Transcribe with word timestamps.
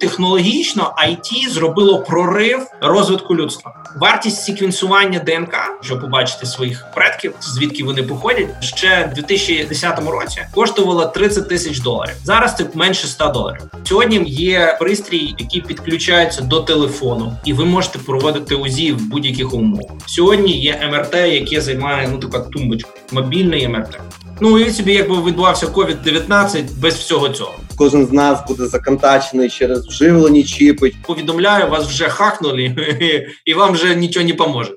технологічно 0.00 0.94
IT 1.08 1.50
зробило 1.50 2.02
прорив 2.02 2.66
розвитку 2.80 3.36
людства. 3.36 3.84
Вартість 3.96 4.44
секвенсування 4.44 5.18
ДНК, 5.18 5.54
щоб 5.80 6.00
побачити 6.00 6.46
своїх 6.46 6.86
предків, 6.94 7.34
звідки 7.40 7.84
вони 7.84 8.02
походять, 8.02 8.48
ще 8.60 9.08
в 9.12 9.14
2010 9.14 9.98
році 10.08 10.40
коштувало 10.54 11.06
30 11.06 11.48
тисяч 11.48 11.80
доларів. 11.80 12.14
Зараз 12.24 12.56
це 12.56 12.66
менше 12.74 13.06
100 13.06 13.28
доларів. 13.28 13.60
Сьогодні 13.84 14.24
є 14.26 14.76
пристрій, 14.80 15.34
який 15.38 15.60
підключається 15.60 16.42
до 16.42 16.60
телефону, 16.60 17.36
і 17.44 17.52
ви 17.52 17.64
можете 17.64 17.98
проводити 17.98 18.54
УЗІ 18.54 18.92
в 18.92 19.08
будь-яких 19.08 19.54
умовах. 19.54 19.90
Сьогодні 20.06 20.60
є 20.60 20.90
МРТ, 20.92 21.14
яке 21.14 21.60
займає 21.60 22.08
ну 22.12 22.18
така 22.18 22.38
тумбочка, 22.38 22.90
мобільний 23.12 23.68
МРТ. 23.68 24.00
Ну 24.42 24.58
і 24.58 24.70
собі, 24.70 24.92
якби 24.92 25.22
відбувався 25.22 25.66
COVID-19 25.66 26.64
без 26.78 26.94
всього 26.94 27.28
цього. 27.28 27.54
Кожен 27.76 28.06
з 28.06 28.12
нас 28.12 28.38
буде 28.48 28.66
законтачений 28.66 29.48
через 29.48 29.86
вживлені 29.86 30.44
чіпи. 30.44 30.92
Повідомляю, 31.06 31.70
вас 31.70 31.86
вже 31.86 32.08
хакнули, 32.08 32.76
і 33.44 33.54
вам 33.54 33.72
вже 33.72 33.94
нічого 33.94 34.26
не 34.26 34.34
поможе. 34.34 34.72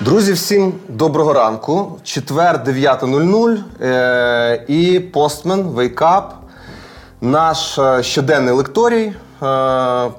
Друзі, 0.00 0.32
всім 0.32 0.72
доброго 0.88 1.32
ранку. 1.32 1.98
Четвер 2.04 2.56
9.00 2.66 3.56
е- 3.80 4.64
і 4.68 5.00
постмен 5.00 5.62
вейкап. 5.62 6.34
Наш 7.20 7.78
е, 7.78 8.02
щоденний 8.02 8.54
лекторій 8.54 9.12
е- 9.42 10.10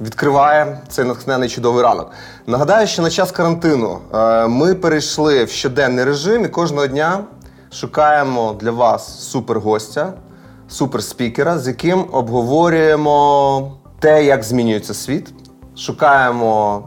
відкриває 0.00 0.78
цей 0.88 1.04
натхнений 1.04 1.48
чудовий 1.48 1.82
ранок. 1.82 2.10
Нагадаю, 2.46 2.86
що 2.86 3.02
на 3.02 3.10
час 3.10 3.30
карантину 3.32 3.98
е- 4.14 4.46
ми 4.46 4.74
перейшли 4.74 5.44
в 5.44 5.50
щоденний 5.50 6.04
режим 6.04 6.44
і 6.44 6.48
кожного 6.48 6.86
дня 6.86 7.24
шукаємо 7.72 8.56
для 8.60 8.70
вас 8.70 9.20
супергостя, 9.30 10.12
суперспікера, 10.68 11.58
з 11.58 11.68
яким 11.68 12.04
обговорюємо 12.12 13.72
те, 14.00 14.24
як 14.24 14.42
змінюється 14.42 14.94
світ. 14.94 15.32
Шукаємо 15.76 16.82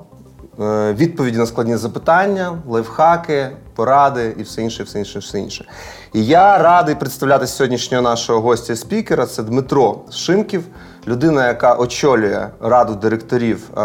е, 0.59 0.93
відповіді 0.93 1.37
на 1.37 1.45
складні 1.45 1.77
запитання, 1.77 2.57
лайфхаки, 2.67 3.49
поради 3.75 4.35
і 4.37 4.43
все 4.43 4.61
інше, 4.61 4.83
все 4.83 4.99
інше, 4.99 5.19
все 5.19 5.39
інше. 5.39 5.65
І 6.13 6.25
я 6.25 6.57
радий 6.57 6.95
представляти 6.95 7.47
сьогоднішнього 7.47 8.03
нашого 8.03 8.41
гостя-спікера. 8.41 9.25
Це 9.25 9.43
Дмитро 9.43 9.99
Шимків, 10.11 10.63
людина, 11.07 11.47
яка 11.47 11.75
очолює 11.75 12.47
раду 12.61 12.95
директорів 12.95 13.69
е, 13.69 13.75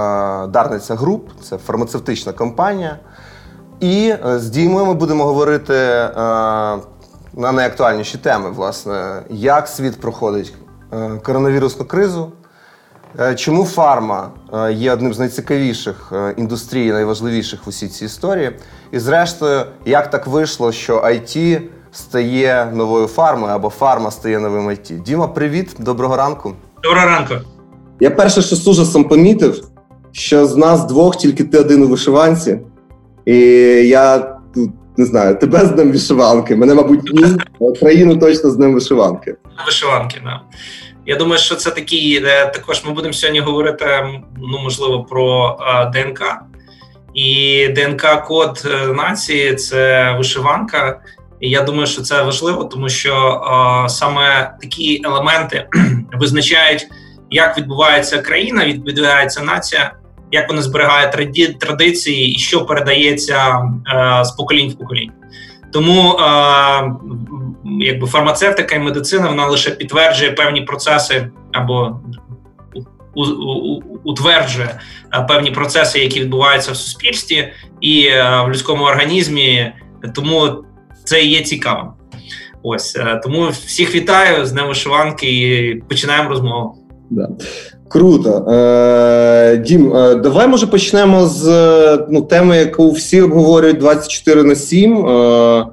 Дарниця 0.47 0.95
Груп, 0.95 1.29
це 1.43 1.57
фармацевтична 1.57 2.33
компанія. 2.33 2.99
І 3.81 4.15
е, 4.27 4.39
з 4.39 4.51
Дімою 4.51 4.87
ми 4.87 4.95
будемо 4.95 5.25
говорити 5.25 5.75
е, 5.75 6.11
на 7.37 7.53
найактуальніші 7.53 8.19
теми, 8.19 8.51
власне, 8.51 9.23
як 9.31 9.69
світ 9.69 10.01
проходить 10.01 10.55
коронавірусну 11.23 11.85
кризу. 11.85 12.33
Чому 13.37 13.65
фарма 13.65 14.31
є 14.71 14.93
одним 14.93 15.15
з 15.15 15.19
найцікавіших 15.19 16.13
індустрій, 16.37 16.93
найважливіших 16.93 17.67
в 17.67 17.69
усій 17.69 17.89
цій 17.89 18.05
історії? 18.05 18.57
І 18.91 18.99
зрештою, 18.99 19.67
як 19.85 20.11
так 20.11 20.27
вийшло, 20.27 20.73
що 20.73 21.01
IT 21.01 21.63
стає 21.93 22.71
новою 22.75 23.07
фармою 23.07 23.53
або 23.53 23.71
фарма 23.71 24.11
стає 24.11 24.39
новим 24.39 24.69
IT? 24.69 25.03
Діма, 25.03 25.29
привіт, 25.29 25.77
доброго 25.79 26.17
ранку. 26.17 26.55
Доброго 26.85 27.07
ранку. 27.07 27.35
Я 28.01 28.11
перше, 28.11 28.43
що 28.43 28.57
з 28.57 28.69
ужасом 28.69 29.05
помітив, 29.05 29.65
що 30.13 30.47
з 30.47 30.57
нас 30.57 30.85
двох 30.85 31.17
тільки 31.17 31.45
ти 31.45 31.59
один 31.59 31.83
у 31.83 31.89
вишиванці, 31.89 32.59
і 33.27 33.37
я 33.89 34.37
не 34.97 35.05
знаю, 35.05 35.39
тебе 35.39 35.67
з 35.67 35.71
днем 35.71 35.93
вишиванки. 35.93 36.57
Мене, 36.57 36.75
мабуть, 36.75 37.13
ні, 37.13 37.25
а 37.61 37.79
країну 37.79 38.17
точно 38.17 38.51
з 38.51 38.57
днем 38.57 38.75
вишиванки. 38.75 39.35
Вишиванки, 39.67 40.21
да. 40.25 40.41
Я 41.07 41.17
думаю, 41.17 41.39
що 41.39 41.55
це 41.55 41.71
такий. 41.71 42.25
е, 42.25 42.47
Також 42.55 42.85
ми 42.87 42.93
будемо 42.93 43.13
сьогодні 43.15 43.41
говорити, 43.41 43.87
ну 44.37 44.59
можливо, 44.63 45.05
про 45.05 45.59
е, 45.61 45.91
ДНК. 45.91 46.21
І 47.15 47.69
ДНК-код 47.69 48.63
е, 48.67 48.87
нації 48.93 49.55
це 49.55 50.13
вишиванка. 50.19 51.01
І 51.45 51.51
я 51.51 51.63
думаю, 51.63 51.87
що 51.87 52.03
це 52.03 52.23
важливо, 52.23 52.65
тому 52.65 52.89
що 52.89 53.15
е, 53.15 53.89
саме 53.89 54.55
такі 54.61 55.01
елементи 55.05 55.69
визначають, 56.13 56.87
як 57.31 57.59
відбувається 57.59 58.19
країна, 58.19 58.65
відбувається 58.65 59.43
нація, 59.43 59.93
як 60.33 60.49
вона 60.49 60.63
зберігає 60.63 61.13
традиції 61.61 62.35
і 62.35 62.39
що 62.39 62.67
передається 62.67 63.63
е, 63.95 64.25
з 64.25 64.31
поколінь 64.31 64.71
в 64.71 64.79
поколінь. 64.79 65.11
Тому 65.73 66.13
е, 66.13 66.25
якби 67.81 68.07
фармацевтика 68.07 68.75
і 68.75 68.79
медицина 68.79 69.29
вона 69.29 69.47
лише 69.47 69.71
підтверджує 69.71 70.31
певні 70.31 70.61
процеси 70.61 71.31
або 71.53 72.01
утверджує 74.05 74.81
певні 75.29 75.51
процеси, 75.51 75.99
які 75.99 76.21
відбуваються 76.21 76.73
в 76.73 76.77
суспільстві 76.77 77.53
і 77.81 78.11
в 78.45 78.49
людському 78.49 78.85
організмі. 78.85 79.73
Тому 80.15 80.65
це 81.05 81.23
є 81.23 81.43
цікавим. 81.43 81.87
Ось 82.63 82.97
е, 82.97 83.21
тому 83.25 83.49
всіх 83.67 83.95
вітаю 83.95 84.47
з 84.47 84.53
Днем 84.53 84.69
вишиванки 84.69 85.27
і 85.27 85.75
починаємо 85.89 86.29
розмову. 86.31 86.75
Да. 87.11 87.29
Круто. 87.89 88.51
Е, 88.51 89.57
Дім, 89.57 89.97
е, 89.97 90.15
давай 90.15 90.49
може 90.49 90.67
почнемо 90.67 91.27
з 91.27 91.49
е, 91.49 92.07
ну, 92.11 92.23
теми, 92.23 92.57
яку 92.57 92.91
всі 92.91 93.23
обговорюють 93.23 93.79
24 93.79 94.43
на 94.43 94.55
7. 94.55 95.07
Е, 95.07 95.67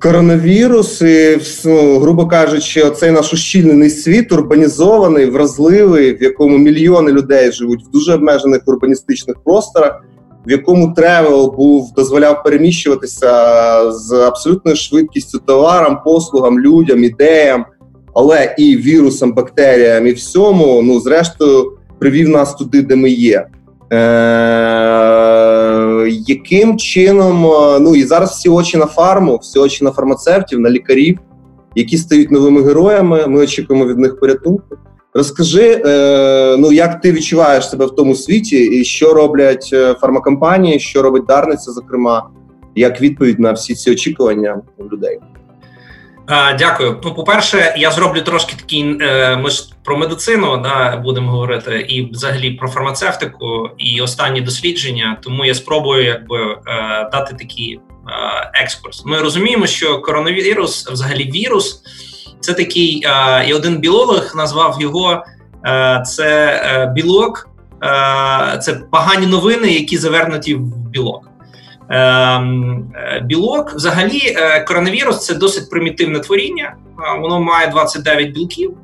коронавірус, 0.00 1.02
і, 1.02 1.38
ну, 1.64 1.98
грубо 1.98 2.26
кажучи, 2.26 2.82
оцей 2.82 3.10
наш 3.10 3.32
ущільнений 3.32 3.90
світ, 3.90 4.32
урбанізований, 4.32 5.26
вразливий, 5.26 6.14
в 6.14 6.22
якому 6.22 6.58
мільйони 6.58 7.12
людей 7.12 7.52
живуть 7.52 7.84
в 7.84 7.90
дуже 7.90 8.14
обмежених 8.14 8.60
урбаністичних 8.66 9.36
просторах, 9.44 10.04
в 10.46 10.50
якому 10.50 10.94
travel 10.94 11.54
був 11.56 11.92
дозволяв 11.96 12.42
переміщуватися 12.42 13.92
з 13.92 14.12
абсолютною 14.12 14.76
швидкістю 14.76 15.38
товарам, 15.38 15.98
послугам, 16.04 16.60
людям, 16.60 17.04
ідеям 17.04 17.64
але 18.14 18.54
і 18.58 18.76
вірусам, 18.76 19.32
бактеріям, 19.32 20.06
і 20.06 20.12
всьому, 20.12 20.82
ну 20.82 21.00
зрештою, 21.00 21.72
привів 21.98 22.28
нас 22.28 22.54
туди, 22.54 22.82
де 22.82 22.96
ми 22.96 23.10
є. 23.10 23.46
Е, 23.92 23.96
яким 26.08 26.78
чином, 26.78 27.46
е, 27.46 27.80
ну 27.80 27.94
і 27.94 28.04
зараз 28.04 28.30
всі 28.30 28.48
очі 28.48 28.76
на 28.76 28.86
фарму, 28.86 29.36
всі 29.36 29.58
очі 29.58 29.84
на 29.84 29.90
фармацевтів, 29.90 30.60
на 30.60 30.70
лікарів, 30.70 31.18
які 31.74 31.98
стають 31.98 32.30
новими 32.30 32.62
героями. 32.62 33.26
Ми 33.26 33.40
очікуємо 33.40 33.86
від 33.86 33.98
них 33.98 34.20
порятунку. 34.20 34.76
Розкажи, 35.14 35.82
е, 35.86 36.56
ну 36.58 36.72
як 36.72 37.00
ти 37.00 37.12
відчуваєш 37.12 37.70
себе 37.70 37.86
в 37.86 37.90
тому 37.94 38.14
світі, 38.14 38.56
і 38.56 38.84
що 38.84 39.14
роблять 39.14 39.70
е, 39.72 39.94
фармакомпанії, 39.94 40.80
що 40.80 41.02
робить 41.02 41.26
Дарниця, 41.26 41.72
зокрема, 41.72 42.30
як 42.74 43.00
відповідь 43.00 43.40
на 43.40 43.52
всі 43.52 43.74
ці 43.74 43.90
очікування 43.90 44.60
людей. 44.92 45.18
Дякую. 46.58 47.00
По-перше, 47.00 47.74
я 47.78 47.90
зроблю 47.90 48.20
трошки 48.20 48.56
такий. 48.56 48.96
е, 49.00 49.36
Ми 49.36 49.50
ж 49.50 49.72
про 49.84 49.98
медицину 49.98 50.56
да, 50.56 50.96
будемо 50.96 51.30
говорити, 51.30 51.86
і 51.88 52.10
взагалі 52.12 52.50
про 52.50 52.68
фармацевтику 52.68 53.70
і 53.78 54.00
останні 54.00 54.40
дослідження. 54.40 55.18
Тому 55.22 55.44
я 55.44 55.54
спробую 55.54 56.04
якби 56.04 56.38
дати 57.12 57.36
такий 57.38 57.80
екскурс. 58.54 59.04
Ми 59.06 59.18
розуміємо, 59.18 59.66
що 59.66 60.00
коронавірус, 60.00 60.88
взагалі 60.90 61.30
вірус, 61.34 61.82
це 62.40 62.54
такий, 62.54 63.02
е, 63.04 63.44
і 63.48 63.54
один 63.54 63.78
біолог 63.78 64.32
назвав 64.36 64.76
його 64.80 65.24
е, 65.66 66.02
це 66.06 66.46
е, 66.64 66.92
білок, 66.94 67.46
це 68.60 68.80
погані 68.90 69.26
новини, 69.26 69.68
які 69.68 69.98
завернуті 69.98 70.54
в 70.54 70.88
білок. 70.88 71.30
Ем, 71.88 72.92
Білок, 73.22 73.72
взагалі, 73.72 74.36
коронавірус 74.66 75.26
це 75.26 75.34
досить 75.34 75.70
примітивне 75.70 76.18
творіння. 76.18 76.74
Воно 77.20 77.40
має 77.40 77.68
29 77.68 78.30
білків. 78.30 78.76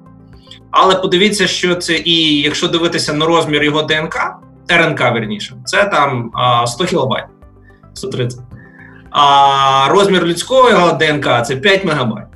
Але 0.70 0.94
подивіться, 0.94 1.46
що 1.46 1.74
це, 1.74 1.96
і 2.04 2.40
якщо 2.40 2.68
дивитися 2.68 3.12
на 3.12 3.26
розмір 3.26 3.62
його 3.62 3.82
ДНК, 3.82 4.16
РНК 4.70 5.00
верніше, 5.00 5.54
це 5.64 5.84
там 5.84 6.30
а, 6.34 6.66
100 6.66 6.84
кілобайт, 6.84 7.24
130. 7.94 8.40
А 9.10 9.86
розмір 9.88 10.24
людського 10.24 10.92
ДНК 10.92 11.46
це 11.46 11.56
5 11.56 11.84
мегабайт. 11.84 12.26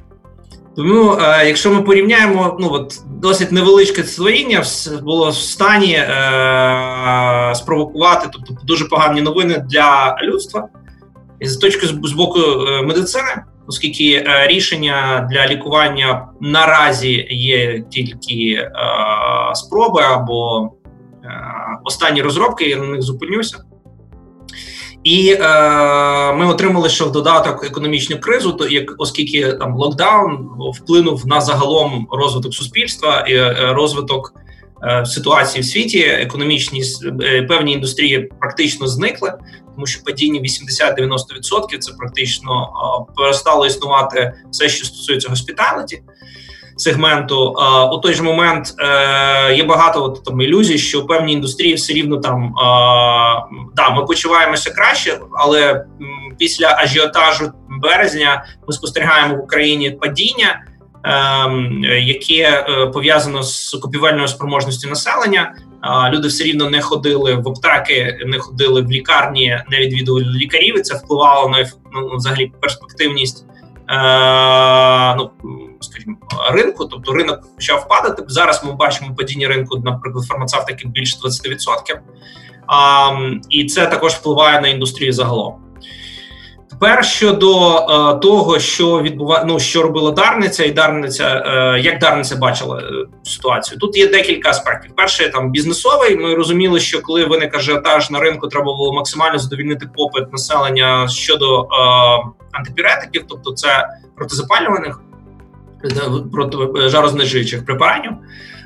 Тому, 0.77 1.13
е, 1.21 1.47
якщо 1.47 1.71
ми 1.71 1.83
порівняємо, 1.83 2.57
ну 2.61 2.69
от 2.73 2.95
досить 3.07 3.53
невеличке 3.53 4.05
створіння 4.05 4.61
вс- 4.61 5.03
було 5.03 5.31
в 5.31 5.35
стані 5.35 5.93
е, 5.93 7.53
спровокувати, 7.55 8.29
тобто 8.33 8.55
дуже 8.67 8.85
погані 8.85 9.23
новини 9.23 9.65
для 9.71 10.17
людства. 10.23 10.69
І 11.41 11.47
з 11.47 11.57
точки 11.57 11.87
з, 11.87 11.91
з 12.05 12.13
боку 12.13 12.39
е, 12.41 12.83
медицини, 12.83 13.43
оскільки 13.67 14.13
е, 14.27 14.47
рішення 14.47 15.29
для 15.31 15.47
лікування 15.47 16.29
наразі 16.41 17.27
є 17.31 17.81
тільки 17.91 18.53
е, 18.55 18.71
спроби 19.55 20.03
або 20.03 20.71
е, 21.25 21.29
останні 21.85 22.23
розробки, 22.23 22.69
я 22.69 22.77
на 22.77 22.85
них 22.87 23.03
зупинюся. 23.03 23.59
І 25.05 25.33
е, 25.33 26.33
ми 26.33 26.47
отримали 26.47 26.89
ще 26.89 27.05
в 27.05 27.13
додаток 27.13 27.65
економічну 27.65 28.21
кризу, 28.21 28.53
то 28.53 28.69
як 28.69 28.95
оскільки 28.99 29.53
там 29.53 29.77
локдаун 29.77 30.51
вплинув 30.75 31.27
на 31.27 31.41
загалом 31.41 32.09
розвиток 32.11 32.55
суспільства 32.55 33.21
і 33.21 33.35
е, 33.35 33.73
розвиток 33.73 34.35
е, 34.85 35.07
ситуації 35.07 35.63
в 35.63 35.65
світі, 35.65 35.99
економічні 35.99 36.83
е, 37.23 37.43
певні 37.43 37.73
індустрії 37.73 38.31
практично 38.41 38.89
зникли, 38.89 39.33
тому 39.75 39.87
що 39.87 40.03
падіння 40.05 40.41
80-90% 40.41 41.79
це 41.79 41.93
практично 41.93 42.63
е, 43.09 43.13
перестало 43.17 43.67
існувати 43.67 44.33
все, 44.51 44.69
що 44.69 44.87
стосується 44.87 45.29
госпіталіті 45.29 46.03
сегменту. 46.81 47.57
У 47.93 47.99
той 47.99 48.15
же 48.15 48.23
момент 48.23 48.75
е, 48.79 49.55
є 49.55 49.65
багато 49.65 50.05
от, 50.05 50.25
там 50.25 50.41
ілюзій, 50.41 50.79
що 50.79 51.07
певні 51.07 51.33
індустрії 51.33 51.75
все 51.75 51.93
рівно 51.93 52.17
там 52.17 52.55
да, 53.75 53.91
ми 53.91 54.05
почуваємося 54.05 54.71
краще, 54.71 55.19
але 55.33 55.85
після 56.39 56.77
ажіотажу 56.79 57.53
березня 57.83 58.45
ми 58.69 58.73
спостерігаємо 58.73 59.35
в 59.35 59.41
Україні 59.41 59.91
падіння. 59.91 60.61
Ем, 61.05 61.85
яке 61.85 62.65
е, 62.69 62.87
пов'язано 62.87 63.43
з 63.43 63.79
купівельною 63.83 64.29
спроможністю 64.29 64.89
населення, 64.89 65.55
люди 66.13 66.29
все 66.29 66.45
рівно 66.45 66.71
не 66.71 66.81
ходили 66.81 67.35
в 67.35 67.49
аптеки, 67.49 68.19
не 68.27 68.39
ходили 68.39 68.83
в 68.83 68.91
лікарні, 68.91 69.59
не 69.71 69.79
відвідували 69.79 70.25
лікарів. 70.25 70.79
і 70.79 70.83
Це 70.83 70.95
впливало 70.95 71.49
на 71.49 71.59
ну, 71.93 72.17
взагалі 72.17 72.53
перспективність 72.61 73.47
Е, 73.91 75.15
ну 75.17 75.31
скажімо, 75.81 76.17
ринку, 76.53 76.85
тобто 76.85 77.13
ринок 77.13 77.41
почав 77.57 77.89
падати. 77.89 78.25
Зараз 78.27 78.65
ми 78.65 78.73
бачимо 78.73 79.15
падіння 79.15 79.49
ринку, 79.49 79.79
наприклад, 79.79 80.25
фармацевтики 80.25 80.89
більше 80.89 81.17
20%. 81.19 81.99
А, 82.67 83.11
І 83.49 83.65
це 83.65 83.87
також 83.87 84.13
впливає 84.13 84.61
на 84.61 84.69
індустрію 84.69 85.13
загалом. 85.13 85.55
Тепер 86.71 87.05
щодо 87.05 87.77
е, 87.77 88.19
того, 88.19 88.59
що 88.59 89.03
відбува... 89.03 89.45
ну, 89.47 89.59
що 89.59 89.83
робила 89.83 90.11
Дарниця, 90.11 90.65
і 90.65 90.71
Дарниця, 90.71 91.45
е, 91.47 91.81
як 91.81 91.99
Дарниця 91.99 92.37
бачила 92.37 92.79
е, 92.79 93.07
ситуацію, 93.23 93.79
тут 93.79 93.97
є 93.97 94.07
декілька 94.07 94.51
аспектів. 94.51 94.93
Перший 94.97 95.29
там 95.29 95.51
бізнесовий. 95.51 96.17
Ми 96.17 96.35
розуміли, 96.35 96.81
що 96.81 97.03
коли 97.03 97.25
виник 97.25 97.55
ажіотаж 97.55 98.11
на 98.11 98.21
ринку, 98.21 98.49
треба 98.49 98.65
було 98.65 98.93
максимально 98.93 99.39
задовільнити 99.39 99.87
попит 99.97 100.33
населення 100.33 101.09
щодо 101.09 101.63
е, 101.63 101.67
антипіретиків, 102.53 103.25
тобто 103.29 103.53
це 103.53 103.89
протизапалюваних 104.17 104.97
проти 104.97 105.10
жарознижуючих 106.89 107.65
препаратів. 107.65 108.13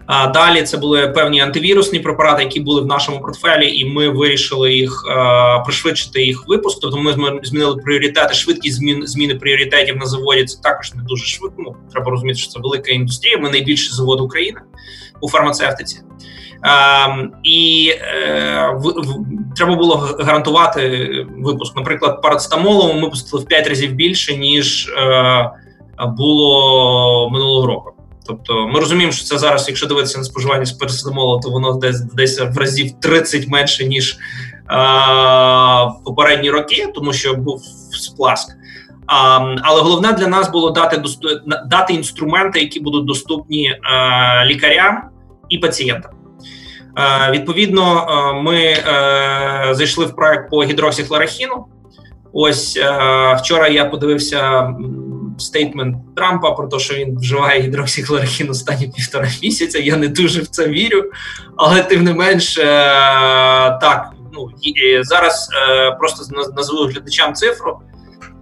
А 0.07 0.27
далі 0.27 0.63
це 0.63 0.77
були 0.77 1.09
певні 1.09 1.41
антивірусні 1.41 1.99
препарати, 1.99 2.43
які 2.43 2.61
були 2.61 2.83
в 2.83 2.87
нашому 2.87 3.21
портфелі, 3.21 3.79
і 3.79 3.85
ми 3.85 4.09
вирішили 4.09 4.73
їх 4.75 5.05
а, 5.11 5.59
пришвидшити 5.59 6.23
їх 6.23 6.49
випуск. 6.49 6.79
Тобто 6.83 6.97
ми 6.97 7.41
змінили 7.43 7.77
пріоритети, 7.77 8.35
швидкість 8.35 8.77
змін 8.77 9.07
зміни 9.07 9.35
пріоритетів 9.35 9.97
на 9.97 10.07
заводі. 10.07 10.45
Це 10.45 10.61
також 10.63 10.95
не 10.95 11.03
дуже 11.03 11.25
швидко. 11.25 11.57
Ну, 11.59 11.77
Треба 11.93 12.11
розуміти, 12.11 12.39
що 12.39 12.51
це 12.51 12.61
велика 12.61 12.93
індустрія. 12.93 13.39
Ми 13.39 13.51
найбільший 13.51 13.95
завод 13.95 14.21
України 14.21 14.61
у 15.21 15.29
фармацевтиці. 15.29 16.01
А, 16.63 17.07
І 17.43 17.93
е, 18.01 18.75
в, 18.75 18.89
в, 18.89 19.17
треба 19.57 19.75
було 19.75 19.97
гарантувати 19.97 21.09
випуск. 21.39 21.77
Наприклад, 21.77 22.23
парацетамолу 22.23 22.95
ми 22.95 23.11
пустили 23.11 23.43
в 23.43 23.47
5 23.47 23.69
разів 23.69 23.93
більше 23.93 24.37
ніж 24.37 24.89
е, 24.89 25.51
було 25.99 27.31
минулого 27.31 27.67
року. 27.67 27.95
Тобто 28.27 28.69
ми 28.69 28.81
розуміємо, 28.81 29.13
що 29.13 29.25
це 29.25 29.39
зараз, 29.39 29.69
якщо 29.69 29.87
дивитися 29.87 30.19
на 30.19 30.25
споживання 30.25 30.65
з 30.65 30.73
парацетамолу, 30.73 31.41
то 31.41 31.51
воно 31.51 31.73
десь 31.73 32.01
десь 32.01 32.41
в 32.41 32.59
разів 32.59 32.93
30 33.01 33.49
менше 33.49 33.85
ніж 33.85 34.19
а, 34.67 35.89
попередні 36.05 36.51
роки, 36.51 36.89
тому 36.95 37.13
що 37.13 37.35
був 37.35 37.63
спласк. 37.93 38.57
А, 39.07 39.39
Але 39.63 39.81
головне 39.81 40.13
для 40.13 40.27
нас 40.27 40.51
було 40.51 40.71
дати 40.71 41.03
дати 41.67 41.93
інструменти, 41.95 42.61
які 42.61 42.81
будуть 42.81 43.05
доступні 43.05 43.79
а, 43.83 44.47
лікарям 44.47 45.03
і 45.49 45.59
пацієнтам. 45.59 46.13
А, 46.95 47.31
відповідно, 47.31 48.07
ми 48.45 48.73
а, 48.73 49.75
зайшли 49.75 50.05
в 50.05 50.17
проект 50.17 50.51
по 50.51 50.65
гідроксихлорахіну. 50.65 51.67
Ось 52.33 52.79
вчора 53.39 53.69
я 53.69 53.85
подивився 53.85 54.71
стейтмент 55.39 55.97
Трампа 56.17 56.51
про 56.51 56.69
те, 56.69 56.79
що 56.79 56.95
він 56.95 57.19
вживає 57.19 57.61
гідроксихлорохін 57.61 58.51
останні 58.51 58.89
півтора 58.89 59.29
місяця. 59.43 59.79
Я 59.79 59.97
не 59.97 60.09
дуже 60.09 60.41
в 60.41 60.47
це 60.47 60.69
вірю, 60.69 61.11
але 61.57 61.83
тим 61.83 62.05
не 62.05 62.15
менш, 62.15 62.59
е, 62.59 62.65
так 63.81 64.11
ну 64.33 64.51
зараз 65.03 65.49
е, 65.69 65.91
просто 65.91 66.25
назву 66.57 66.85
глядачам 66.85 67.35
цифру: 67.35 67.81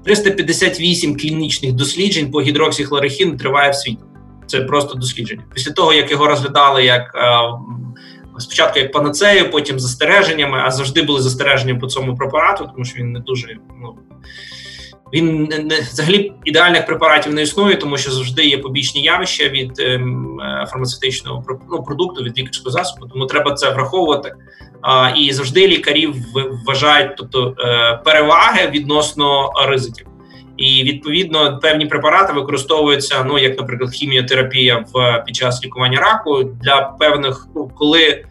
358 0.04 1.18
клінічних 1.18 1.72
досліджень 1.72 2.30
по 2.30 2.42
гідроксихлорохіну 2.42 3.36
триває 3.36 3.70
в 3.70 3.74
світі. 3.74 4.02
Це 4.46 4.60
просто 4.60 4.94
дослідження. 4.94 5.42
Після 5.54 5.72
того 5.72 5.92
як 5.92 6.10
його 6.10 6.26
розглядали 6.26 6.84
як. 6.84 7.14
Е, 7.14 7.82
спочатку 8.38 8.78
як 8.78 8.92
панацею, 8.92 9.50
потім 9.50 9.80
застереженнями, 9.80 10.62
а 10.64 10.70
завжди 10.70 11.02
були 11.02 11.22
застереження 11.22 11.74
по 11.74 11.86
цьому 11.86 12.16
препарату, 12.16 12.70
тому 12.72 12.84
що 12.84 12.98
він 12.98 13.12
не 13.12 13.20
дуже 13.20 13.56
ну 13.82 13.94
він 15.12 15.44
не 15.44 15.80
взагалі 15.80 16.32
ідеальних 16.44 16.86
препаратів 16.86 17.34
не 17.34 17.42
існує, 17.42 17.76
тому 17.76 17.98
що 17.98 18.10
завжди 18.10 18.44
є 18.44 18.58
побічні 18.58 19.02
явища 19.02 19.48
від 19.48 19.80
ем, 19.80 20.40
е, 20.40 20.66
фармацевтичного 20.70 21.44
ну, 21.70 21.82
продукту 21.82 22.24
від 22.24 22.38
лікарського 22.38 22.70
засобу. 22.70 23.06
Тому 23.06 23.26
треба 23.26 23.52
це 23.52 23.70
враховувати. 23.70 24.34
А, 24.82 25.10
І 25.16 25.32
завжди 25.32 25.68
лікарі 25.68 26.14
вважають, 26.66 27.16
тобто 27.16 27.54
е, 27.58 28.00
переваги 28.04 28.70
відносно 28.70 29.52
ризиків. 29.66 30.06
І 30.56 30.82
відповідно 30.82 31.58
певні 31.58 31.86
препарати 31.86 32.32
використовуються. 32.32 33.24
Ну 33.28 33.38
як, 33.38 33.58
наприклад, 33.58 33.90
хіміотерапія 33.90 34.84
в 34.92 35.24
під 35.26 35.36
час 35.36 35.64
лікування 35.64 36.00
раку 36.00 36.42
для 36.44 36.80
певних, 36.80 37.46
ну 37.54 37.70
коли 37.74 38.24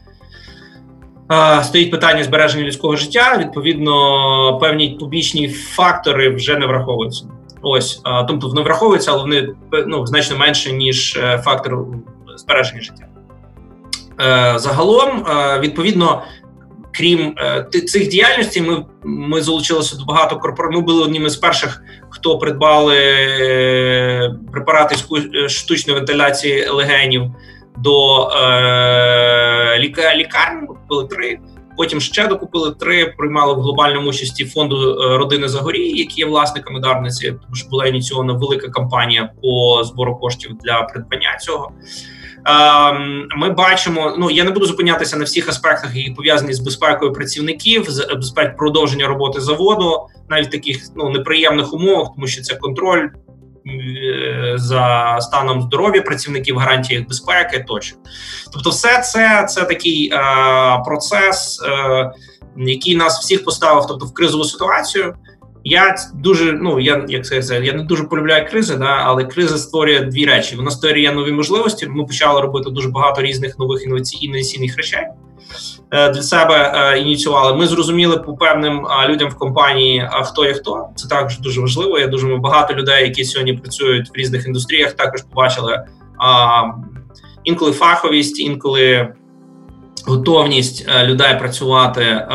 стоїть 1.63 1.91
питання 1.91 2.23
збереження 2.23 2.63
людського 2.63 2.95
життя. 2.95 3.37
Відповідно, 3.39 4.57
певні 4.61 4.97
побічні 4.99 5.49
фактори 5.49 6.29
вже 6.29 6.57
не 6.57 6.65
враховуються. 6.65 7.25
Ось 7.61 8.01
тобто 8.27 8.47
вони 8.47 8.61
враховуються, 8.61 9.11
але 9.11 9.21
вони 9.21 9.49
ну, 9.87 10.05
значно 10.05 10.37
менше 10.37 10.71
ніж 10.71 11.17
е, 11.17 11.41
фактор 11.45 11.85
збереження 12.35 12.81
життя. 12.81 13.05
Е, 14.21 14.59
загалом, 14.59 15.25
е, 15.29 15.59
відповідно, 15.59 16.23
крім 16.93 17.35
цих 17.87 18.07
діяльностей, 18.07 18.61
ми 18.61 18.85
ми 19.03 19.41
залучилися 19.41 19.97
до 19.97 20.05
багато 20.05 20.37
корпорацій. 20.37 20.77
Ми 20.77 20.81
були 20.81 21.03
одним 21.03 21.25
із 21.25 21.35
перших, 21.35 21.83
хто 22.09 22.37
придбали 22.37 22.95
препарати 24.51 24.95
штучної 25.47 25.99
вентиляції 25.99 26.67
легенів 26.67 27.23
до 27.83 28.27
е, 28.29 29.79
ліка, 29.79 30.15
лікарні, 30.15 30.67
купили 30.67 31.07
три. 31.07 31.39
Потім 31.77 32.01
ще 32.01 32.27
докупили 32.27 32.71
три, 32.71 33.05
приймали 33.17 33.53
в 33.53 33.57
глобальному 33.61 34.09
участі 34.09 34.45
фонду 34.45 35.01
е, 35.01 35.17
родини 35.17 35.47
Загорій, 35.47 35.99
які 35.99 36.21
є 36.21 36.27
власниками 36.27 36.79
Дарниці, 36.79 37.27
тому 37.27 37.55
що 37.55 37.69
була 37.69 37.85
ініційована 37.85 38.33
велика 38.33 38.69
кампанія 38.69 39.31
по 39.41 39.83
збору 39.83 40.15
коштів 40.15 40.51
для 40.63 40.81
придбання 40.81 41.37
цього. 41.41 41.71
Ем, 42.45 43.27
ми 43.37 43.49
бачимо, 43.49 44.15
ну 44.17 44.31
я 44.31 44.43
не 44.43 44.51
буду 44.51 44.65
зупинятися 44.65 45.17
на 45.17 45.23
всіх 45.23 45.49
аспектах, 45.49 45.95
які 45.95 46.11
пов'язані 46.11 46.53
з 46.53 46.59
безпекою 46.59 47.13
працівників, 47.13 47.85
з 47.87 48.13
безпек 48.15 48.57
продовження 48.57 49.07
роботи 49.07 49.41
заводу, 49.41 50.07
навіть 50.29 50.47
в 50.47 50.51
таких 50.51 50.77
ну 50.95 51.09
неприємних 51.09 51.73
умовах, 51.73 52.07
тому 52.15 52.27
що 52.27 52.41
це 52.41 52.55
контроль 52.55 53.07
за 54.55 55.17
станом 55.21 55.61
здоров'я 55.61 56.01
працівників, 56.01 56.57
гарантіях 56.57 57.07
безпеки 57.07 57.65
тощо. 57.67 57.95
Тобто, 58.53 58.69
все 58.69 59.01
це 59.01 59.45
це 59.49 59.63
такий 59.63 60.11
е, 60.13 60.19
процес, 60.85 61.61
е, 61.65 62.11
який 62.57 62.95
нас 62.95 63.19
всіх 63.19 63.45
поставив, 63.45 63.85
тобто 63.87 64.05
в 64.05 64.13
кризову 64.13 64.43
ситуацію. 64.43 65.15
Я 65.63 65.95
дуже 66.13 66.53
ну 66.53 66.79
я 66.79 67.05
як 67.07 67.25
це 67.25 67.61
я 67.63 67.73
не 67.73 67.83
дуже 67.83 68.03
полюбляю 68.03 68.47
кризи, 68.49 68.75
да, 68.75 69.01
але 69.03 69.25
криза 69.25 69.57
створює 69.57 69.99
дві 69.99 70.25
речі. 70.25 70.55
Вона 70.55 70.71
створює 70.71 71.11
нові 71.11 71.31
можливості. 71.31 71.87
Ми 71.87 72.05
почали 72.05 72.41
робити 72.41 72.69
дуже 72.69 72.89
багато 72.89 73.21
різних 73.21 73.59
нових 73.59 73.83
інноваційних 73.83 74.77
речей. 74.77 75.07
Е, 75.93 76.09
для 76.09 76.21
себе 76.21 76.73
е, 76.75 76.99
ініціювали. 76.99 77.57
Ми 77.57 77.67
зрозуміли 77.67 78.17
по 78.17 78.33
певним 78.33 78.87
людям 79.09 79.29
в 79.29 79.35
компанії, 79.35 80.09
хто 80.23 80.45
є 80.45 80.53
хто. 80.53 80.87
Це 80.95 81.07
також 81.07 81.39
дуже 81.39 81.61
важливо. 81.61 81.99
Я 81.99 82.07
дуже 82.07 82.35
багато 82.35 82.73
людей, 82.73 83.03
які 83.03 83.23
сьогодні 83.23 83.53
працюють 83.53 84.09
в 84.09 84.15
різних 84.15 84.47
індустріях, 84.47 84.93
також 84.93 85.21
побачили 85.21 85.85
інколи 87.43 87.71
фаховість, 87.71 88.39
інколи. 88.39 89.13
Готовність 90.05 90.85
е, 90.89 91.07
людей 91.07 91.39
працювати 91.39 92.01
е, 92.01 92.27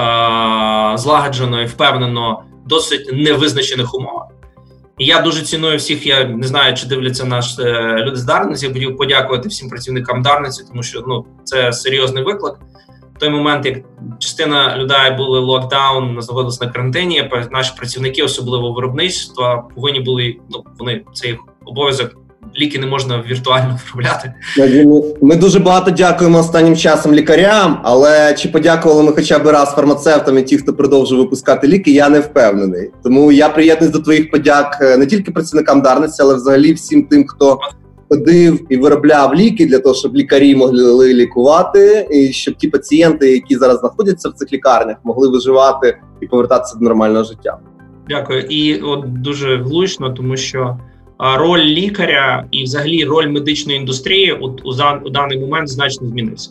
злагоджено 0.94 1.62
і 1.62 1.66
впевнено 1.66 2.42
досить 2.66 3.10
невизначених 3.12 3.94
умовах. 3.94 4.26
Я 4.98 5.20
дуже 5.20 5.42
ціную 5.42 5.78
всіх. 5.78 6.06
Я 6.06 6.24
не 6.24 6.46
знаю, 6.46 6.74
чи 6.74 6.86
дивляться 6.86 7.24
наш 7.24 7.58
е, 7.58 7.96
люди 7.98 8.16
з 8.16 8.24
Дарниці. 8.24 8.66
Я 8.66 8.72
хотів 8.72 8.96
подякувати 8.96 9.48
всім 9.48 9.68
працівникам 9.68 10.22
Дарниці, 10.22 10.64
тому 10.68 10.82
що 10.82 11.04
ну 11.06 11.26
це 11.44 11.72
серйозний 11.72 12.24
виклик. 12.24 12.54
Той 13.18 13.28
момент, 13.28 13.66
як 13.66 13.78
частина 14.18 14.78
людей 14.78 15.16
були 15.16 15.40
локдаун, 15.40 16.22
знаходилися 16.22 16.64
на 16.64 16.72
карантині, 16.72 17.30
наші 17.50 17.72
працівники, 17.76 18.22
особливо 18.22 18.72
виробництва, 18.72 19.68
повинні 19.74 20.00
були 20.00 20.36
ну 20.50 20.64
вони 20.78 21.02
цей 21.14 21.38
обов'язок. 21.64 22.10
Ліки 22.58 22.78
не 22.78 22.86
можна 22.86 23.24
віртуально 23.30 23.78
виробляти. 23.86 24.34
Ми 25.22 25.36
дуже 25.36 25.58
багато 25.58 25.90
дякуємо 25.90 26.38
останнім 26.38 26.76
часом 26.76 27.14
лікарям, 27.14 27.80
але 27.84 28.34
чи 28.34 28.48
подякували 28.48 29.02
ми 29.02 29.12
хоча 29.12 29.38
б 29.38 29.46
раз 29.46 29.74
фармацевтам 29.74 30.38
і 30.38 30.42
ті, 30.42 30.58
хто 30.58 30.72
продовжує 30.72 31.22
випускати 31.22 31.68
ліки, 31.68 31.90
я 31.90 32.08
не 32.08 32.20
впевнений. 32.20 32.90
Тому 33.04 33.32
я 33.32 33.48
приєднуюсь 33.48 33.92
до 33.92 34.00
твоїх 34.00 34.30
подяк 34.30 34.78
е, 34.80 34.96
не 34.96 35.06
тільки 35.06 35.30
працівникам 35.30 35.82
Дарниці, 35.82 36.22
але 36.22 36.34
взагалі 36.34 36.72
всім 36.72 37.02
тим, 37.02 37.24
хто 37.28 37.58
ходив 38.08 38.66
і 38.68 38.76
виробляв 38.76 39.34
ліки 39.34 39.66
для 39.66 39.78
того, 39.78 39.94
щоб 39.94 40.16
лікарі 40.16 40.56
могли 40.56 41.14
лікувати, 41.14 42.08
і 42.10 42.32
щоб 42.32 42.54
ті 42.54 42.68
пацієнти, 42.68 43.30
які 43.32 43.56
зараз 43.56 43.78
знаходяться 43.78 44.28
в 44.28 44.32
цих 44.32 44.52
лікарнях, 44.52 44.96
могли 45.04 45.28
виживати 45.28 45.98
і 46.20 46.26
повертатися 46.26 46.78
до 46.78 46.84
нормального 46.84 47.24
життя. 47.24 47.58
Дякую, 48.08 48.40
і 48.40 48.80
от 48.80 49.22
дуже 49.22 49.56
влучно, 49.56 50.10
тому 50.10 50.36
що 50.36 50.78
роль 51.18 51.64
лікаря 51.64 52.46
і, 52.50 52.64
взагалі, 52.64 53.04
роль 53.04 53.28
медичної 53.28 53.78
індустрії 53.78 54.32
у, 54.32 54.46
у, 54.46 54.72
у 55.04 55.10
даний 55.10 55.38
момент 55.38 55.68
значно 55.68 56.08
змінився. 56.08 56.50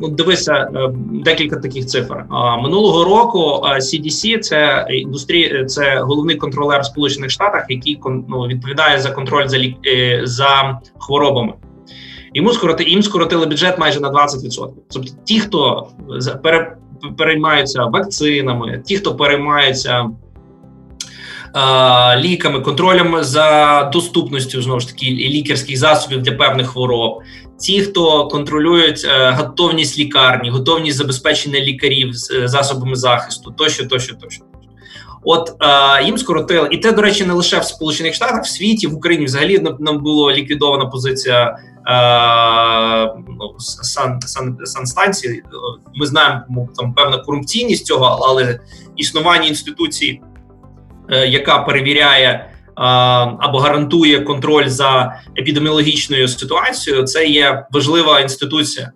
Дивися 0.00 0.54
е, 0.54 0.88
декілька 1.24 1.56
таких 1.56 1.86
цифр 1.86 2.24
минулого 2.62 3.04
року. 3.04 3.62
CDC– 3.64 4.38
це 4.40 4.86
індустрія, 4.90 5.64
це 5.64 6.00
головний 6.00 6.36
контролер 6.36 6.80
в 6.80 6.84
Сполучених 6.84 7.30
Штатах, 7.30 7.66
який 7.68 8.00
ну, 8.04 8.46
відповідає 8.46 9.00
за 9.00 9.10
контроль 9.10 9.46
за 9.46 9.58
е, 9.86 10.20
за 10.24 10.80
хворобами. 10.98 11.52
Йому 12.34 12.52
скороти 12.52 12.84
їм 12.84 13.02
скоротили 13.02 13.46
бюджет 13.46 13.78
майже 13.78 14.00
на 14.00 14.10
20%. 14.10 14.68
Тобто, 14.92 15.12
ті, 15.24 15.40
хто 15.40 15.88
пере, 16.42 16.76
переймаються 17.18 17.84
вакцинами, 17.84 18.82
ті, 18.86 18.96
хто 18.96 19.16
переймаються 19.16 20.10
ліками, 22.16 22.60
контролем 22.60 23.16
за 23.20 23.82
доступністю 23.92 24.62
знову 24.62 24.80
ж 24.80 24.88
таки 24.88 25.06
лікарських 25.06 25.78
засобів 25.78 26.22
для 26.22 26.32
певних 26.32 26.66
хвороб, 26.66 27.22
ті, 27.58 27.82
хто 27.82 28.28
контролюють 28.28 29.04
е, 29.04 29.30
готовність 29.30 29.98
лікарні, 29.98 30.50
готовність 30.50 30.96
забезпечення 30.96 31.60
лікарів 31.60 32.14
з 32.14 32.30
е, 32.30 32.48
засобами 32.48 32.96
захисту, 32.96 33.50
тощо, 33.50 33.86
тощо, 33.86 34.14
тощо. 34.14 34.44
От 35.24 35.52
е, 35.60 36.04
їм 36.04 36.18
скоротили, 36.18 36.68
і 36.70 36.78
те, 36.78 36.92
до 36.92 37.02
речі, 37.02 37.24
не 37.24 37.32
лише 37.32 37.58
в 37.58 37.64
Сполучених 37.64 38.14
Штатах, 38.14 38.44
в 38.44 38.48
світі, 38.48 38.86
в 38.86 38.94
Україні 38.94 39.24
взагалі 39.24 39.66
нам 39.78 39.98
була 39.98 40.32
ліквідована 40.32 40.86
позиція 40.86 41.58
е, 41.86 43.22
ну, 43.28 43.54
сан, 43.58 44.20
сан, 44.20 44.58
санстанції. 44.64 45.42
Ми 45.94 46.06
знаємо, 46.06 46.68
там 46.76 46.94
певна 46.94 47.18
корупційність 47.18 47.86
цього, 47.86 48.26
але 48.28 48.60
існування 48.96 49.46
інституції, 49.46 50.22
е, 51.10 51.26
яка 51.26 51.58
перевіряє 51.58 52.50
або 52.78 53.58
гарантує 53.58 54.20
контроль 54.20 54.68
за 54.68 55.20
епідеміологічною 55.38 56.28
ситуацією, 56.28 57.02
це 57.02 57.26
є 57.26 57.66
важлива 57.70 58.20
інституція. 58.20 58.92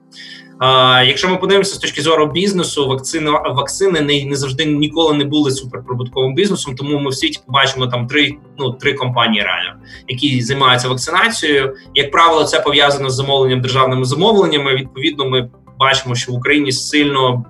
Якщо 1.07 1.29
ми 1.29 1.37
подивимося 1.37 1.75
з 1.75 1.79
точки 1.79 2.03
зору 2.03 2.27
бізнесу, 2.27 2.89
вакцини 2.89 3.31
вакцини 3.31 4.01
не 4.01 4.25
не 4.25 4.37
завжди 4.37 4.65
ніколи 4.65 5.15
не 5.15 5.25
були 5.25 5.51
суперприбутковим 5.51 6.35
бізнесом. 6.35 6.75
Тому 6.75 6.99
ми 6.99 7.11
в 7.11 7.15
світі 7.15 7.41
побачимо 7.47 7.87
там 7.87 8.07
три 8.07 8.37
ну 8.59 8.73
три 8.73 8.95
компанії 8.95 9.43
реально, 9.43 9.81
які 10.09 10.43
займаються 10.43 10.89
вакцинацією. 10.89 11.77
Як 11.95 12.11
правило, 12.11 12.45
це 12.45 12.61
пов'язано 12.61 13.11
з 13.11 13.15
замовленням 13.15 13.61
державними 13.61 14.05
замовленнями. 14.05 14.75
Відповідно, 14.75 15.29
ми 15.29 15.51
бачимо, 15.79 16.15
що 16.15 16.33
в 16.33 16.35
Україні 16.35 16.73
сильно 16.73 17.45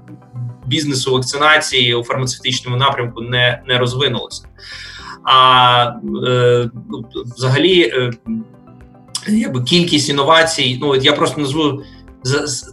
бізнесу 0.66 1.12
вакцинації 1.12 1.94
у 1.94 2.04
фармацевтичному 2.04 2.76
напрямку 2.76 3.20
не, 3.20 3.62
не 3.68 3.78
розвинулося. 3.78 4.48
А 5.25 5.93
е, 6.29 6.71
взагалі, 7.37 7.83
е, 7.83 8.11
якби 9.29 9.62
кількість 9.62 10.09
інновацій, 10.09 10.79
ну 10.81 10.97
я 10.97 11.12
просто 11.12 11.41
назву 11.41 11.83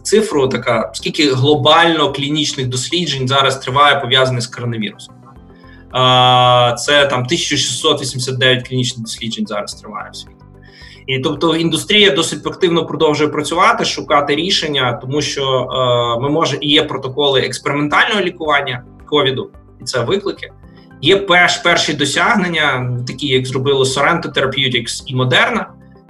цифру, 0.02 0.48
така 0.48 0.90
скільки 0.94 1.32
глобально 1.32 2.12
клінічних 2.12 2.68
досліджень 2.68 3.28
зараз 3.28 3.58
триває 3.58 4.00
пов'язаних 4.00 4.42
з 4.42 4.46
коронавірусом. 4.46 5.14
А, 5.92 6.74
Це 6.78 7.06
там 7.06 7.18
1689 7.20 8.68
клінічних 8.68 9.02
досліджень 9.02 9.46
зараз 9.46 9.74
триває 9.74 10.10
в 10.12 10.16
світі. 10.16 10.34
І 11.06 11.18
тобто 11.18 11.56
індустрія 11.56 12.10
досить 12.10 12.46
активно 12.46 12.86
продовжує 12.86 13.30
працювати, 13.30 13.84
шукати 13.84 14.34
рішення, 14.34 14.92
тому 14.92 15.22
що 15.22 15.42
е, 15.42 16.22
ми 16.22 16.30
може 16.30 16.58
і 16.60 16.68
є 16.68 16.82
протоколи 16.82 17.40
експериментального 17.40 18.20
лікування 18.20 18.84
ковіду, 19.06 19.50
і 19.80 19.84
це 19.84 20.00
виклики. 20.00 20.52
Є 21.02 21.16
перш, 21.16 21.56
перші 21.56 21.92
досягнення, 21.92 22.96
такі 23.06 23.26
як 23.26 23.46
зробили 23.46 23.84
Sorrento 23.84 24.32
Therapeutics 24.32 25.02
і 25.06 25.16
Moderna. 25.16 25.64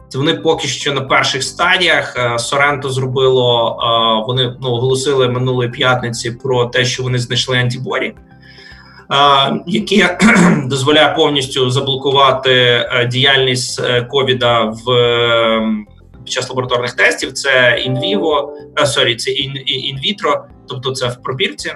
Це 0.09 0.19
вони 0.19 0.35
поки 0.35 0.69
що 0.69 0.93
на 0.93 1.01
перших 1.01 1.43
стадіях. 1.43 2.17
Е, 2.17 2.21
Sorrento 2.21 2.89
зробило 2.89 3.79
е, 3.83 4.25
вони 4.27 4.57
ну, 4.61 4.69
оголосили 4.69 5.29
минулої 5.29 5.71
п'ятниці 5.71 6.31
про 6.31 6.65
те, 6.65 6.85
що 6.85 7.03
вони 7.03 7.19
знайшли 7.19 7.59
антиборі, 7.59 8.07
е, 8.07 8.15
яке 9.67 10.19
дозволяє 10.65 11.15
повністю 11.15 11.71
заблокувати 11.71 12.85
діяльність 13.11 13.83
ковіда 14.09 14.63
в 14.65 14.85
під 16.25 16.33
час 16.33 16.51
лабораторних 16.51 16.93
тестів. 16.93 17.33
Це 17.33 17.83
in 17.85 18.05
vivo, 18.05 18.55
sorry, 18.85 19.17
це 19.17 19.31
in 19.31 19.59
vitro, 19.59 20.45
тобто 20.69 20.91
це 20.91 21.09
в 21.09 21.23
пробірці. 21.23 21.73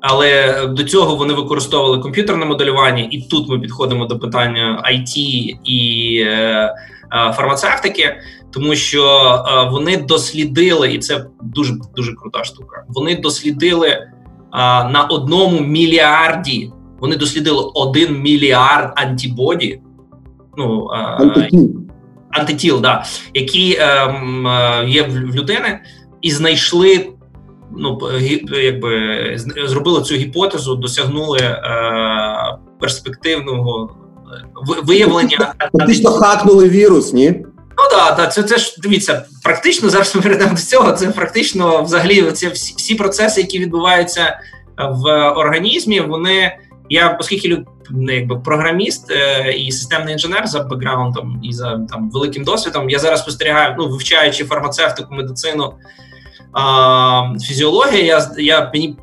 Але 0.00 0.66
до 0.66 0.84
цього 0.84 1.16
вони 1.16 1.34
використовували 1.34 1.98
комп'ютерне 1.98 2.44
моделювання, 2.44 3.08
і 3.10 3.20
тут 3.22 3.48
ми 3.48 3.58
підходимо 3.58 4.06
до 4.06 4.18
питання 4.18 4.84
IT 4.92 5.18
і 5.64 6.16
е, 6.26 6.28
е, 6.28 7.32
фармацевтики, 7.32 8.16
тому 8.50 8.74
що 8.74 9.04
е, 9.48 9.70
вони 9.70 9.96
дослідили, 9.96 10.92
і 10.92 10.98
це 10.98 11.26
дуже 11.42 11.74
дуже 11.96 12.14
крута 12.14 12.44
штука. 12.44 12.84
Вони 12.88 13.16
дослідили 13.16 13.88
е, 13.88 14.08
на 14.84 15.06
одному 15.10 15.60
мільярді. 15.60 16.70
Вони 17.00 17.16
дослідили 17.16 17.70
один 17.74 18.20
мільярд 18.20 18.92
антибоді. 18.96 19.80
Ну 20.56 20.86
антитіл, 20.92 21.70
антитіл 22.30 22.80
да, 22.80 23.04
які 23.34 23.76
ем, 23.80 24.46
е, 24.46 24.84
є 24.88 25.02
в 25.02 25.34
людини, 25.34 25.80
і 26.22 26.30
знайшли 26.30 27.06
ну 27.78 27.98
якби 28.62 29.36
зробили 29.64 30.02
цю 30.02 30.14
гіпотезу, 30.14 30.74
досягнули 30.74 31.38
е, 31.38 31.58
перспективного 32.80 33.90
е, 34.70 34.82
виявлення. 34.84 35.54
Фактично 35.78 36.10
хакнули 36.10 36.68
вірус, 36.68 37.12
ні? 37.12 37.44
Ну 37.78 37.90
так, 37.90 38.16
да, 38.16 38.26
це 38.26 38.42
це 38.42 38.56
ж 38.56 38.76
дивіться, 38.78 39.24
практично 39.44 39.90
зараз 39.90 40.16
ми 40.16 40.22
перейдемо 40.22 40.50
до 40.50 40.60
цього. 40.60 40.92
Це 40.92 41.06
практично 41.06 41.82
взагалі 41.82 42.32
це 42.32 42.48
всі, 42.48 42.74
всі 42.76 42.94
процеси, 42.94 43.40
які 43.40 43.58
відбуваються 43.58 44.40
в 44.78 45.30
організмі. 45.30 46.00
Вони 46.00 46.52
я, 46.88 47.16
оскільки 47.20 47.48
ну, 47.90 48.12
якби 48.12 48.36
програміст 48.36 49.10
е, 49.10 49.52
і 49.52 49.72
системний 49.72 50.12
інженер 50.12 50.46
за 50.46 50.62
бекграундом 50.62 51.40
і 51.42 51.52
за 51.52 51.78
там 51.90 52.10
великим 52.10 52.44
досвідом, 52.44 52.90
я 52.90 52.98
зараз 52.98 53.20
спостерігаю, 53.20 53.74
ну 53.78 53.88
вивчаючи 53.88 54.44
фармацевтику, 54.44 55.14
медицину 55.14 55.74
фізіологія. 57.42 58.04
Я 58.04 58.30
я 58.38 58.70
мені 58.74 58.96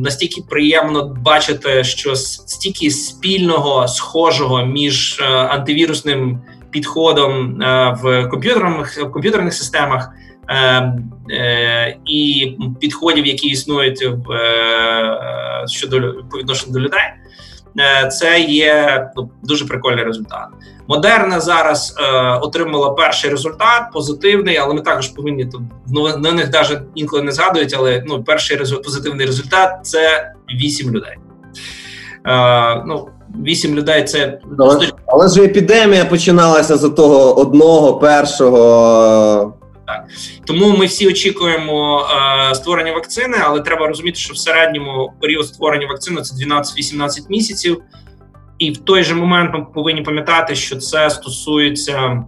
настільки 0.00 0.42
приємно 0.50 1.14
бачити, 1.24 1.84
що 1.84 2.16
стільки 2.16 2.90
спільного 2.90 3.88
схожого 3.88 4.66
між 4.66 5.20
е, 5.20 5.24
антивірусним 5.24 6.40
підходом 6.70 7.62
е, 7.62 7.98
в 8.02 8.28
комп'ютерних 8.28 9.04
в 9.04 9.10
комп'ютерних 9.10 9.54
системах. 9.54 10.10
Е, 10.50 11.96
і 12.06 12.52
підходів, 12.80 13.26
які 13.26 13.48
існують 13.48 14.08
щодо 15.66 16.14
по 16.30 16.38
відношенню 16.38 16.72
до 16.72 16.80
людей, 16.80 17.00
це 18.12 18.40
є 18.40 19.06
ну, 19.16 19.30
дуже 19.42 19.64
прикольний 19.64 20.04
результат. 20.04 20.46
Модерна 20.88 21.40
зараз 21.40 21.94
е, 21.98 22.38
отримала 22.42 22.90
перший 22.90 23.30
результат, 23.30 23.82
позитивний, 23.92 24.56
але 24.56 24.74
ми 24.74 24.80
також 24.80 25.08
повинні 25.08 25.46
тут 25.46 25.60
в 25.86 25.92
новинах 25.92 26.52
навіть 26.52 26.78
інколи 26.94 27.22
не 27.22 27.32
згадують. 27.32 27.74
Але 27.78 28.04
ну, 28.06 28.24
перший 28.24 28.56
результат, 28.56 28.84
позитивний 28.84 29.26
результат 29.26 29.70
це 29.82 30.32
8 30.62 30.90
людей. 30.90 31.16
Е, 32.26 32.82
ну, 32.86 33.08
8 33.44 33.74
людей 33.74 34.04
це 34.04 34.38
але, 34.58 34.88
але 35.06 35.28
ж 35.28 35.44
епідемія 35.44 36.04
починалася 36.04 36.76
з 36.76 36.90
того 36.90 37.40
одного 37.40 37.98
першого 37.98 39.54
так 39.86 40.06
тому 40.46 40.76
ми 40.76 40.86
всі 40.86 41.08
очікуємо 41.08 42.06
е, 42.50 42.54
створення 42.54 42.92
вакцини, 42.92 43.36
але 43.44 43.60
треба 43.60 43.86
розуміти, 43.86 44.18
що 44.18 44.34
в 44.34 44.36
середньому 44.36 45.12
період 45.20 45.46
створення 45.46 45.86
вакцини 45.86 46.22
це 46.22 46.46
12-18 46.46 47.08
місяців, 47.28 47.82
і 48.58 48.70
в 48.70 48.76
той 48.76 49.04
же 49.04 49.14
момент 49.14 49.54
ми 49.54 49.66
повинні 49.74 50.02
пам'ятати, 50.02 50.54
що 50.54 50.76
це 50.76 51.10
стосується 51.10 52.24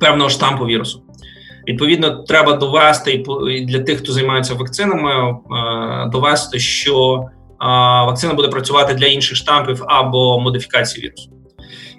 певного 0.00 0.30
штампу 0.30 0.64
вірусу. 0.64 1.02
Відповідно, 1.68 2.22
треба 2.22 2.52
довести 2.52 3.24
і 3.50 3.64
для 3.64 3.80
тих, 3.80 3.98
хто 3.98 4.12
займається 4.12 4.54
вакцинами, 4.54 5.36
довести, 6.12 6.58
що 6.58 7.24
вакцина 8.06 8.34
буде 8.34 8.48
працювати 8.48 8.94
для 8.94 9.06
інших 9.06 9.36
штампів 9.36 9.82
або 9.86 10.40
модифікації 10.40 11.04
вірусу. 11.06 11.35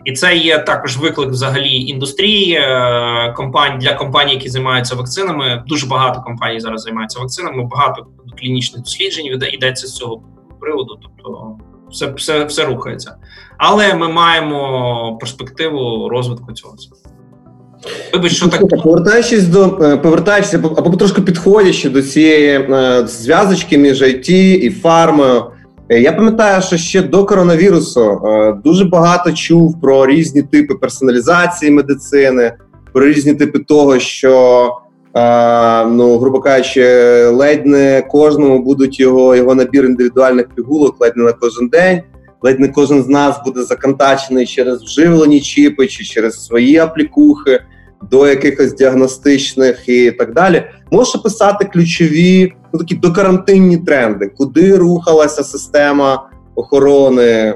І 0.07 0.11
це 0.11 0.35
є 0.35 0.59
також 0.59 0.97
виклик 0.97 1.29
взагалі 1.29 1.69
індустрії 1.69 2.53
е, 2.53 3.33
компаній 3.37 3.77
для 3.77 3.93
компаній, 3.93 4.33
які 4.33 4.49
займаються 4.49 4.95
вакцинами. 4.95 5.63
Дуже 5.67 5.87
багато 5.87 6.21
компаній 6.21 6.59
зараз 6.59 6.81
займаються 6.81 7.19
вакцинами. 7.19 7.63
Багато 7.71 8.05
клінічних 8.39 8.83
досліджень 8.83 9.25
йдеться 9.53 9.87
з 9.87 9.93
цього 9.95 10.21
приводу. 10.61 10.99
Тобто, 11.01 11.55
все, 11.91 12.11
все, 12.11 12.45
все 12.45 12.65
рухається, 12.65 13.15
але 13.57 13.93
ми 13.93 14.07
маємо 14.07 15.17
перспективу 15.19 16.09
розвитку 16.09 16.53
цього. 16.53 16.75
Вибач, 18.13 18.31
що 18.31 18.47
так 18.47 18.69
повертаючись 18.83 19.47
до 19.47 19.79
е, 19.81 19.97
повертаючись 19.97 20.53
або 20.53 20.97
трошки 20.97 21.21
підходячи 21.21 21.89
до 21.89 22.01
цієї 22.01 22.49
е, 22.49 23.07
зв'язочки 23.07 23.77
між 23.77 24.01
IT 24.01 24.31
і 24.31 24.69
фармою. 24.69 25.43
Е, 25.89 25.99
я 26.01 26.13
пам'ятаю, 26.13 26.61
що 26.61 26.77
ще 26.77 27.01
до 27.01 27.25
коронавірусу 27.25 28.01
е, 28.01 28.53
дуже 28.63 28.85
багато 28.85 29.31
чув 29.31 29.81
про 29.81 30.05
різні 30.05 30.41
типи 30.41 30.73
персоналізації 30.73 31.71
медицини, 31.71 32.53
про 32.93 33.05
різні 33.05 33.33
типи 33.33 33.59
того, 33.59 33.99
що 33.99 34.71
е, 35.15 35.85
ну, 35.85 36.17
грубо 36.17 36.39
кажучи, 36.39 36.83
ледь 37.25 37.65
не 37.65 38.01
кожному 38.01 38.59
будуть 38.59 38.99
його 38.99 39.35
його 39.35 39.55
набір 39.55 39.85
індивідуальних 39.85 40.47
пігулок, 40.55 41.01
ледь 41.01 41.17
не 41.17 41.23
на 41.23 41.33
кожен 41.33 41.67
день. 41.67 42.01
Ледь 42.41 42.59
не 42.59 42.67
кожен 42.67 43.03
з 43.03 43.07
нас 43.07 43.41
буде 43.45 43.63
законтачений 43.63 44.45
через 44.45 44.83
вживлені 44.83 45.41
чіпи 45.41 45.87
чи 45.87 46.03
через 46.03 46.45
свої 46.45 46.77
аплікухи 46.77 47.59
до 48.11 48.27
якихось 48.27 48.73
діагностичних 48.73 49.89
і 49.89 50.11
так 50.11 50.33
далі. 50.33 50.63
Можеш 50.91 51.15
описати 51.15 51.65
ключові 51.65 52.53
ну, 52.73 52.79
такі 52.79 52.95
докарантинні 52.95 53.77
тренди, 53.77 54.31
куди 54.37 54.75
рухалася 54.75 55.43
система 55.43 56.29
охорони 56.55 57.23
е, 57.23 57.55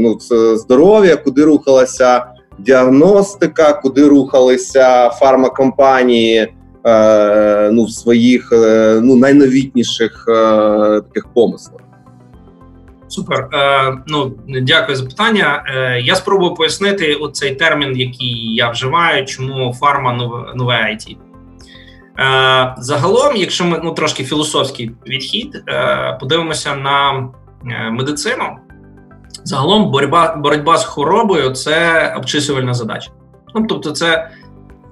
ну, 0.00 0.18
здоров'я, 0.56 1.16
куди 1.16 1.44
рухалася 1.44 2.24
діагностика, 2.58 3.72
куди 3.72 4.08
рухалися 4.08 5.10
фармакомпанії 5.10 6.48
е, 6.86 7.70
ну, 7.72 7.84
в 7.84 7.90
своїх 7.90 8.52
е, 8.52 9.00
ну, 9.02 9.16
найновітніших 9.16 10.24
таких 11.06 11.28
помислах. 11.34 11.79
Супер. 13.10 13.48
Е, 13.52 13.98
Ну 14.06 14.32
дякую 14.48 14.96
за 14.96 15.04
питання. 15.04 15.64
Е, 15.66 16.00
Я 16.00 16.14
спробую 16.14 16.54
пояснити 16.54 17.14
оцей 17.14 17.54
термін, 17.54 17.96
який 17.96 18.54
я 18.54 18.70
вживаю, 18.70 19.26
чому 19.26 19.74
фарма 19.74 20.12
нове, 20.12 20.52
нове 20.54 20.74
IT. 20.74 21.16
Е, 22.18 22.74
Загалом, 22.78 23.36
якщо 23.36 23.64
ми 23.64 23.80
ну 23.84 23.92
трошки 23.94 24.24
філософський 24.24 24.90
відхід, 25.06 25.62
е, 25.68 26.16
подивимося 26.20 26.74
на 26.74 27.28
е, 27.70 27.90
медицину. 27.90 28.44
Загалом 29.44 29.90
боротьба 29.90 30.36
боротьба 30.36 30.78
з 30.78 30.84
хворобою 30.84 31.50
це 31.50 32.14
обчислювальна 32.16 32.74
задача. 32.74 33.10
Ну 33.54 33.66
тобто, 33.68 33.90
це 33.90 34.30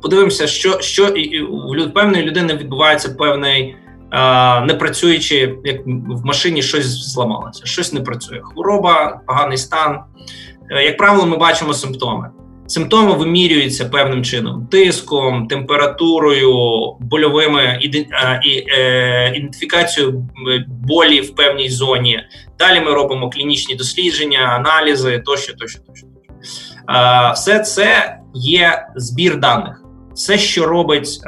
подивимося, 0.03 0.47
що 0.47 0.81
що 0.81 1.15
у 1.51 1.91
певної 1.91 2.25
людини 2.25 2.55
відбувається 2.55 3.09
певний 3.19 3.77
не 4.67 4.77
працюючи, 4.79 5.55
як 5.65 5.87
в 5.87 6.25
машині 6.25 6.63
щось 6.63 6.87
зламалося, 6.87 7.67
щось 7.67 7.93
не 7.93 8.01
працює. 8.01 8.41
Хвороба, 8.43 9.21
поганий 9.27 9.59
стан. 9.59 10.01
Е, 10.71 10.85
як 10.85 10.97
правило, 10.97 11.27
ми 11.27 11.37
бачимо 11.37 11.75
симптоми. 11.75 12.31
Симптоми 12.67 13.13
вимірюються 13.13 13.85
певним 13.85 14.25
чином: 14.25 14.67
тиском, 14.67 15.47
температурою, 15.47 16.53
больовими 17.01 17.63
е, 17.63 19.33
ідентифікацією 19.37 20.29
болі 20.69 21.21
в 21.21 21.35
певній 21.35 21.71
зоні. 21.71 22.21
Далі 22.59 22.81
ми 22.81 22.95
робимо 22.95 23.31
клінічні 23.31 23.75
дослідження, 23.75 24.39
аналізи 24.39 25.19
тощо, 25.19 25.55
тощо, 25.55 25.79
тощо. 25.87 26.07
Все 27.35 27.59
це 27.59 28.19
є 28.35 28.87
збір 28.97 29.37
даних. 29.41 29.83
Все, 30.15 30.39
що 30.39 30.67
робить 30.67 31.21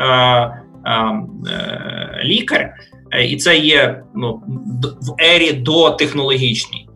лікар, 2.25 2.75
е, 3.11 3.25
і 3.25 3.37
це 3.37 3.59
є 3.59 4.03
ну, 4.15 4.43
в 4.83 5.23
ері 5.23 5.53
дотехнологічній. 5.53 6.87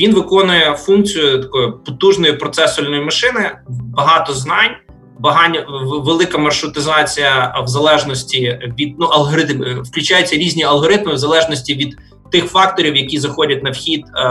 Він 0.00 0.14
виконує 0.14 0.74
функцію 0.74 1.42
такої 1.42 1.72
потужної 1.86 2.32
процесорної 2.32 3.04
машини, 3.04 3.50
багато 3.68 4.32
знань, 4.32 4.70
багання, 5.18 5.66
велика 5.82 6.38
маршрутизація 6.38 7.54
в 7.64 7.66
залежності 7.66 8.58
від 8.78 8.94
ну 8.98 9.06
алгоритм, 9.06 9.62
е, 9.62 9.74
включаються 9.74 10.36
різні 10.36 10.64
алгоритми 10.64 11.14
в 11.14 11.18
залежності 11.18 11.74
від 11.74 11.96
тих 12.32 12.46
факторів, 12.46 12.96
які 12.96 13.18
заходять 13.18 13.62
на 13.62 13.70
вхід 13.70 14.04
е, 14.16 14.22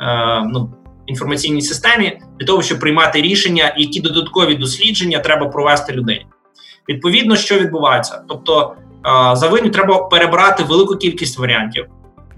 е, 0.00 0.42
ну, 0.52 0.74
інформаційній 1.06 1.62
системі, 1.62 2.20
для 2.38 2.46
того, 2.46 2.62
щоб 2.62 2.80
приймати 2.80 3.22
рішення, 3.22 3.74
які 3.76 4.00
додаткові 4.00 4.54
дослідження 4.54 5.18
треба 5.18 5.46
провести 5.46 5.92
людині. 5.92 6.26
Відповідно, 6.88 7.36
що 7.36 7.58
відбувається, 7.58 8.22
тобто 8.28 8.74
за 9.32 9.48
виню 9.48 9.70
треба 9.70 9.98
перебрати 9.98 10.62
велику 10.62 10.96
кількість 10.96 11.38
варіантів 11.38 11.86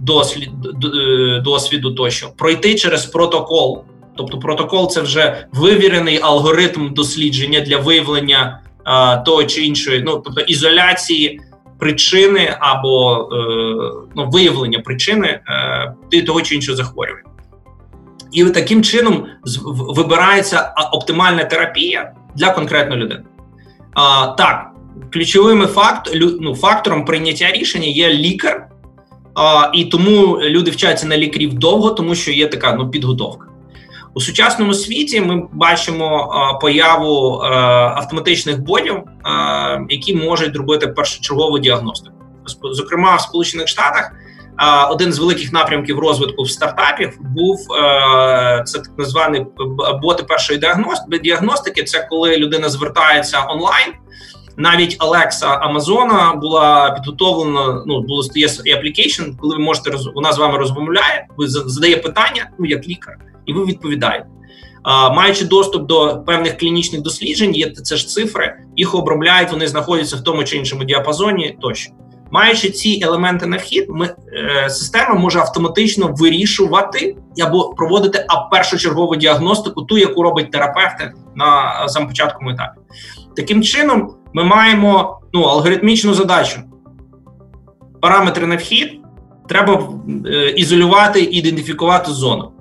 дослід, 0.00 0.50
е, 0.84 1.40
досвіду, 1.40 1.90
тощо 1.90 2.28
пройти 2.36 2.74
через 2.74 3.06
протокол. 3.06 3.84
Тобто, 4.16 4.38
протокол 4.38 4.90
це 4.90 5.00
вже 5.00 5.46
вивірений 5.52 6.20
алгоритм 6.22 6.94
дослідження 6.94 7.60
для 7.60 7.76
виявлення 7.76 8.60
а, 8.84 9.16
того 9.16 9.44
чи 9.44 9.62
іншої, 9.62 10.02
ну 10.02 10.22
тобто 10.24 10.40
ізоляції 10.40 11.40
причини 11.78 12.56
або 12.60 13.28
е, 13.32 13.36
ну, 14.16 14.28
виявлення 14.30 14.78
причини 14.78 15.40
е, 16.12 16.22
того 16.22 16.42
чи 16.42 16.54
іншого 16.54 16.76
захворювання. 16.76 17.28
І 18.32 18.44
таким 18.44 18.82
чином 18.82 19.26
вибирається 19.66 20.74
оптимальна 20.92 21.44
терапія 21.44 22.12
для 22.34 22.50
конкретної 22.50 23.02
людини. 23.02 23.22
А, 23.94 24.26
Так, 24.26 24.70
ключовим 25.12 25.66
факт, 25.66 26.10
ну, 26.40 26.54
фактором 26.54 27.04
прийняття 27.04 27.50
рішення 27.50 27.86
є 27.86 28.12
лікар, 28.12 28.68
а, 29.34 29.70
і 29.74 29.84
тому 29.84 30.40
люди 30.42 30.70
вчаться 30.70 31.06
на 31.06 31.16
лікарів 31.16 31.54
довго, 31.54 31.90
тому 31.90 32.14
що 32.14 32.30
є 32.30 32.46
така 32.46 32.72
ну, 32.72 32.90
підготовка. 32.90 33.46
У 34.14 34.20
сучасному 34.20 34.74
світі 34.74 35.20
ми 35.20 35.48
бачимо 35.52 36.32
а, 36.32 36.54
появу 36.54 37.32
а, 37.32 37.48
автоматичних 37.96 38.62
ботів, 38.62 38.96
а, 39.22 39.78
які 39.88 40.14
можуть 40.16 40.56
робити 40.56 40.86
першочергову 40.86 41.58
діагностику. 41.58 42.16
Зокрема, 42.72 43.16
в 43.16 43.20
Сполучених 43.20 43.68
Штатах 43.68 44.12
один 44.90 45.12
з 45.12 45.18
великих 45.18 45.52
напрямків 45.52 45.98
розвитку 45.98 46.42
в 46.42 46.50
стартапів 46.50 47.18
був 47.20 47.66
це 48.64 48.78
так 48.78 49.06
звані 49.06 49.46
боти 50.02 50.22
першої 50.22 50.60
діагностики. 51.22 51.84
Це 51.84 52.06
коли 52.10 52.36
людина 52.36 52.68
звертається 52.68 53.44
онлайн 53.48 53.92
навіть 54.60 54.96
Алекса 54.98 55.46
Амазона 55.46 56.34
була 56.34 56.90
підготовлена. 56.90 57.82
Ну 57.86 58.00
було 58.00 58.24
є 58.34 58.46
application, 58.46 59.36
коли 59.40 59.56
ви 59.56 59.62
можете 59.62 59.90
вона 60.14 60.32
з 60.32 60.38
вами 60.38 60.58
розмовляє, 60.58 61.26
ви 61.36 61.48
задає 61.48 61.96
питання, 61.96 62.50
ну 62.58 62.66
як 62.66 62.88
лікар, 62.88 63.18
і 63.46 63.52
ви 63.52 63.64
відповідаєте. 63.64 64.26
А, 64.82 65.10
Маючи 65.12 65.44
доступ 65.44 65.86
до 65.86 66.22
певних 66.26 66.56
клінічних 66.56 67.02
досліджень, 67.02 67.54
є 67.54 67.70
це 67.70 67.96
ж 67.96 68.08
цифри, 68.08 68.56
їх 68.76 68.94
обробляють, 68.94 69.52
вони 69.52 69.68
знаходяться 69.68 70.16
в 70.16 70.24
тому 70.24 70.44
чи 70.44 70.56
іншому 70.56 70.84
діапазоні. 70.84 71.58
Тощо, 71.60 71.92
маючи 72.30 72.70
ці 72.70 73.00
елементи 73.02 73.46
на 73.46 73.56
вхід, 73.56 73.86
ми 73.88 74.14
е, 74.32 74.70
система 74.70 75.14
може 75.14 75.38
автоматично 75.38 76.14
вирішувати 76.18 77.16
або 77.42 77.68
проводити 77.68 78.26
першочергову 78.50 79.16
діагностику, 79.16 79.82
ту, 79.82 79.98
яку 79.98 80.22
робить 80.22 80.50
терапевти 80.50 81.12
на 81.34 81.88
самопочатковому 81.88 82.50
етапі. 82.50 82.80
Таким 83.36 83.62
чином, 83.62 84.14
ми 84.34 84.44
маємо 84.44 85.20
ну, 85.32 85.42
алгоритмічну 85.42 86.14
задачу. 86.14 86.60
Параметри 88.00 88.46
на 88.46 88.56
вхід 88.56 89.00
треба 89.48 89.88
е, 90.26 90.50
ізолювати 90.50 91.20
і 91.20 91.36
ідентифікувати 91.36 92.12
зону. 92.12 92.52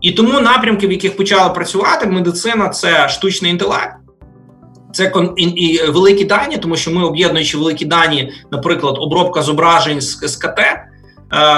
І 0.00 0.12
тому 0.12 0.40
напрямки, 0.40 0.86
в 0.86 0.92
яких 0.92 1.16
почала 1.16 1.48
працювати 1.48 2.06
медицина, 2.06 2.68
це 2.68 3.08
штучний 3.08 3.50
інтелект, 3.50 3.96
це 4.92 5.12
і, 5.36 5.44
і 5.44 5.90
великі 5.90 6.24
дані, 6.24 6.58
тому 6.58 6.76
що 6.76 6.90
ми, 6.90 7.04
об'єднуючи 7.04 7.58
великі 7.58 7.84
дані, 7.84 8.32
наприклад, 8.52 8.96
обробка 8.98 9.42
зображень 9.42 10.00
з, 10.00 10.18
з 10.18 10.36
КТ 10.36 10.58
е, 10.58 10.84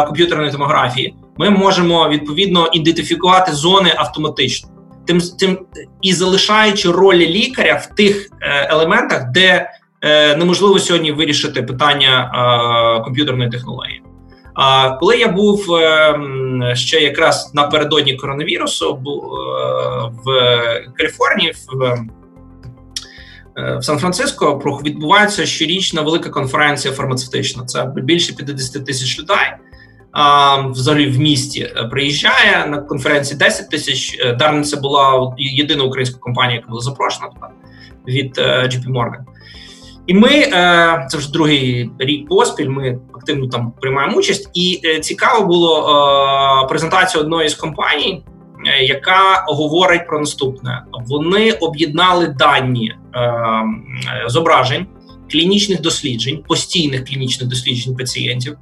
комп'ютерної 0.06 0.52
томографії, 0.52 1.14
ми 1.38 1.50
можемо 1.50 2.08
відповідно 2.08 2.68
ідентифікувати 2.72 3.52
зони 3.52 3.92
автоматично 3.96 4.68
тим 5.08 5.20
тим 5.38 5.58
і 6.02 6.12
залишаючи 6.12 6.90
ролі 6.90 7.28
лікаря 7.28 7.74
в 7.74 7.94
тих 7.94 8.28
е, 8.40 8.68
елементах, 8.70 9.30
де 9.30 9.70
е, 10.02 10.36
неможливо 10.36 10.78
сьогодні 10.78 11.12
вирішити 11.12 11.62
питання 11.62 12.32
е, 12.98 13.04
комп'ютерної 13.04 13.50
технології. 13.50 14.02
А 14.54 14.90
коли 14.90 15.16
я 15.16 15.28
був 15.28 15.74
е, 15.74 16.74
ще 16.74 17.00
якраз 17.00 17.50
напередодні 17.54 18.16
коронавірусу, 18.16 18.94
був 18.94 19.24
е, 19.24 20.10
в 20.24 20.30
Каліфорнії 20.96 21.52
в 21.72 21.96
в 23.58 23.82
Сан-Франциско 23.82 24.80
відбувається 24.84 25.46
щорічна 25.46 26.02
велика 26.02 26.30
конференція 26.30 26.94
фармацевтична. 26.94 27.64
Це 27.64 27.92
більше 27.96 28.32
50 28.32 28.86
тисяч 28.86 29.18
людей. 29.18 29.46
Взагалі 30.70 31.06
в 31.10 31.18
місті 31.18 31.74
приїжджає 31.90 32.66
на 32.66 32.78
конференції 32.78 33.38
10 33.38 33.70
тисяч. 33.70 34.18
Дарна 34.38 34.62
це 34.62 34.76
була 34.76 35.34
єдина 35.38 35.84
українська 35.84 36.18
компанія, 36.18 36.56
яка 36.56 36.68
була 36.68 36.80
запрошена 36.80 37.28
від 38.08 38.38
JP 38.38 38.88
Morgan. 38.88 39.20
І 40.06 40.14
ми 40.14 40.30
це 41.08 41.18
вже 41.18 41.32
другий 41.32 41.90
рік 41.98 42.28
поспіль. 42.28 42.68
Ми 42.68 42.98
активно 43.14 43.48
там 43.48 43.72
приймаємо 43.80 44.16
участь, 44.16 44.50
і 44.54 44.80
цікаво 45.00 45.46
було 45.46 46.66
презентація 46.68 47.22
одної 47.24 47.48
з 47.48 47.54
компаній. 47.54 48.24
Е, 48.66 48.84
яка 48.84 49.44
говорить 49.48 50.06
про 50.06 50.20
наступне: 50.20 50.82
вони 51.08 51.52
об'єднали 51.52 52.26
дані 52.26 52.90
е, 52.90 52.94
е, 52.94 53.07
зображень 54.26 54.86
клінічних 55.30 55.80
досліджень, 55.80 56.42
постійних 56.48 57.04
клінічних 57.04 57.48
досліджень 57.48 57.96
пацієнтів. 57.96 58.52
Е, 58.52 58.58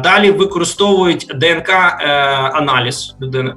далі 0.00 0.30
використовують 0.30 1.26
ДНК 1.34 1.68
е, 1.68 3.14
людини. 3.20 3.54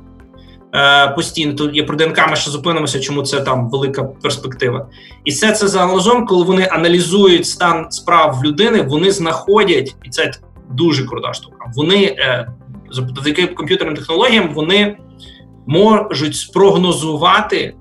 Е, 0.75 1.07
постійно 1.07 1.53
тут 1.53 1.75
є 1.75 1.83
про 1.83 1.95
ДНК, 1.95 2.29
ми 2.29 2.35
ще 2.35 2.51
зупинимося, 2.51 2.99
чому 2.99 3.21
це 3.21 3.41
там 3.41 3.69
велика 3.69 4.03
перспектива. 4.03 4.87
І 5.25 5.31
все 5.31 5.51
це 5.51 5.67
загалом, 5.67 6.25
коли 6.25 6.43
вони 6.43 6.67
аналізують 6.71 7.45
стан 7.45 7.91
справ 7.91 8.43
людини, 8.43 8.81
вони 8.81 9.11
знаходять, 9.11 9.95
і 10.03 10.09
це 10.09 10.31
дуже 10.71 11.05
крута 11.05 11.33
штука. 11.33 11.71
Вони 11.75 12.15
завдяки 12.91 13.47
комп'ютерним 13.47 13.95
технологіям 13.95 14.53
вони 14.53 14.97
можуть 15.67 16.35
спрогнозувати 16.35 17.75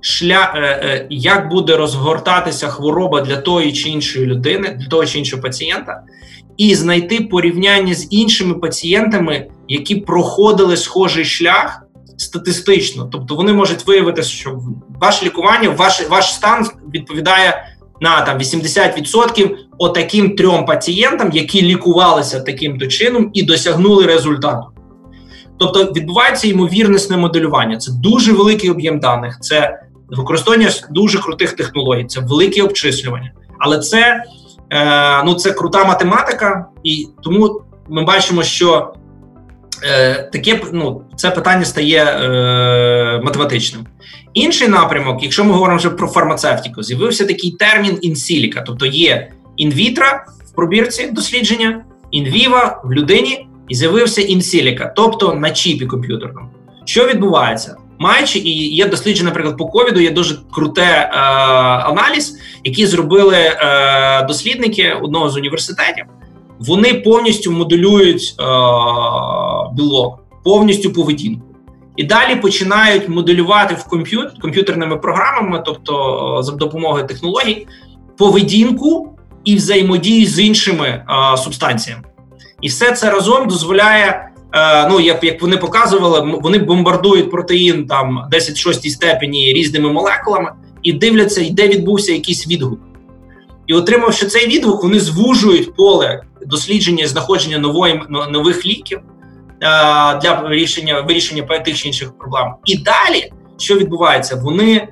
шлях, 0.00 0.52
е, 0.54 0.60
е, 0.60 1.06
як 1.10 1.48
буде 1.48 1.76
розгортатися 1.76 2.68
хвороба 2.68 3.20
для 3.20 3.36
тої 3.36 3.72
чи 3.72 3.88
іншої 3.88 4.26
людини, 4.26 4.76
для 4.80 4.86
того 4.86 5.06
чи 5.06 5.18
іншого 5.18 5.42
пацієнта, 5.42 6.02
і 6.56 6.74
знайти 6.74 7.20
порівняння 7.20 7.94
з 7.94 8.06
іншими 8.10 8.54
пацієнтами, 8.54 9.46
які 9.68 9.96
проходили 9.96 10.76
схожий 10.76 11.24
шлях. 11.24 11.82
Статистично, 12.16 13.08
тобто 13.12 13.34
вони 13.34 13.52
можуть 13.52 13.86
виявити, 13.86 14.22
що 14.22 14.60
ваше 15.00 15.26
лікування, 15.26 15.70
ваш 15.70 16.08
ваш 16.08 16.34
стан 16.34 16.66
відповідає 16.94 17.64
на 18.00 18.22
там 18.22 18.38
80% 18.38 19.50
отаким 19.78 20.36
трьом 20.36 20.66
пацієнтам, 20.66 21.30
які 21.32 21.62
лікувалися 21.62 22.40
таким 22.40 22.78
то 22.78 22.86
чином 22.86 23.30
і 23.32 23.42
досягнули 23.42 24.06
результату. 24.06 24.66
Тобто 25.58 25.84
відбувається 25.84 26.48
ймовірнісне 26.48 27.16
моделювання. 27.16 27.76
Це 27.76 27.92
дуже 27.92 28.32
великий 28.32 28.70
об'єм 28.70 29.00
даних, 29.00 29.38
це 29.40 29.80
використання 30.10 30.70
дуже 30.90 31.18
крутих 31.18 31.52
технологій, 31.52 32.04
це 32.04 32.20
велике 32.20 32.62
обчислювання. 32.62 33.32
Але 33.58 33.78
це 33.78 34.24
е, 34.70 35.22
ну, 35.24 35.34
це 35.34 35.52
крута 35.52 35.84
математика, 35.84 36.66
і 36.84 37.08
тому 37.22 37.62
ми 37.88 38.04
бачимо, 38.04 38.42
що 38.42 38.94
е, 39.82 40.14
таке 40.32 40.60
ну, 40.72 41.02
це 41.16 41.30
питання 41.30 41.64
стає 41.64 42.04
е, 42.04 43.20
математичним. 43.24 43.86
Інший 44.34 44.68
напрямок, 44.68 45.22
якщо 45.22 45.44
ми 45.44 45.52
говоримо 45.52 45.78
вже 45.78 45.90
про 45.90 46.08
фармацевтику, 46.08 46.82
з'явився 46.82 47.26
такий 47.26 47.50
термін 47.50 47.98
in 48.02 48.15
silico, 48.15 48.62
тобто 48.66 48.86
є 48.86 49.32
in 49.56 49.70
vitro 49.70 50.06
в 50.46 50.54
пробірці 50.54 51.06
дослідження, 51.06 51.84
in 52.10 52.34
vivo 52.34 52.82
в 52.84 52.92
людині, 52.92 53.48
і 53.68 53.74
з'явився 53.74 54.22
in 54.22 54.38
silico, 54.38 54.92
тобто 54.96 55.34
на 55.34 55.50
чіпі 55.50 55.86
комп'ютерному. 55.86 56.48
Що 56.84 57.06
відбувається? 57.06 57.76
Маючи 57.98 58.38
і 58.38 58.74
є 58.74 58.86
дослідження, 58.86 59.28
наприклад, 59.28 59.56
по 59.56 59.66
ковіду, 59.66 60.00
є 60.00 60.10
дуже 60.10 60.38
круте 60.52 60.82
е, 60.82 61.18
аналіз, 61.78 62.38
який 62.64 62.86
зробили 62.86 63.36
е, 63.36 64.22
дослідники 64.22 64.92
одного 65.02 65.30
з 65.30 65.36
університетів. 65.36 66.04
Вони 66.58 66.94
повністю 66.94 67.52
моделюють 67.52 68.34
е, 68.40 68.44
білок, 69.72 70.24
повністю 70.44 70.92
поведінку. 70.92 71.46
І 71.96 72.04
далі 72.04 72.36
починають 72.36 73.08
моделювати 73.08 73.74
в 73.74 73.84
комп'ютер 73.84 74.32
комп'ютерними 74.40 74.96
програмами, 74.96 75.62
тобто 75.66 76.38
за 76.42 76.52
допомогою 76.52 77.06
технологій, 77.06 77.66
поведінку 78.16 79.18
і 79.44 79.56
взаємодію 79.56 80.26
з 80.26 80.38
іншими 80.38 81.04
а, 81.06 81.36
субстанціями. 81.36 82.02
І 82.60 82.68
все 82.68 82.92
це 82.92 83.10
разом 83.10 83.48
дозволяє. 83.48 84.28
А, 84.50 84.88
ну, 84.90 85.00
як 85.00 85.24
як 85.24 85.42
вони 85.42 85.56
показували, 85.56 86.38
вони 86.42 86.58
бомбардують 86.58 87.30
протеїн 87.30 87.86
там 87.86 88.28
10-6 88.32 88.88
степені 88.88 89.52
різними 89.52 89.92
молекулами 89.92 90.52
і 90.82 90.92
дивляться, 90.92 91.46
де 91.50 91.68
відбувся 91.68 92.12
якийсь 92.12 92.48
відгук. 92.48 92.80
І 93.66 93.74
отримавши 93.74 94.26
цей 94.26 94.46
відгук, 94.46 94.82
вони 94.82 95.00
звужують 95.00 95.76
поле 95.76 96.22
дослідження 96.46 97.04
і 97.04 97.06
знаходження 97.06 97.58
нової 97.58 98.02
нових 98.30 98.66
ліків. 98.66 99.00
Е, 99.62 100.18
для 100.18 100.44
вирішення 100.48 101.00
вирішення 101.00 101.42
тих 101.42 101.76
чи 101.76 101.88
інших 101.88 102.18
проблем. 102.18 102.54
І 102.64 102.78
далі 102.78 103.32
що 103.58 103.74
відбувається? 103.74 104.36
Вони 104.36 104.72
е, 104.74 104.88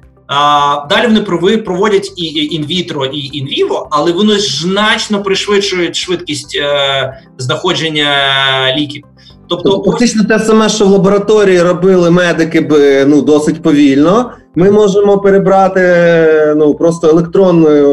Далі 0.90 1.06
вони 1.06 1.58
проводять 1.58 2.12
і 2.16 2.24
in 2.54 2.67
vitro, 2.67 3.06
і 3.06 3.38
in 3.38 3.53
vivo, 3.53 3.88
але 3.90 4.12
вони 4.12 4.38
значно 4.38 5.22
пришвидшують 5.22 5.96
швидкість 5.96 6.58
е, 6.60 7.22
знаходження 7.38 8.74
ліків. 8.76 9.04
Тобто, 9.48 9.82
фактично 9.86 10.24
те 10.24 10.38
саме, 10.38 10.68
що 10.68 10.84
в 10.84 10.88
лабораторії 10.88 11.62
робили 11.62 12.10
медики 12.10 12.60
б 12.60 13.04
ну 13.06 13.22
досить 13.22 13.62
повільно. 13.62 14.32
Ми 14.54 14.70
можемо 14.70 15.18
перебрати 15.18 15.80
ну 16.56 16.74
просто 16.74 17.08
електронною 17.08 17.88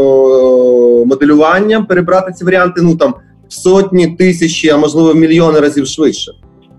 моделюванням, 1.06 1.86
перебрати 1.86 2.34
ці 2.34 2.46
варіанти 2.46 2.82
ну 2.82 2.96
там 2.96 3.16
в 3.50 3.54
сотні 3.54 4.08
тисячі, 4.08 4.70
а 4.70 4.78
можливо 4.78 5.14
в 5.14 5.16
мільйони 5.16 5.60
разів 5.60 5.88
швидше 5.88 6.32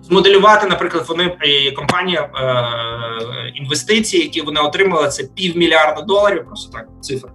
змоделювати, 0.09 0.67
наприклад, 0.67 1.05
вони 1.09 1.37
компанія 1.77 2.21
е, 2.21 3.53
інвестиції, 3.55 4.23
які 4.23 4.41
вони 4.41 4.61
отримали, 4.61 5.09
це 5.09 5.25
півмільярда 5.35 6.03
доларів. 6.03 6.45
Просто 6.47 6.73
так 6.73 6.87
цифра. 7.01 7.31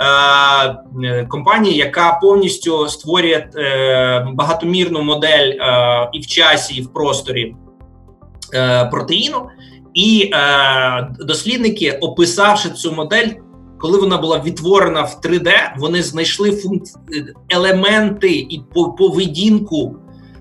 Е, 0.00 1.24
компанія, 1.28 1.84
яка 1.84 2.18
повністю 2.22 2.88
створює 2.88 3.48
е, 3.56 4.26
багатомірну 4.34 5.02
модель 5.02 5.48
е, 5.48 6.10
і 6.12 6.20
в 6.20 6.26
часі, 6.26 6.74
і 6.74 6.82
в 6.82 6.92
просторі 6.92 7.56
протеїну, 8.90 9.48
і 9.94 10.30
дослідники, 11.20 11.90
описавши 11.90 12.70
цю 12.70 12.92
модель, 12.92 13.28
коли 13.78 13.98
вона 13.98 14.18
була 14.18 14.38
відтворена 14.38 15.02
в 15.02 15.20
3D, 15.24 15.50
вони 15.78 16.02
знайшли 16.02 16.52
функ... 16.52 16.82
елементи 17.48 18.30
і 18.30 18.62
поведінку 18.98 19.96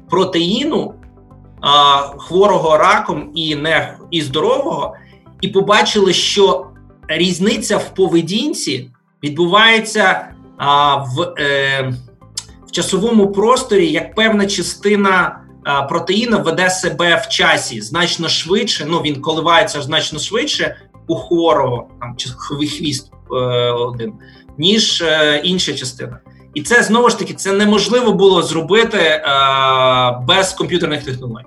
протеїну, 0.10 0.94
хворого 2.18 2.78
раком 2.78 3.32
і 3.36 3.56
не 3.56 3.98
і 4.12 4.22
здорового, 4.22 4.96
і 5.42 5.48
побачили, 5.48 6.14
що 6.14 6.66
різниця 7.08 7.78
в 7.78 7.94
поведінці 7.96 8.92
відбувається 9.24 10.28
а, 10.58 10.96
в 10.96 11.34
е, 11.40 11.94
в 12.68 12.72
часовому 12.72 13.32
просторі, 13.32 13.92
як 13.92 14.16
певна 14.16 14.46
частина 14.46 15.40
а, 15.64 15.84
протеїна 15.84 16.38
веде 16.38 16.70
себе 16.70 17.24
в 17.26 17.30
часі 17.30 17.82
значно 17.82 18.30
швидше. 18.30 18.86
Ну 18.90 19.00
він 19.00 19.22
коливається 19.22 19.82
значно 19.82 20.20
швидше 20.20 20.76
у 21.08 21.16
хворого, 21.16 21.88
там 22.00 22.16
чи 22.18 22.30
хвіст 22.30 23.12
е, 23.32 23.36
один, 23.72 24.14
ніж 24.58 25.02
е, 25.02 25.42
інша 25.44 25.74
частина. 25.74 26.20
І 26.54 26.62
це 26.62 26.84
знову 26.84 27.10
ж 27.10 27.20
таки 27.20 27.34
це 27.34 27.54
неможливо 27.54 28.14
було 28.14 28.42
зробити 28.42 28.98
е, 28.98 29.22
без 30.28 30.54
комп'ютерних 30.54 31.04
технологій. 31.04 31.46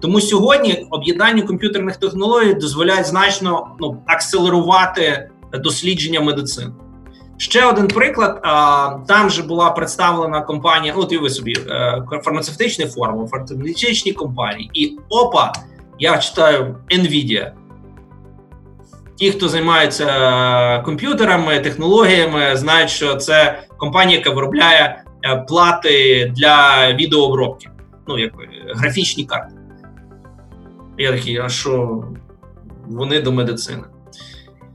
Тому 0.00 0.20
сьогодні 0.20 0.86
об'єднання 0.90 1.42
комп'ютерних 1.42 1.96
технологій 1.96 2.54
дозволяє 2.54 3.04
значно 3.04 3.68
ну, 3.80 4.02
акселерувати 4.06 5.30
дослідження 5.52 6.20
медицини. 6.20 6.72
Ще 7.38 7.66
один 7.66 7.88
приклад: 7.88 8.42
там 9.06 9.30
же 9.30 9.42
була 9.42 9.70
представлена 9.70 10.40
компанія. 10.40 10.94
От 10.96 11.12
і 11.12 11.18
ви 11.18 11.30
собі 11.30 11.52
е, 11.68 12.02
фармацевтичні 12.24 12.86
форми, 12.86 13.26
фармацевтичні 13.26 14.12
компанії, 14.12 14.70
і 14.74 14.98
ОПА, 15.08 15.52
я 15.98 16.18
читаю 16.18 16.76
NVIDIA. 16.90 17.50
Ті, 19.16 19.30
хто 19.30 19.48
займаються 19.48 20.06
е, 20.06 20.82
комп'ютерами, 20.82 21.60
технологіями, 21.60 22.56
знають, 22.56 22.90
що 22.90 23.14
це 23.14 23.62
компанія, 23.76 24.18
яка 24.18 24.30
виробляє 24.30 25.02
е, 25.24 25.36
плати 25.48 26.32
для 26.36 26.88
відеообробки, 26.92 27.70
ну 28.08 28.18
як 28.18 28.32
графічні 28.74 29.24
карти. 29.24 29.54
Я 30.98 31.12
такий, 31.12 31.38
а 31.38 31.48
що 31.48 32.04
вони 32.86 33.20
до 33.20 33.32
медицини? 33.32 33.82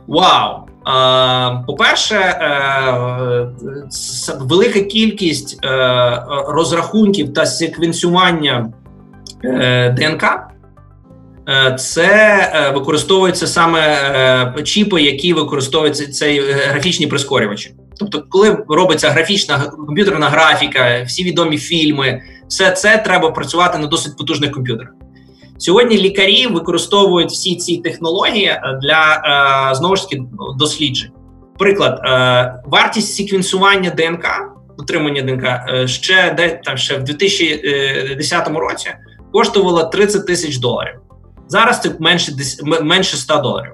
Вау! 0.07 0.72
По-перше, 1.67 2.15
е, 2.15 3.47
велика 4.39 4.79
кількість 4.79 5.65
е, 5.65 5.69
розрахунків 6.47 7.33
та 7.33 7.45
секвенсування 7.45 8.73
е, 9.43 9.89
ДНК 9.89 10.23
це 11.79 12.71
використовуються 12.75 13.47
саме 13.47 14.53
чіпи, 14.63 15.01
які 15.01 15.33
використовуються 15.33 16.11
цей 16.11 16.41
графічні 16.51 17.07
прискорювачі. 17.07 17.75
Тобто, 17.99 18.23
коли 18.29 18.57
робиться 18.69 19.09
графічна 19.09 19.59
комп'ютерна 19.59 20.29
графіка, 20.29 21.03
всі 21.07 21.23
відомі 21.23 21.57
фільми, 21.57 22.21
все 22.47 22.71
це 22.71 22.97
треба 22.97 23.31
працювати 23.31 23.77
на 23.77 23.87
досить 23.87 24.17
потужних 24.17 24.51
комп'ютерах. 24.51 24.89
Сьогодні 25.63 25.97
лікарі 25.97 26.47
використовують 26.47 27.31
всі 27.31 27.55
ці 27.55 27.77
технології 27.77 28.61
для 28.81 29.71
знову 29.75 29.95
ж 29.95 30.09
таки 30.09 30.23
досліджень. 30.57 31.11
Приклад, 31.59 31.99
вартість 32.65 33.15
секвенсування 33.15 33.89
ДНК, 33.89 34.25
отримання 34.77 35.21
ДНК 35.21 35.45
ще 35.89 36.33
де 36.37 36.61
там 36.63 36.77
ще 36.77 36.97
в 36.97 37.03
2010 37.03 38.47
році 38.47 38.89
коштувала 39.33 39.83
30 39.83 40.27
тисяч 40.27 40.57
доларів. 40.57 40.95
Зараз 41.47 41.81
це 41.81 41.91
менше 41.99 42.31
менше 42.81 43.17
100 43.17 43.37
доларів. 43.37 43.73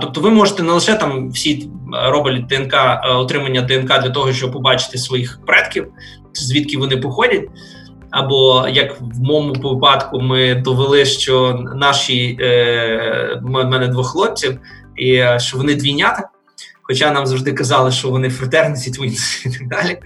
Тобто, 0.00 0.20
ви 0.20 0.30
можете 0.30 0.62
не 0.62 0.72
лише 0.72 0.94
там 0.94 1.30
всі 1.30 1.70
роблять 1.92 2.46
ДНК 2.46 2.74
отримання 3.04 3.62
ДНК 3.62 3.88
для 3.88 4.10
того, 4.10 4.32
щоб 4.32 4.52
побачити 4.52 4.98
своїх 4.98 5.40
предків, 5.46 5.86
звідки 6.32 6.78
вони 6.78 6.96
походять. 6.96 7.44
Або 8.12 8.66
як 8.68 9.00
в 9.00 9.20
моєму 9.20 9.52
випадку 9.52 10.20
ми 10.20 10.54
довели, 10.54 11.04
що 11.04 11.64
наші 11.74 12.38
е, 12.40 13.40
мене 13.42 13.88
двох 13.88 14.12
хлопців, 14.12 14.58
і 14.96 15.24
що 15.38 15.56
вони 15.56 15.74
двійнята. 15.74 16.28
Хоча 16.82 17.10
нам 17.10 17.26
завжди 17.26 17.52
казали, 17.52 17.90
що 17.90 18.10
вони 18.10 18.30
фратерниці, 18.30 18.90
твінці 18.90 19.48
і 19.48 19.52
так 19.52 19.68
далі. 19.68 19.98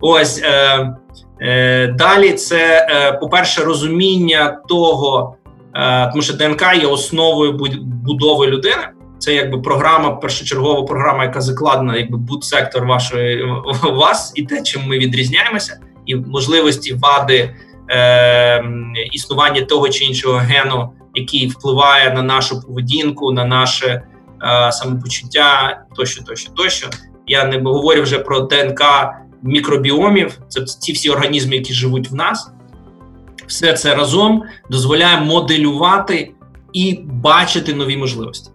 Ось 0.00 0.42
е, 0.44 0.96
е, 1.40 1.86
далі 1.86 2.32
це, 2.32 2.88
е, 2.90 3.12
по-перше, 3.12 3.64
розуміння 3.64 4.60
того, 4.68 5.36
е, 5.74 6.10
тому 6.10 6.22
що 6.22 6.34
ДНК 6.34 6.62
є 6.80 6.86
основою 6.86 7.52
будови 7.82 8.46
людини. 8.46 8.88
Це 9.18 9.34
якби 9.34 9.58
програма, 9.58 10.10
першочергова 10.10 10.82
програма, 10.82 11.24
яка 11.24 11.40
закладена, 11.40 11.96
якби 11.96 12.18
будь-сектор 12.18 12.86
вашої 12.86 13.44
вас 13.82 14.32
і 14.34 14.42
те, 14.42 14.62
чим 14.62 14.82
ми 14.86 14.98
відрізняємося, 14.98 15.80
і 16.06 16.16
можливості 16.16 16.94
вади 16.94 17.54
е, 17.90 18.64
існування 19.12 19.62
того 19.62 19.88
чи 19.88 20.04
іншого 20.04 20.38
гену, 20.38 20.92
який 21.14 21.46
впливає 21.46 22.10
на 22.10 22.22
нашу 22.22 22.62
поведінку, 22.62 23.32
на 23.32 23.44
наше 23.44 23.86
е, 23.86 24.72
самопочуття, 24.72 25.80
тощо, 25.96 26.24
тощо, 26.24 26.52
тощо. 26.52 26.86
Я 27.26 27.44
не 27.44 27.58
говорю 27.58 28.02
вже 28.02 28.18
про 28.18 28.40
ДНК 28.40 28.82
мікробіомів. 29.42 30.38
Це 30.48 30.64
ці 30.64 30.92
всі 30.92 31.10
організми, 31.10 31.56
які 31.56 31.74
живуть 31.74 32.10
в 32.10 32.14
нас. 32.14 32.50
Все 33.46 33.72
це 33.72 33.94
разом 33.94 34.42
дозволяє 34.70 35.20
моделювати 35.20 36.32
і 36.72 37.00
бачити 37.04 37.74
нові 37.74 37.96
можливості. 37.96 38.50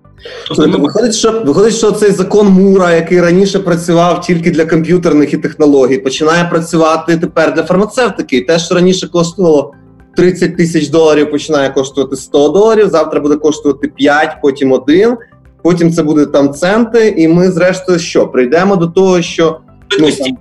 Тобто 0.47 0.67
ми... 0.67 0.77
Виходить, 0.77 1.15
що 1.15 1.41
виходить, 1.45 1.75
що 1.75 1.91
цей 1.91 2.11
закон 2.11 2.47
Мура, 2.47 2.95
який 2.95 3.21
раніше 3.21 3.59
працював 3.59 4.21
тільки 4.21 4.51
для 4.51 4.65
комп'ютерних 4.65 5.33
і 5.33 5.37
технологій, 5.37 5.97
починає 5.97 6.45
працювати 6.45 7.17
тепер 7.17 7.53
для 7.53 7.63
фармацевтики. 7.63 8.37
І 8.37 8.41
те, 8.41 8.59
що 8.59 8.75
раніше 8.75 9.07
коштувало 9.07 9.73
30 10.15 10.57
тисяч 10.57 10.87
доларів, 10.87 11.31
починає 11.31 11.69
коштувати 11.69 12.15
100 12.15 12.49
доларів. 12.49 12.89
Завтра 12.89 13.19
буде 13.19 13.35
коштувати 13.35 13.87
5, 13.87 14.37
потім 14.41 14.71
1, 14.71 15.17
потім 15.63 15.91
це 15.93 16.03
буде 16.03 16.25
там 16.25 16.53
центи. 16.53 17.13
І 17.17 17.27
ми, 17.27 17.51
зрештою, 17.51 17.99
що 17.99 18.27
прийдемо 18.27 18.75
до 18.75 18.87
того, 18.87 19.21
що 19.21 19.59
ну, 19.99 20.11
там... 20.11 20.37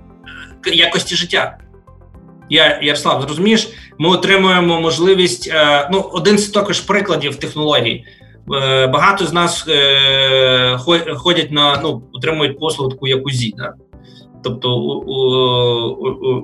якості 0.73 1.15
життя. 1.15 1.57
Я 2.49 2.79
Ярослав, 2.81 3.21
зрозумієш, 3.21 3.69
ми 3.97 4.09
отримуємо 4.09 4.81
можливість. 4.81 5.49
Е, 5.53 5.89
ну, 5.91 6.09
один 6.11 6.37
з 6.37 6.49
також 6.49 6.79
прикладів 6.79 7.35
технологій. 7.35 8.03
Е, 8.49 8.87
багато 8.87 9.25
з 9.25 9.33
нас 9.33 9.65
е, 9.67 10.77
ходять 11.15 11.51
на 11.51 11.81
ну, 11.83 12.03
отримують 12.13 12.59
послугу 12.59 12.91
таку 12.91 13.07
як 13.07 13.25
УЗІ, 13.25 13.53
да? 13.57 13.73
тобто 14.43 14.77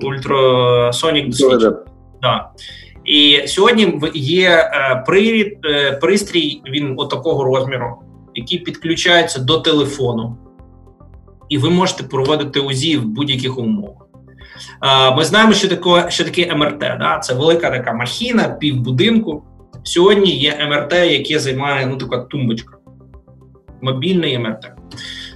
ультрасонік 0.02 1.28
дослідження. 1.28 1.76
Да. 2.22 2.50
І 3.04 3.42
сьогодні 3.46 4.00
є 4.14 4.48
е, 4.48 5.04
прирід, 5.06 5.58
пристрій, 6.00 6.62
він 6.70 6.94
отакого 6.96 7.44
розміру, 7.44 8.02
який 8.34 8.58
підключається 8.58 9.40
до 9.40 9.58
телефону, 9.58 10.36
і 11.48 11.58
ви 11.58 11.70
можете 11.70 12.04
проводити 12.04 12.60
УЗІ 12.60 12.96
в 12.96 13.04
будь-яких 13.04 13.58
умовах. 13.58 13.96
Ми 15.16 15.24
знаємо, 15.24 15.52
що 15.52 15.68
таке 15.68 16.10
що 16.10 16.24
таке 16.24 16.54
МРТ. 16.54 16.78
Да? 16.78 17.20
Це 17.22 17.34
велика 17.34 17.70
така 17.70 17.92
махіна, 17.92 18.48
півбудинку. 18.48 19.42
Сьогодні 19.88 20.30
є 20.30 20.68
МРТ, 20.70 20.92
яке 20.92 21.38
займає 21.38 21.86
ну 21.86 21.96
така 21.96 22.18
тумбочка, 22.18 22.76
мобільний 23.82 24.38
МРТ. 24.38 24.72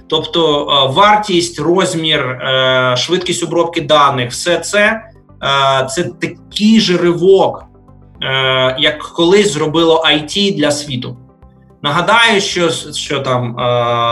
Тобто 0.07 0.61
е, 0.61 0.93
вартість, 0.93 1.59
розмір, 1.59 2.19
е, 2.19 2.95
швидкість 2.97 3.43
обробки 3.43 3.81
даних, 3.81 4.31
все 4.31 4.59
це 4.59 5.01
е, 5.43 5.85
це 5.85 6.03
такий 6.03 6.79
же 6.79 6.97
ривок, 6.97 7.65
як 8.79 8.99
колись 8.99 9.51
зробило 9.51 10.03
IT 10.07 10.55
для 10.55 10.71
світу. 10.71 11.17
Нагадаю, 11.81 12.41
що 12.41 12.69
що 12.93 13.19
там 13.19 13.55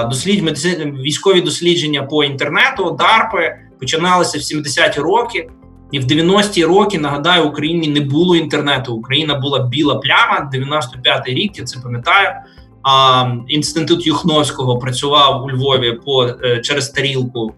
дослід, 0.10 0.66
військові 1.02 1.42
дослідження 1.42 2.04
по 2.04 2.24
інтернету, 2.24 2.98
DARPи 3.00 3.52
починалися 3.80 4.38
в 4.38 4.42
70-ті 4.42 5.00
роки. 5.00 5.50
І 5.92 6.00
в 6.00 6.04
90-ті 6.04 6.66
роки 6.66 7.00
нагадаю, 7.00 7.44
в 7.44 7.48
Україні 7.48 7.88
не 7.88 8.00
було 8.00 8.36
інтернету. 8.36 8.96
Україна 8.96 9.36
була 9.36 9.60
біла 9.60 9.96
пляма. 9.96 10.52
95-й 10.54 11.34
рік 11.34 11.58
я 11.58 11.64
це 11.64 11.80
пам'ятаю. 11.80 12.30
А 12.84 13.26
інститут 13.48 14.08
Юхновського 14.08 14.78
працював 14.78 15.46
у 15.46 15.52
Львові 15.52 16.00
по 16.06 16.26
е, 16.26 16.62
через 16.64 16.90
тарілку 16.90 17.54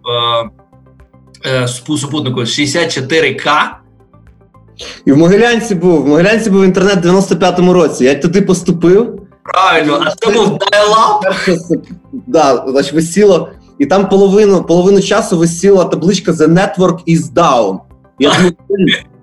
е, 1.45 1.59
е, 1.63 1.67
супутнику 1.67 2.39
64К. 2.39 3.49
І 5.05 5.11
в 5.11 5.17
Могилянці 5.17 5.75
був 5.75 6.03
в 6.03 6.07
Могилянці 6.07 6.49
був 6.49 6.63
інтернет 6.63 7.05
в 7.05 7.09
95-му 7.09 7.73
році. 7.73 8.05
Я 8.05 8.15
туди 8.15 8.41
поступив. 8.41 9.19
Правильно, 9.43 10.03
а 10.05 10.11
це 10.15 10.31
був 10.31 10.59
дайлап. 10.71 11.25
Да, 12.27 12.65
значить, 12.67 12.93
висіло, 12.93 13.49
і 13.79 13.85
там 13.85 14.09
половину 14.09 14.63
половину 14.63 15.01
часу 15.01 15.37
висіла 15.37 15.85
табличка 15.85 16.31
The 16.31 16.47
Network 16.47 16.99
is 17.07 17.33
down. 17.33 17.79
Я 18.19 18.31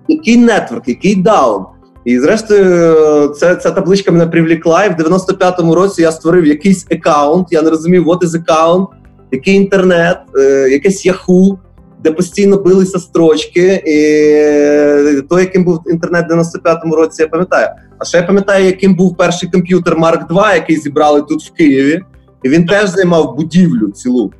який 0.07 0.37
нетворк, 0.37 0.87
який 0.87 1.15
даун. 1.15 1.65
І 2.05 2.19
зрештою, 2.19 3.27
ця, 3.27 3.55
ця 3.55 3.71
табличка 3.71 4.11
мене 4.11 4.27
привлекла, 4.27 4.85
і 4.85 4.89
в 4.89 4.93
95-му 4.93 5.75
році 5.75 6.01
я 6.01 6.11
створив 6.11 6.45
якийсь 6.45 6.87
аккаунт. 6.91 7.47
Я 7.51 7.61
не 7.61 7.69
розумів, 7.69 8.07
what 8.07 8.19
is 8.19 8.39
аккаунт, 8.39 8.89
який 9.31 9.55
інтернет, 9.55 10.17
е, 10.37 10.69
якесь 10.71 11.05
Yahoo, 11.05 11.57
де 12.03 12.11
постійно 12.11 12.57
билися 12.57 12.99
строчки. 12.99 13.83
І 13.85 15.21
то, 15.29 15.39
яким 15.39 15.63
був 15.63 15.79
інтернет 15.87 16.25
в 16.29 16.33
95-му 16.33 16.95
році, 16.95 17.21
я 17.21 17.27
пам'ятаю. 17.27 17.67
А 17.97 18.05
ще 18.05 18.17
я 18.17 18.23
пам'ятаю, 18.23 18.65
яким 18.65 18.95
був 18.95 19.17
перший 19.17 19.49
комп'ютер 19.49 19.95
Mark 19.95 20.27
II, 20.27 20.55
який 20.55 20.77
зібрали 20.77 21.21
тут 21.21 21.43
в 21.43 21.53
Києві, 21.53 22.01
і 22.43 22.49
він 22.49 22.65
теж 22.65 22.89
займав 22.89 23.35
будівлю 23.35 23.89
цілу. 23.89 24.31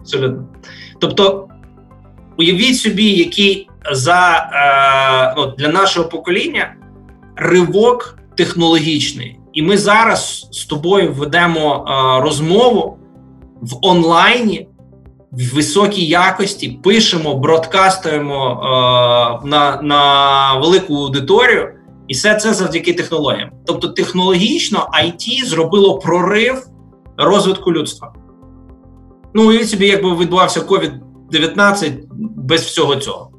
Абсолютно. 0.00 0.44
Тобто, 0.98 1.48
уявіть 2.38 2.76
собі, 2.76 3.04
який 3.04 3.68
за 3.92 4.50
е, 4.52 5.34
ну, 5.36 5.46
для 5.58 5.68
нашого 5.68 6.08
покоління 6.08 6.74
ривок 7.36 8.18
технологічний, 8.36 9.38
і 9.52 9.62
ми 9.62 9.78
зараз 9.78 10.48
з 10.52 10.64
тобою 10.64 11.12
ведемо 11.12 11.86
е, 11.88 12.22
розмову 12.22 12.98
в 13.62 13.86
онлайні. 13.86 14.68
В 15.32 15.54
високій 15.54 16.06
якості 16.06 16.68
пишемо, 16.68 17.34
бродкастуємо 17.34 18.60
е, 18.62 19.48
на 19.48 19.82
на 19.82 20.58
велику 20.58 20.94
аудиторію, 20.94 21.68
і 22.08 22.14
все 22.14 22.34
це 22.34 22.54
завдяки 22.54 22.92
технологіям. 22.92 23.50
Тобто, 23.66 23.88
технологічно 23.88 24.88
IT 25.04 25.44
зробило 25.44 25.98
прорив 25.98 26.66
розвитку 27.16 27.72
людства. 27.72 28.12
Ну, 29.34 29.48
уявіть 29.48 29.68
собі, 29.68 29.86
якби 29.86 30.16
відбувався 30.16 30.60
COVID-19 30.60 31.92
без 32.36 32.62
всього 32.62 32.96
цього. 32.96 33.33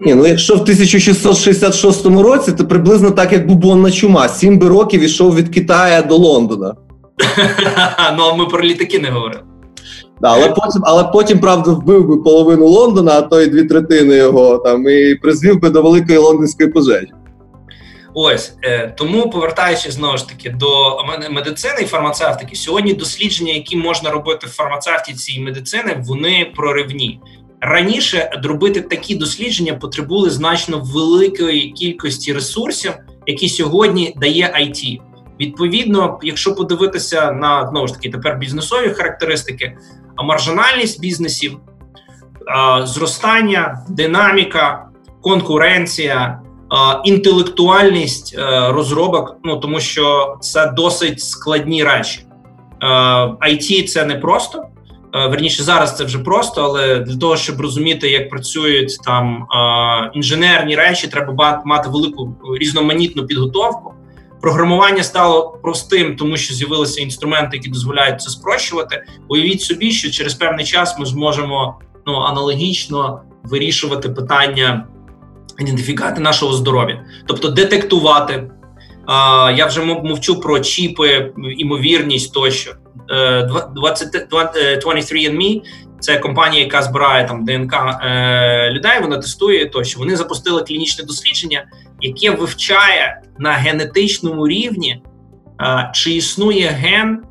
Ні, 0.00 0.14
ну 0.14 0.26
якщо 0.26 0.54
в 0.54 0.60
1666 0.60 2.06
році, 2.06 2.52
то 2.52 2.66
приблизно 2.66 3.10
так, 3.10 3.32
як 3.32 3.46
бубонна 3.46 3.90
чума. 3.90 4.28
Сім 4.28 4.58
би 4.58 4.68
років 4.68 5.02
ішов 5.02 5.36
від 5.36 5.48
Китаю 5.48 6.04
до 6.08 6.16
Лондона. 6.16 6.74
Ну, 8.16 8.22
а 8.24 8.34
ми 8.34 8.46
про 8.46 8.62
літаки 8.62 8.98
не 8.98 9.10
говорили. 9.10 9.42
Да, 10.20 10.28
але 10.32 10.48
потім, 10.48 10.82
але 10.84 11.04
потім, 11.04 11.38
правда, 11.38 11.70
вбив 11.70 12.08
би 12.08 12.16
половину 12.16 12.66
Лондона, 12.66 13.12
а 13.12 13.22
то 13.22 13.40
й 13.40 13.46
дві 13.46 13.62
третини 13.62 14.16
його 14.16 14.58
там, 14.58 14.88
і 14.88 15.14
призвів 15.14 15.60
би 15.60 15.70
до 15.70 15.82
великої 15.82 16.18
лондонської 16.18 16.68
пожежі. 16.68 17.12
Ось 18.14 18.52
е, 18.64 18.94
тому, 18.96 19.30
повертаючись 19.30 19.94
знову 19.94 20.16
ж 20.16 20.28
таки 20.28 20.50
до 20.50 20.98
медицини 21.30 21.82
і 21.82 21.84
фармацевтики, 21.84 22.56
сьогодні 22.56 22.94
дослідження, 22.94 23.52
які 23.52 23.76
можна 23.76 24.10
робити 24.10 24.46
в 24.46 24.50
фармацевтиці 24.50 25.32
і 25.32 25.40
медицини, 25.40 26.02
вони 26.06 26.52
проривні. 26.56 27.20
Раніше 27.60 28.30
робити 28.44 28.80
такі 28.80 29.14
дослідження 29.14 29.74
потребували 29.74 30.30
значно 30.30 30.78
великої 30.78 31.72
кількості 31.72 32.32
ресурсів, 32.32 32.92
які 33.26 33.48
сьогодні 33.48 34.14
дає 34.16 34.54
IT. 34.60 35.00
Відповідно, 35.40 36.18
якщо 36.22 36.54
подивитися 36.54 37.32
на 37.32 37.68
знову 37.68 37.86
ж 37.86 37.94
таки 37.94 38.10
тепер 38.10 38.38
бізнесові 38.38 38.88
характеристики, 38.88 39.78
а 40.16 40.22
маржинальність 40.22 41.00
бізнесів, 41.00 41.58
зростання, 42.84 43.84
динаміка, 43.88 44.88
конкуренція, 45.22 46.40
інтелектуальність 47.04 48.34
е, 48.38 48.68
розробок, 48.72 49.36
ну 49.44 49.56
тому 49.56 49.80
що 49.80 50.36
це 50.40 50.66
досить 50.66 51.20
складні 51.20 51.84
речі. 51.84 52.20
IT– 53.48 53.86
це 53.88 54.04
не 54.04 54.14
просто. 54.14 54.69
Е, 55.14 55.26
верніше 55.26 55.62
зараз 55.62 55.96
це 55.96 56.04
вже 56.04 56.18
просто, 56.18 56.62
але 56.62 56.98
для 56.98 57.16
того, 57.16 57.36
щоб 57.36 57.60
розуміти, 57.60 58.10
як 58.10 58.30
працюють 58.30 58.98
там 59.04 59.46
інженерні 60.14 60.76
речі, 60.76 61.08
треба 61.08 61.62
мати 61.64 61.88
велику 61.88 62.36
різноманітну 62.60 63.26
підготовку. 63.26 63.94
Програмування 64.40 65.02
стало 65.02 65.58
простим, 65.62 66.16
тому 66.16 66.36
що 66.36 66.54
з'явилися 66.54 67.00
інструменти, 67.00 67.56
які 67.56 67.70
дозволяють 67.70 68.20
це 68.20 68.30
спрощувати. 68.30 69.04
Уявіть 69.28 69.62
собі, 69.62 69.90
що 69.90 70.10
через 70.10 70.34
певний 70.34 70.64
час 70.64 70.98
ми 70.98 71.06
зможемо 71.06 71.80
ну 72.06 72.14
аналогічно 72.14 73.20
вирішувати 73.44 74.08
питання 74.08 74.86
ідентифікати 75.58 76.20
нашого 76.20 76.52
здоров'я, 76.52 77.04
тобто 77.26 77.48
детектувати. 77.48 78.50
Я 79.56 79.66
вже 79.66 79.80
мовчу 79.84 80.40
про 80.40 80.60
чіпи, 80.60 81.32
імовірність 81.58 82.34
тощо. 82.34 82.74
23andMe 83.10 85.56
е,– 85.56 85.60
це 86.00 86.18
компанія, 86.18 86.62
яка 86.62 86.82
збирає 86.82 87.26
там 87.26 87.44
ДНК 87.44 87.74
е, 88.02 88.70
людей. 88.70 89.00
Вона 89.02 89.16
тестує 89.16 89.66
тощо. 89.66 89.98
Вони 89.98 90.16
запустили 90.16 90.62
клінічне 90.62 91.04
дослідження, 91.04 91.64
яке 92.00 92.30
вивчає 92.30 93.22
на 93.38 93.52
генетичному 93.52 94.48
рівні, 94.48 95.02
чи 95.94 96.12
існує 96.12 96.66
ген, 96.66 97.22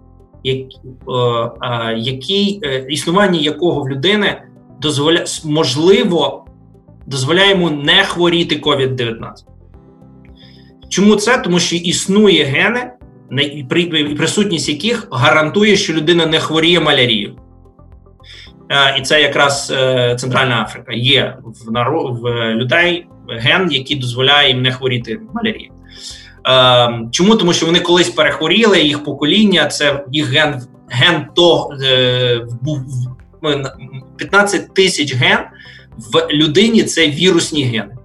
який 1.98 2.60
е, 2.64 2.86
існування 2.90 3.40
якого 3.40 3.82
в 3.82 3.90
людини 3.90 4.42
дозволяє 4.82 5.26
можливо 5.46 6.46
дозволяє 7.06 7.50
йому 7.50 7.70
не 7.70 8.04
хворіти 8.04 8.56
COVID-19. 8.56 9.34
Чому 10.90 11.16
це? 11.16 11.38
Тому 11.38 11.60
що 11.60 11.76
існує 11.76 12.44
гени, 12.44 12.92
присутність 14.18 14.70
яких 14.70 15.08
гарантує, 15.12 15.76
що 15.76 15.94
людина 15.94 16.26
не 16.26 16.40
хворіє 16.40 16.80
малярією. 16.80 17.36
Е, 18.70 19.00
і 19.00 19.02
це 19.02 19.22
якраз 19.22 19.74
е, 19.78 20.16
Центральна 20.16 20.62
Африка. 20.62 20.94
Є 20.94 21.38
в 21.44 21.72
в 22.22 22.56
людей 22.56 23.08
ген, 23.30 23.72
який 23.72 23.98
дозволяє 23.98 24.50
їм 24.50 24.62
не 24.62 24.72
хворіти 24.72 25.20
малярією. 25.34 25.72
Е, 26.48 27.10
чому? 27.12 27.36
Тому 27.36 27.54
що 27.54 27.66
вони 27.66 27.80
колись 27.80 28.10
перехворіли, 28.10 28.82
їх 28.82 29.04
покоління, 29.04 29.66
це 29.66 30.04
їх 30.12 30.30
ген 30.30 30.62
ген 30.90 31.26
то 31.36 31.70
був 32.62 32.80
15 34.18 34.74
тисяч 34.74 35.16
ген 35.16 35.40
в 35.98 36.28
людині 36.34 36.84
це 36.84 37.08
вірусні 37.08 37.64
гени. 37.64 37.96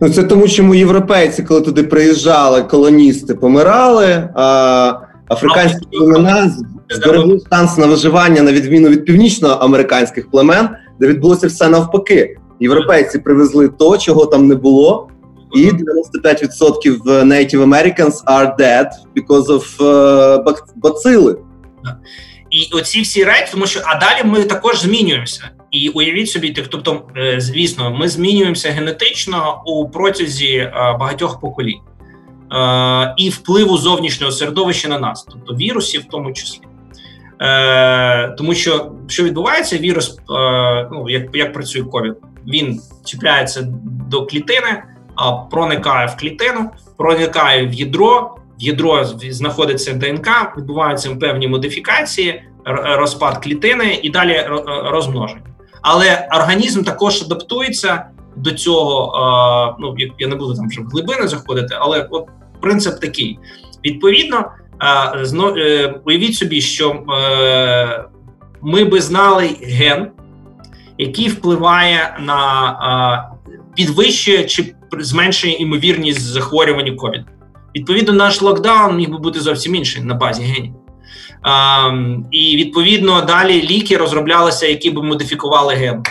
Ну 0.00 0.10
це 0.10 0.22
тому, 0.22 0.48
що 0.48 0.64
ми 0.64 0.78
європейці, 0.78 1.42
коли 1.42 1.60
туди 1.60 1.82
приїжджали, 1.82 2.62
колоністи 2.62 3.34
помирали, 3.34 4.28
а 4.34 4.92
африканські 5.30 5.86
племена 5.92 6.56
зберегли 6.90 7.40
шанс 7.52 7.78
на 7.78 7.86
виживання 7.86 8.42
на 8.42 8.52
відміну 8.52 8.88
від 8.88 9.04
північноамериканських 9.04 10.30
племен, 10.30 10.68
де 11.00 11.06
відбулося 11.06 11.46
все 11.46 11.68
навпаки. 11.68 12.36
Європейці 12.60 13.18
привезли 13.18 13.68
то, 13.68 13.98
чого 13.98 14.26
там 14.26 14.46
не 14.46 14.54
було, 14.54 15.08
і 15.54 15.70
95% 15.70 17.02
Native 17.04 17.64
Americans 17.64 18.24
are 18.24 18.56
dead 18.58 18.86
because 19.16 19.46
of 19.46 19.76
uh, 19.78 20.54
бацили. 20.76 21.36
І 22.50 22.70
оці 22.74 23.00
всі 23.00 23.24
речі, 23.24 23.48
тому 23.52 23.66
що 23.66 23.80
а 23.84 23.98
далі 23.98 24.24
ми 24.24 24.44
також 24.44 24.80
змінюємося. 24.80 25.50
І 25.70 25.88
уявіть 25.88 26.30
собі, 26.30 26.50
тобто, 26.50 27.02
е, 27.16 27.40
звісно, 27.40 27.90
ми 27.90 28.08
змінюємося 28.08 28.70
генетично 28.70 29.62
у 29.66 29.88
протязі 29.88 30.56
е, 30.56 30.70
багатьох 31.00 31.40
поколінь 31.40 31.80
е, 32.52 33.14
і 33.16 33.30
впливу 33.30 33.76
зовнішнього 33.76 34.32
середовища 34.32 34.88
на 34.88 34.98
нас, 34.98 35.26
тобто 35.32 35.54
вірусів, 35.54 36.00
в 36.00 36.08
тому 36.08 36.32
числі. 36.32 36.60
Тому 38.38 38.54
що 38.54 38.92
що 39.08 39.24
відбувається, 39.24 39.78
вірус, 39.78 40.18
ну 40.92 41.06
як 41.08 41.36
як 41.36 41.52
працює 41.52 41.82
ковід, 41.82 42.14
він 42.46 42.80
чіпляється 43.04 43.62
до 44.10 44.26
клітини, 44.26 44.82
а 45.14 45.32
проникає 45.32 46.06
в 46.06 46.16
клітину, 46.16 46.70
проникає 46.96 47.66
в 47.66 47.74
ядро. 47.74 48.36
В 48.60 48.62
ядро 48.62 49.04
знаходиться 49.04 49.92
ДНК, 49.92 50.28
відбуваються 50.56 51.14
певні 51.14 51.48
модифікації, 51.48 52.42
розпад 52.98 53.44
клітини 53.44 54.00
і 54.02 54.10
далі 54.10 54.46
розмноження. 54.66 55.55
Але 55.88 56.28
організм 56.32 56.82
також 56.82 57.22
адаптується 57.22 58.04
до 58.36 58.52
цього. 58.52 59.76
Ну 59.80 59.94
я 60.18 60.28
не 60.28 60.36
буду 60.36 60.54
там 60.54 60.68
вже 60.68 60.80
в 60.80 60.84
глибини 60.84 61.28
заходити, 61.28 61.76
але 61.80 62.08
от 62.10 62.26
принцип 62.60 63.00
такий. 63.00 63.38
Відповідно, 63.84 64.44
е, 65.56 65.94
уявіть 66.04 66.34
собі, 66.34 66.60
що 66.60 66.90
е, 66.90 68.04
ми 68.62 68.84
би 68.84 69.00
знали 69.00 69.56
ген, 69.62 70.10
який 70.98 71.28
впливає 71.28 72.18
на 72.20 73.30
підвищує 73.76 74.44
чи 74.44 74.74
зменшує 74.98 75.54
імовірність 75.54 76.20
захворювання 76.20 76.92
ковід. 76.92 77.24
Відповідно, 77.76 78.12
наш 78.12 78.42
локдаун 78.42 78.96
міг 78.96 79.10
би 79.10 79.18
бути 79.18 79.40
зовсім 79.40 79.74
інший 79.74 80.02
на 80.02 80.14
базі 80.14 80.42
генів. 80.42 80.72
І 82.30 82.56
відповідно 82.56 83.20
далі 83.20 83.62
ліки 83.62 83.96
розроблялися, 83.96 84.66
які 84.66 84.90
б 84.90 85.04
модифікували 85.04 85.74
ген. 85.74 86.02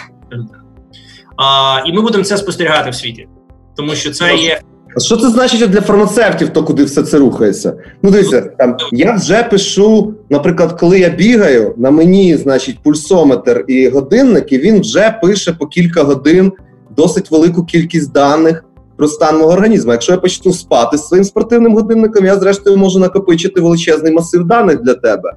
І 1.85 1.93
ми 1.93 2.01
будемо 2.01 2.23
це 2.23 2.37
спостерігати 2.37 2.89
в 2.89 2.95
світі, 2.95 3.27
тому 3.75 3.95
що 3.95 4.11
це 4.11 4.35
є. 4.35 4.61
Що 4.97 5.17
це 5.17 5.29
значить 5.29 5.69
для 5.69 5.81
фармацевтів, 5.81 6.49
то 6.49 6.63
куди 6.63 6.83
все 6.83 7.03
це 7.03 7.17
рухається? 7.17 7.73
Ну, 8.01 8.11
дивіться, 8.11 8.41
там 8.41 8.77
я 8.91 9.13
вже 9.13 9.43
пишу, 9.43 10.13
наприклад, 10.29 10.79
коли 10.79 10.99
я 10.99 11.09
бігаю, 11.09 11.73
на 11.77 11.91
мені, 11.91 12.37
значить, 12.37 12.79
пульсометр 12.83 13.65
і 13.67 13.89
годинник, 13.89 14.51
і 14.51 14.57
він 14.57 14.81
вже 14.81 15.19
пише 15.21 15.53
по 15.53 15.67
кілька 15.67 16.03
годин 16.03 16.51
досить 16.97 17.31
велику 17.31 17.65
кількість 17.65 18.11
даних 18.11 18.64
про 18.97 19.07
стан 19.07 19.37
мого 19.37 19.51
організму. 19.51 19.91
Якщо 19.91 20.11
я 20.11 20.17
почну 20.17 20.53
спати 20.53 20.97
з 20.97 21.07
своїм 21.07 21.23
спортивним 21.23 21.75
годинником, 21.75 22.25
я 22.25 22.35
зрештою 22.35 22.77
можу 22.77 22.99
накопичити 22.99 23.61
величезний 23.61 24.13
масив 24.13 24.43
даних 24.43 24.81
для 24.81 24.93
тебе. 24.93 25.33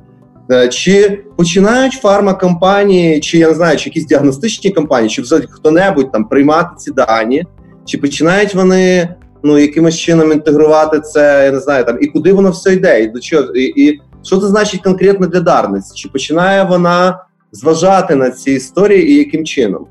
Е, 0.50 0.68
чи 0.68 1.24
починають 1.36 1.92
фармакомпанії, 1.92 3.20
чи 3.20 3.38
я 3.38 3.48
не 3.48 3.54
знаю, 3.54 3.78
чи 3.78 3.88
якісь 3.88 4.06
діагностичні 4.06 4.70
компанії, 4.70 5.10
чи 5.10 5.22
взагалі 5.22 5.46
хто-небудь 5.50 6.12
там 6.12 6.24
приймати 6.24 6.70
ці 6.78 6.90
дані, 6.90 7.44
чи 7.84 7.98
починають 7.98 8.54
вони 8.54 9.14
ну 9.42 9.58
якимось 9.58 9.96
чином 9.96 10.32
інтегрувати 10.32 11.00
це, 11.00 11.42
я 11.44 11.52
не 11.52 11.60
знаю, 11.60 11.84
там 11.84 11.98
і 12.00 12.06
куди 12.06 12.32
воно 12.32 12.50
все 12.50 12.72
йде, 12.72 13.02
і 13.02 13.06
до 13.06 13.20
чого, 13.20 13.42
і, 13.42 13.84
і 13.84 14.00
що 14.22 14.36
це 14.36 14.46
значить 14.46 14.82
конкретно 14.82 15.26
для 15.26 15.40
Дарниць? 15.40 15.94
Чи 15.94 16.08
починає 16.08 16.64
вона 16.64 17.24
зважати 17.52 18.14
на 18.14 18.30
ці 18.30 18.52
історії 18.52 19.10
і 19.10 19.16
яким 19.16 19.44
чином? 19.44 19.86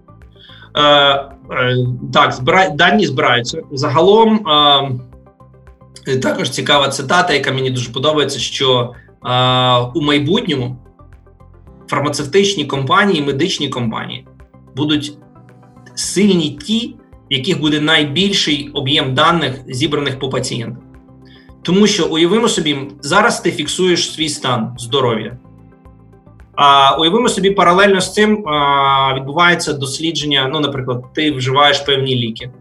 Е, 0.78 1.38
Е, 1.52 1.78
так, 2.14 2.32
збира... 2.32 2.70
дані 2.70 3.06
збираються 3.06 3.62
загалом. 3.72 4.46
Е, 6.08 6.18
також 6.18 6.50
цікава 6.50 6.90
цитата, 6.90 7.34
яка 7.34 7.52
мені 7.52 7.70
дуже 7.72 7.92
подобається, 7.92 8.40
що 8.40 8.94
у 9.96 10.02
майбутньому 10.02 10.78
фармацевтичні 11.88 12.66
компанії, 12.66 13.22
медичні 13.22 13.70
компанії 13.70 14.28
будуть 14.76 15.18
сильні 15.96 16.50
ті, 16.50 16.96
в 17.32 17.34
яких 17.34 17.60
буде 17.60 17.82
найбільший 17.82 18.70
об'єм 18.74 19.14
даних, 19.14 19.54
зібраних 19.68 20.20
по 20.20 20.30
пацієнтам. 20.30 20.84
Тому 21.62 21.88
що 21.88 22.08
уявимо 22.08 22.48
собі, 22.48 22.78
зараз 23.02 23.42
ти 23.42 23.52
фіксуєш 23.52 24.14
свій 24.14 24.30
стан 24.30 24.76
здоров'я. 24.78 25.38
А 26.58 26.96
уявимо 27.00 27.30
собі, 27.30 27.52
паралельно 27.52 28.02
з 28.02 28.14
цим 28.14 28.48
а, 28.48 29.14
відбувається 29.16 29.74
дослідження. 29.74 30.50
Ну, 30.54 30.60
наприклад, 30.60 31.04
ти 31.14 31.32
вживаєш 31.32 31.80
певні 31.80 32.16
ліки. 32.16 32.52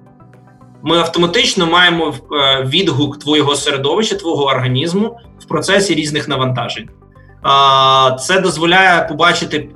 Ми 0.83 0.99
автоматично 0.99 1.67
маємо 1.67 2.15
е, 2.33 2.63
відгук 2.63 3.19
твого 3.19 3.55
середовища, 3.55 4.17
твого 4.17 4.45
організму 4.45 5.19
в 5.39 5.45
процесі 5.45 5.95
різних 5.95 6.29
навантажень. 6.29 6.89
Це 8.19 8.41
дозволяє 8.41 9.07
побачити, 9.09 9.71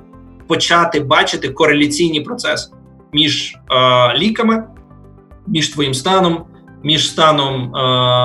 почати 0.47 0.99
бачити 0.99 1.49
кореляційні 1.49 2.21
процеси 2.21 2.71
між 3.13 3.55
а, 3.67 4.13
ліками, 4.17 4.63
між 5.47 5.69
твоїм 5.69 5.93
станом, 5.93 6.45
між 6.83 7.09
станом 7.09 7.71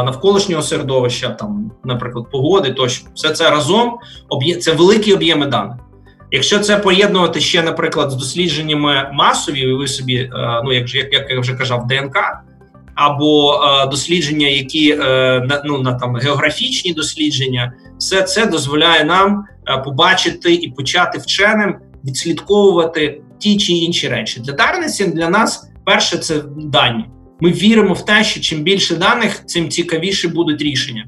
навколишнього 0.07 0.63
середовища, 0.63 1.29
там, 1.29 1.71
наприклад, 1.85 2.27
погоди 2.33 2.71
тощо. 2.71 3.09
Все 3.15 3.31
це 3.31 3.51
разом 3.51 3.99
це 4.61 4.73
великі 4.73 5.15
об'єми 5.15 5.47
даних. 5.47 5.77
Якщо 6.31 6.59
це 6.59 6.77
поєднувати 6.77 7.41
ще, 7.41 7.63
наприклад, 7.63 8.11
з 8.11 8.15
дослідженнями 8.15 9.11
масові, 9.13 9.73
ви 9.73 9.89
собі, 9.89 10.17
е, 10.17 10.31
ну 10.65 10.73
як 10.73 10.95
як, 10.95 11.31
я 11.31 11.41
вже 11.41 11.55
казав, 11.55 11.87
ДНК, 11.87 12.19
або 12.95 13.55
е, 13.55 13.87
дослідження, 13.87 14.47
які 14.47 14.91
е, 15.01 15.63
ну 15.65 15.79
на 15.79 15.95
там 15.95 16.17
географічні 16.17 16.93
дослідження, 16.93 17.73
все 17.99 18.23
це 18.23 18.47
дозволяє 18.47 19.05
нам 19.05 19.45
побачити 19.85 20.55
і 20.55 20.69
почати 20.69 21.19
вченим 21.19 21.77
відслідковувати 22.05 23.21
ті 23.39 23.57
чи 23.57 23.73
інші 23.73 24.09
речі. 24.09 24.41
Для 24.41 24.53
Дарниці 24.53 25.05
для 25.05 25.29
нас 25.29 25.71
перше 25.85 26.19
це 26.19 26.43
дані. 26.57 27.05
Ми 27.41 27.51
віримо 27.51 27.95
в 27.95 28.05
те, 28.05 28.25
що 28.25 28.41
чим 28.41 28.63
більше 28.63 28.97
даних, 28.97 29.47
цим 29.47 29.69
цікавіше 29.69 30.29
будуть 30.29 30.63
рішення. 30.63 31.07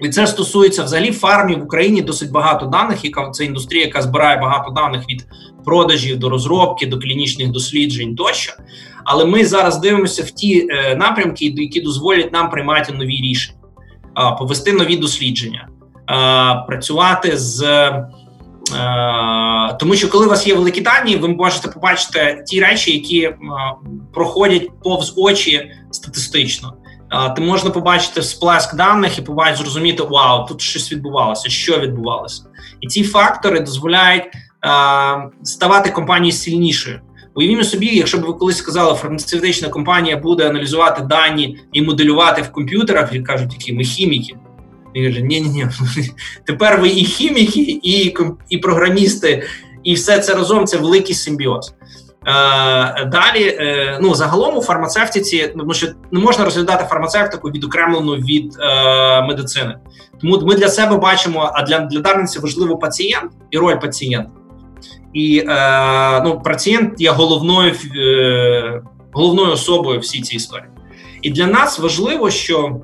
І 0.00 0.08
це 0.08 0.26
стосується 0.26 0.84
взагалі 0.84 1.12
фармі 1.12 1.54
в 1.54 1.64
Україні 1.64 2.02
досить 2.02 2.30
багато 2.30 2.66
даних. 2.66 3.04
Яка 3.04 3.30
це 3.30 3.44
індустрія, 3.44 3.84
яка 3.84 4.02
збирає 4.02 4.36
багато 4.36 4.70
даних 4.70 5.08
від 5.08 5.26
продажів 5.64 6.18
до 6.18 6.28
розробки, 6.28 6.86
до 6.86 6.98
клінічних 6.98 7.50
досліджень 7.50 8.16
тощо. 8.16 8.52
Але 9.04 9.24
ми 9.24 9.44
зараз 9.44 9.78
дивимося 9.78 10.22
в 10.22 10.30
ті 10.30 10.68
е, 10.70 10.96
напрямки, 10.96 11.44
які 11.56 11.80
дозволять 11.80 12.32
нам 12.32 12.50
приймати 12.50 12.92
нові 12.92 13.16
рішення, 13.16 13.58
е, 14.18 14.36
повести 14.38 14.72
нові 14.72 14.96
дослідження, 14.96 15.68
е, 15.68 16.66
працювати 16.66 17.36
з. 17.36 17.62
Е, 18.74 19.76
тому 19.80 19.94
що 19.94 20.10
коли 20.10 20.26
у 20.26 20.28
вас 20.28 20.46
є 20.46 20.54
великі 20.54 20.80
дані, 20.80 21.16
ви 21.16 21.28
можете 21.28 21.68
побачити 21.68 22.44
ті 22.46 22.60
речі, 22.60 22.92
які 22.92 23.34
проходять 24.14 24.70
повз 24.84 25.14
очі 25.16 25.70
статистично. 25.90 26.72
Ти 27.36 27.42
можна 27.42 27.70
побачити 27.70 28.22
сплеск 28.22 28.76
даних 28.76 29.18
і 29.18 29.22
побачити, 29.22 29.62
зрозуміти, 29.62 30.02
вау, 30.02 30.46
тут 30.46 30.60
щось 30.60 30.92
відбувалося, 30.92 31.48
що 31.48 31.80
відбувалося, 31.80 32.42
і 32.80 32.86
ці 32.86 33.04
фактори 33.04 33.60
дозволяють 33.60 34.24
ставати 35.42 35.90
компанією 35.90 36.32
сильнішою. 36.32 37.00
Уявімо 37.34 37.64
собі, 37.64 37.86
якщо 37.86 38.18
б 38.18 38.20
ви 38.20 38.32
колись 38.32 38.56
сказали, 38.56 38.94
фармацевтична 38.94 39.68
компанія 39.68 40.16
буде 40.16 40.48
аналізувати 40.48 41.02
дані 41.02 41.58
і 41.72 41.82
моделювати 41.82 42.42
в 42.42 42.52
комп'ютерах, 42.52 43.12
і 43.12 43.20
кажуть, 43.20 43.52
які 43.52 43.72
ми 43.72 43.84
хіміки. 43.84 44.34
І 44.94 45.06
каже, 45.06 45.20
ні, 45.20 45.40
ні, 45.40 45.48
ні, 45.48 45.66
тепер 46.46 46.80
ви 46.80 46.88
і 46.88 47.04
хіміки, 47.04 47.80
і 47.82 48.14
і 48.48 48.58
програмісти, 48.58 49.46
і 49.82 49.94
все 49.94 50.18
це 50.18 50.34
разом 50.34 50.66
це 50.66 50.76
великий 50.76 51.14
симбіоз. 51.14 51.74
Е, 52.26 53.04
далі, 53.04 53.56
е, 53.60 53.98
ну 54.02 54.14
загалом 54.14 54.56
у 54.56 54.62
фармацевтиці, 54.62 55.54
тому 55.58 55.74
що 55.74 55.86
не 56.10 56.20
можна 56.20 56.44
розглядати 56.44 56.84
фармацевтику 56.88 57.50
відокремлену 57.50 58.12
від 58.12 58.56
е, 58.60 59.22
медицини. 59.22 59.78
Тому 60.20 60.40
ми 60.40 60.54
для 60.54 60.68
себе 60.68 60.96
бачимо, 60.96 61.50
а 61.54 61.62
для 61.62 61.78
для 61.78 62.00
Дарниці 62.00 62.38
важливо 62.38 62.76
пацієнт 62.76 63.32
і 63.50 63.58
роль 63.58 63.80
пацієнта. 63.80 64.30
І 65.12 65.44
е, 65.48 66.22
ну, 66.24 66.40
пацієнт 66.40 67.00
є 67.00 67.10
головною 67.10 67.74
е, 67.96 68.82
головною 69.12 69.52
особою 69.52 70.00
всій 70.00 70.20
цій 70.20 70.36
історії. 70.36 70.68
І 71.22 71.30
для 71.30 71.46
нас 71.46 71.78
важливо, 71.78 72.30
що 72.30 72.80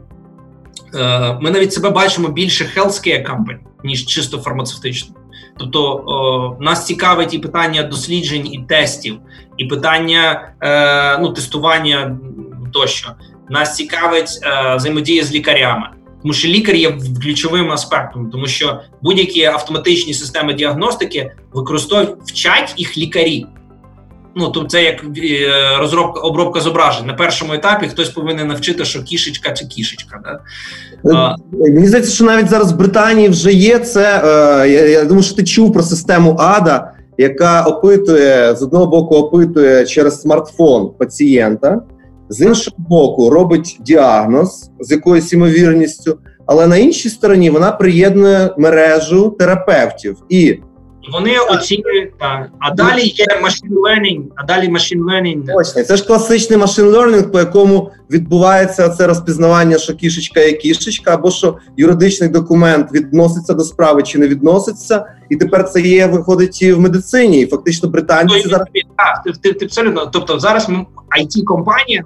е, 0.95 1.39
ми 1.41 1.51
навіть 1.51 1.73
себе 1.73 1.91
бачимо 1.91 2.29
більше 2.29 2.65
healthcare 2.77 3.31
company, 3.31 3.59
ніж 3.85 4.07
чисто 4.07 4.39
фармацевтично. 4.39 5.15
Тобто 5.59 6.57
нас 6.61 6.87
цікавить 6.87 7.35
і 7.35 7.39
питання 7.39 7.83
досліджень 7.83 8.47
і 8.53 8.65
тестів, 8.69 9.19
і 9.57 9.65
питання 9.65 10.53
е, 10.61 11.19
ну, 11.19 11.29
тестування 11.33 12.19
тощо. 12.73 13.11
Нас 13.51 13.77
цікавить 13.77 14.41
е, 14.43 14.77
взаємодія 14.77 15.25
з 15.25 15.33
лікарями. 15.33 15.89
Тому 16.23 16.35
що 16.35 16.49
лікар 16.49 16.75
є 16.75 16.99
ключовим 17.23 17.73
аспектом, 17.73 18.31
тому 18.31 18.47
що 18.47 18.81
будь-які 19.03 19.45
автоматичні 19.45 20.15
системи 20.15 20.55
діагностики 20.55 21.33
використовують 21.53 22.11
вчать 22.25 22.75
їх 22.77 22.99
лікарі. 22.99 23.47
Ну 24.37 24.49
тобто 24.49 24.69
це 24.69 24.83
як 24.83 25.05
е, 25.19 25.51
розробка 25.79 26.21
обробка 26.21 26.61
зображень. 26.61 27.07
На 27.07 27.15
першому 27.15 27.53
етапі 27.53 27.87
хтось 27.87 28.09
повинен 28.09 28.49
навчити, 28.49 28.85
що 28.85 29.03
кішечка 29.03 29.53
чи 29.53 29.67
кішечка. 29.67 30.21
Да? 30.25 30.41
Е, 31.11 31.37
мені 31.73 31.87
здається, 31.87 32.13
що 32.13 32.25
навіть 32.25 32.49
зараз 32.49 32.73
в 32.73 32.77
Британії 32.77 33.29
вже 33.29 33.53
є 33.53 33.79
це. 33.79 34.23
Е, 34.25 34.69
я, 34.69 34.87
я 34.87 35.05
думаю, 35.05 35.23
що 35.23 35.35
ти 35.35 35.45
чув 35.45 35.73
про 35.73 35.83
систему 35.83 36.37
АДА, 36.39 36.93
яка 37.19 37.63
опитує 37.63 38.57
з 38.57 38.63
одного 38.63 38.87
боку, 38.87 39.15
опитує 39.15 39.87
через 39.87 40.21
смартфон 40.21 40.91
пацієнта 40.99 41.81
з 42.29 42.41
іншого 42.41 42.77
боку, 42.79 43.31
робить 43.31 43.79
діагноз 43.81 44.71
з 44.81 44.91
якоюсь 44.91 45.33
ймовірністю, 45.33 46.19
але 46.47 46.67
на 46.67 46.77
іншій 46.77 47.09
стороні 47.09 47.51
вона 47.51 47.73
приєднує 47.73 48.51
мережу 48.59 49.37
терапевтів 49.39 50.17
і. 50.29 50.59
Вони 51.13 51.39
оцінюють 51.39 52.19
так. 52.19 52.49
А 52.59 52.71
далі 52.71 53.03
є 53.03 53.27
machine 53.43 53.81
learning, 53.81 54.23
а 54.37 54.45
далі 54.45 54.69
machine 54.69 55.05
learning. 55.05 55.47
Точно, 55.47 55.83
це 55.83 55.97
ж 55.97 56.07
класичний 56.07 56.59
machine 56.59 56.91
learning, 56.91 57.31
по 57.31 57.39
якому 57.39 57.91
відбувається 58.11 58.89
це 58.89 59.07
розпізнавання, 59.07 59.79
що 59.79 59.95
кішечка 59.95 60.41
є 60.41 60.53
кішечка, 60.53 61.15
або 61.15 61.31
що 61.31 61.59
юридичний 61.77 62.29
документ 62.29 62.93
відноситься 62.93 63.55
до 63.55 63.65
справи 63.65 64.03
чи 64.03 64.19
не 64.19 64.29
відноситься, 64.29 65.07
і 65.31 65.37
тепер 65.37 65.71
це 65.71 65.81
є 65.81 66.07
виходить 66.07 66.63
і 66.63 66.73
в 66.73 66.81
медицині. 66.81 67.41
І 67.41 67.47
фактично 67.47 67.89
британці 67.89 68.43
ну, 68.45 68.51
зараз 68.51 68.67
так, 68.97 69.23
ти, 69.25 69.33
ти, 69.33 69.53
ти 69.53 69.65
абсолютно. 69.65 70.07
Тобто 70.07 70.39
зараз 70.39 70.69
it 70.69 71.45
компанія 71.45 72.05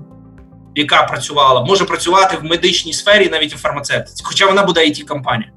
яка 0.79 1.03
працювала, 1.03 1.65
може 1.65 1.85
працювати 1.85 2.37
в 2.43 2.45
медичній 2.45 2.93
сфері, 2.93 3.29
навіть 3.29 3.55
у 3.55 3.59
фармацевтиці, 3.59 4.23
хоча 4.27 4.47
вона 4.47 4.63
буде 4.63 4.81
it 4.81 5.05
компанія 5.05 5.51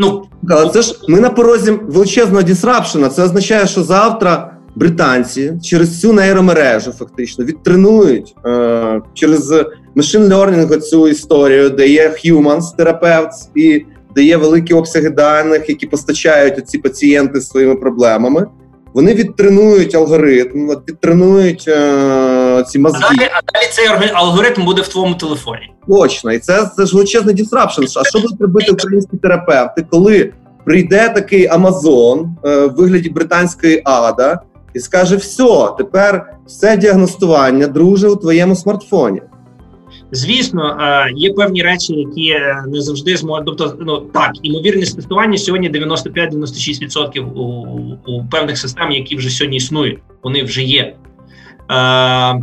Ну 0.00 0.22
це 0.72 0.82
ж 0.82 1.00
ми 1.08 1.20
на 1.20 1.30
порозі 1.30 1.70
величезного 1.70 2.42
дісрапшена. 2.42 3.08
Це 3.08 3.22
означає, 3.22 3.66
що 3.66 3.82
завтра 3.82 4.56
британці 4.74 5.52
через 5.62 6.00
цю 6.00 6.12
нейромережу 6.12 6.92
фактично 6.92 7.44
відтренують 7.44 8.34
е, 8.46 9.00
через 9.14 9.52
machine 9.96 10.28
learning 10.28 10.78
цю 10.78 11.08
історію, 11.08 11.70
де 11.70 11.88
є 11.88 12.14
humans 12.24 12.76
терапевт 12.76 13.32
і 13.54 13.84
де 14.14 14.22
є 14.22 14.36
великі 14.36 14.74
обсяги 14.74 15.10
даних, 15.10 15.68
які 15.68 15.86
постачають 15.86 16.68
ці 16.68 16.78
пацієнти 16.78 17.40
своїми 17.40 17.74
проблемами. 17.74 18.46
Вони 18.94 19.14
відтренують 19.14 19.94
алгоритм, 19.94 20.68
відтренують 20.88 21.64
е, 21.68 21.74
ці 22.62 22.78
мозги. 22.78 23.00
А 23.02 23.14
далі, 23.14 23.28
а 23.32 23.52
далі 23.52 23.66
цей 23.72 24.10
алгоритм 24.14 24.64
буде 24.64 24.82
в 24.82 24.88
твоєму 24.88 25.14
телефоні. 25.14 25.72
Точно, 25.88 26.32
і 26.32 26.38
це 26.38 26.70
це 26.76 26.86
ж 26.86 26.94
величезний 26.94 27.34
дісрапшн. 27.34 27.82
А 27.82 28.04
що 28.04 28.18
будуть 28.20 28.40
робити 28.40 28.72
українські 28.72 29.16
терапевти, 29.16 29.86
коли 29.90 30.32
прийде 30.64 31.08
такий 31.08 31.46
Амазон 31.46 32.36
е, 32.44 32.66
в 32.66 32.74
вигляді 32.74 33.08
британської 33.08 33.82
ада 33.84 34.40
і 34.74 34.80
скаже: 34.80 35.16
все, 35.16 35.68
тепер 35.78 36.34
все 36.46 36.76
діагностування, 36.76 37.66
друже, 37.66 38.08
у 38.08 38.16
твоєму 38.16 38.56
смартфоні. 38.56 39.22
Звісно, 40.12 40.78
е, 40.80 41.12
є 41.16 41.32
певні 41.32 41.62
речі, 41.62 41.94
які 41.94 42.30
е, 42.30 42.64
не 42.68 42.80
завжди 42.80 43.16
зможуть. 43.16 43.46
Тобто, 43.46 43.76
ну 43.80 44.00
так, 44.00 44.30
імовірність 44.42 44.96
тестування 44.96 45.38
сьогодні 45.38 45.70
95-96% 45.70 47.20
у, 47.20 47.42
у 48.06 48.24
певних 48.30 48.58
систем, 48.58 48.92
які 48.92 49.16
вже 49.16 49.30
сьогодні 49.30 49.56
існують. 49.56 49.98
Вони 50.22 50.42
вже 50.42 50.62
є. 50.62 50.94
Е, 51.70 52.42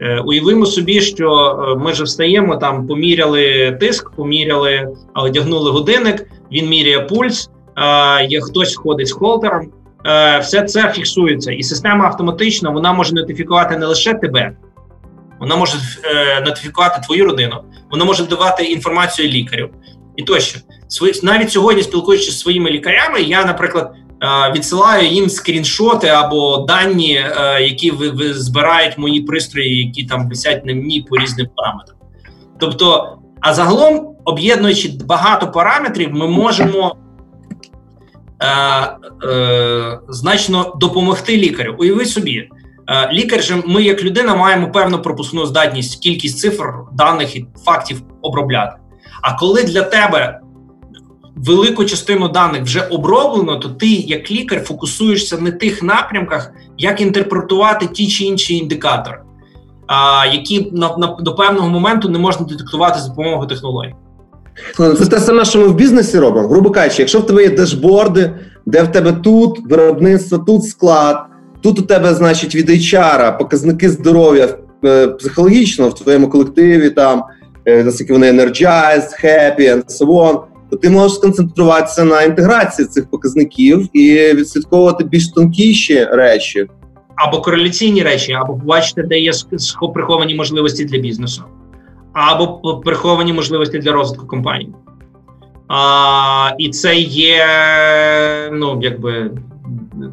е, 0.00 0.20
Уявимо 0.20 0.66
собі, 0.66 1.00
що 1.00 1.58
ми 1.80 1.92
вже 1.92 2.04
встаємо 2.04 2.56
там, 2.56 2.86
поміряли 2.86 3.76
тиск, 3.80 4.10
поміряли, 4.10 4.88
одягнули 5.14 5.70
годинник. 5.70 6.26
Він 6.52 6.68
міряє 6.68 7.00
пульс. 7.00 7.50
Е, 7.76 8.24
є 8.24 8.40
хтось 8.40 8.76
ходить 8.76 9.08
з 9.08 9.12
холтером. 9.12 9.72
Е, 10.06 10.38
все 10.38 10.62
це 10.62 10.92
фіксується, 10.92 11.52
і 11.52 11.62
система 11.62 12.04
автоматично 12.04 12.72
вона 12.72 12.92
може 12.92 13.14
нотифікувати 13.14 13.76
не 13.76 13.86
лише 13.86 14.14
тебе 14.14 14.56
вона 15.40 15.56
може 15.56 15.78
е, 16.04 16.40
нотифікувати 16.40 17.00
твою 17.06 17.24
родину, 17.24 17.56
вона 17.90 18.04
може 18.04 18.24
давати 18.24 18.64
інформацію 18.64 19.28
лікарю 19.28 19.70
і 20.16 20.22
тощо. 20.22 20.58
навіть 21.22 21.52
сьогодні, 21.52 21.82
спілкуючись 21.82 22.34
зі 22.34 22.38
своїми 22.38 22.70
лікарями, 22.70 23.20
я, 23.20 23.44
наприклад, 23.44 23.94
е, 23.94 24.07
відсилаю 24.56 25.08
їм 25.08 25.30
скріншоти 25.30 26.08
або 26.08 26.58
дані, 26.58 27.14
е, 27.14 27.62
які 27.62 27.90
ви, 27.90 28.10
ви 28.10 28.34
збирають 28.34 28.98
мої 28.98 29.20
пристрої, 29.20 29.86
які 29.86 30.04
там 30.04 30.28
висять 30.28 30.66
на 30.66 30.74
мені 30.74 31.06
по 31.08 31.16
різним 31.16 31.46
параметрам. 31.56 31.98
Тобто, 32.60 33.18
а 33.40 33.54
загалом, 33.54 34.16
об'єднуючи 34.24 34.92
багато 35.04 35.50
параметрів, 35.50 36.14
ми 36.14 36.28
можемо. 36.28 36.96
Е, 38.40 39.28
е, 39.28 39.98
значно 40.08 40.74
допомогти 40.80 41.36
лікарю. 41.36 41.76
Уяви 41.78 42.04
собі, 42.04 42.48
Е, 42.88 43.12
лікар 43.12 43.42
же 43.42 43.62
ми, 43.66 43.82
як 43.82 44.02
людина, 44.02 44.34
маємо 44.34 44.70
певну 44.72 45.02
пропускну 45.02 45.46
здатність, 45.46 46.02
кількість 46.02 46.38
цифр, 46.38 46.64
даних 46.92 47.36
і 47.36 47.46
фактів 47.64 48.02
обробляти. 48.22 48.76
А 49.22 49.38
коли 49.38 49.62
для 49.62 49.82
тебе 49.82 50.40
велику 51.46 51.84
частину 51.84 52.28
даних 52.28 52.62
вже 52.62 52.80
оброблено, 52.80 53.56
то 53.56 53.68
ти, 53.68 53.86
як 53.86 54.30
лікар, 54.30 54.62
фокусуєшся 54.62 55.38
на 55.38 55.50
тих 55.50 55.82
напрямках, 55.82 56.52
як 56.78 57.00
інтерпретувати 57.00 57.86
ті 57.86 58.08
чи 58.08 58.24
інші 58.24 58.56
індикатори, 58.56 59.18
а, 59.86 60.26
які 60.32 60.70
на, 60.72 60.96
на 60.96 61.16
до 61.20 61.34
певного 61.34 61.68
моменту 61.68 62.08
не 62.08 62.18
можна 62.18 62.46
детектувати 62.46 63.00
за 63.00 63.08
допомогою 63.08 63.48
технологій. 63.48 63.94
Це 64.76 65.06
те 65.06 65.20
саме, 65.20 65.44
що 65.44 65.58
ми 65.58 65.66
в 65.66 65.74
бізнесі 65.74 66.18
робимо. 66.18 66.48
Грубо 66.48 66.70
кажучи, 66.70 67.02
якщо 67.02 67.18
в 67.18 67.26
тебе 67.26 67.42
є 67.42 67.50
дешборди, 67.50 68.30
де 68.66 68.82
в 68.82 68.92
тебе 68.92 69.12
тут 69.12 69.70
виробництво, 69.70 70.38
тут 70.38 70.64
склад. 70.64 71.24
Тут 71.60 71.78
у 71.78 71.82
тебе, 71.82 72.14
значить, 72.14 72.54
від 72.54 72.70
HR 72.70 73.38
показники 73.38 73.90
здоров'я 73.90 74.48
е, 74.84 75.08
психологічно 75.08 75.88
в 75.88 75.94
твоєму 75.94 76.28
колективі, 76.28 76.90
там 76.90 77.22
е, 77.64 77.84
наскільки 77.84 78.12
вони 78.12 78.32
energized, 78.32 79.24
happy 79.24 79.60
and 79.60 79.84
so 79.86 80.06
on, 80.06 80.40
то 80.70 80.76
ти 80.76 80.90
можеш 80.90 81.16
сконцентруватися 81.16 82.04
на 82.04 82.22
інтеграції 82.22 82.88
цих 82.88 83.10
показників 83.10 83.88
і 83.92 84.34
відслідковувати 84.34 85.04
більш 85.04 85.28
тонкіші 85.28 86.04
речі. 86.04 86.66
Або 87.16 87.40
кореляційні 87.40 88.02
речі, 88.02 88.32
або 88.32 88.52
побачити, 88.52 89.02
де 89.02 89.18
є 89.18 89.32
приховані 89.94 90.34
можливості 90.34 90.84
для 90.84 90.98
бізнесу, 90.98 91.42
або 92.12 92.80
приховані 92.84 93.32
можливості 93.32 93.78
для 93.78 93.92
розвитку 93.92 94.26
компанії. 94.26 94.72
А, 95.68 96.50
І 96.58 96.68
це 96.68 96.96
є, 96.96 97.46
ну 98.52 98.80
якби 98.82 99.30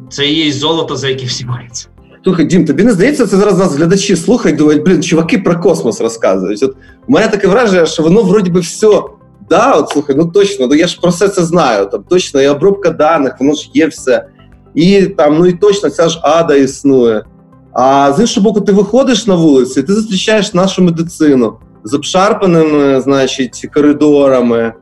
це 0.08 0.26
є 0.26 0.52
золото, 0.52 0.96
за 0.96 1.08
яке 1.08 1.26
всі 1.26 1.44
маються. 1.44 1.88
Слухай, 2.24 2.44
Дім, 2.44 2.64
тобі 2.64 2.84
не 2.84 2.92
здається, 2.92 3.26
це 3.26 3.36
зараз 3.36 3.58
нас 3.58 3.76
глядачі 3.76 4.16
слухають, 4.16 4.58
думають, 4.58 4.84
блін, 4.84 5.02
чуваки 5.02 5.38
про 5.38 5.60
космос 5.60 6.00
розказують. 6.00 6.62
От 6.62 6.76
У 7.08 7.12
мене 7.12 7.28
таке 7.28 7.48
враження, 7.48 7.86
що 7.86 8.02
воно 8.02 8.22
вроді 8.22 8.50
би 8.50 8.60
все. 8.60 9.02
Да, 9.50 9.72
от 9.72 9.90
слухай, 9.90 10.16
ну 10.16 10.26
точно, 10.26 10.66
ну 10.66 10.74
я 10.74 10.86
ж 10.86 11.00
про 11.00 11.10
все 11.10 11.28
це 11.28 11.44
знаю. 11.44 11.86
Там 11.86 12.04
точно 12.08 12.42
і 12.42 12.48
обробка 12.48 12.90
даних, 12.90 13.36
воно 13.40 13.54
ж 13.54 13.70
є 13.74 13.86
все. 13.86 14.26
І 14.74 15.06
там, 15.06 15.38
ну 15.38 15.46
і 15.46 15.52
точно 15.52 15.90
ця 15.90 16.08
ж 16.08 16.20
ада 16.22 16.54
існує. 16.54 17.24
А 17.72 18.12
з 18.12 18.20
іншого 18.20 18.44
боку, 18.44 18.60
ти 18.60 18.72
виходиш 18.72 19.26
на 19.26 19.34
вулицю, 19.34 19.80
і 19.80 19.82
ти 19.82 19.92
зустрічаєш 19.94 20.54
нашу 20.54 20.82
медицину 20.82 21.52
з 21.84 21.94
обшарпаними, 21.94 23.00
значить, 23.00 23.68
коридорами 23.74 24.72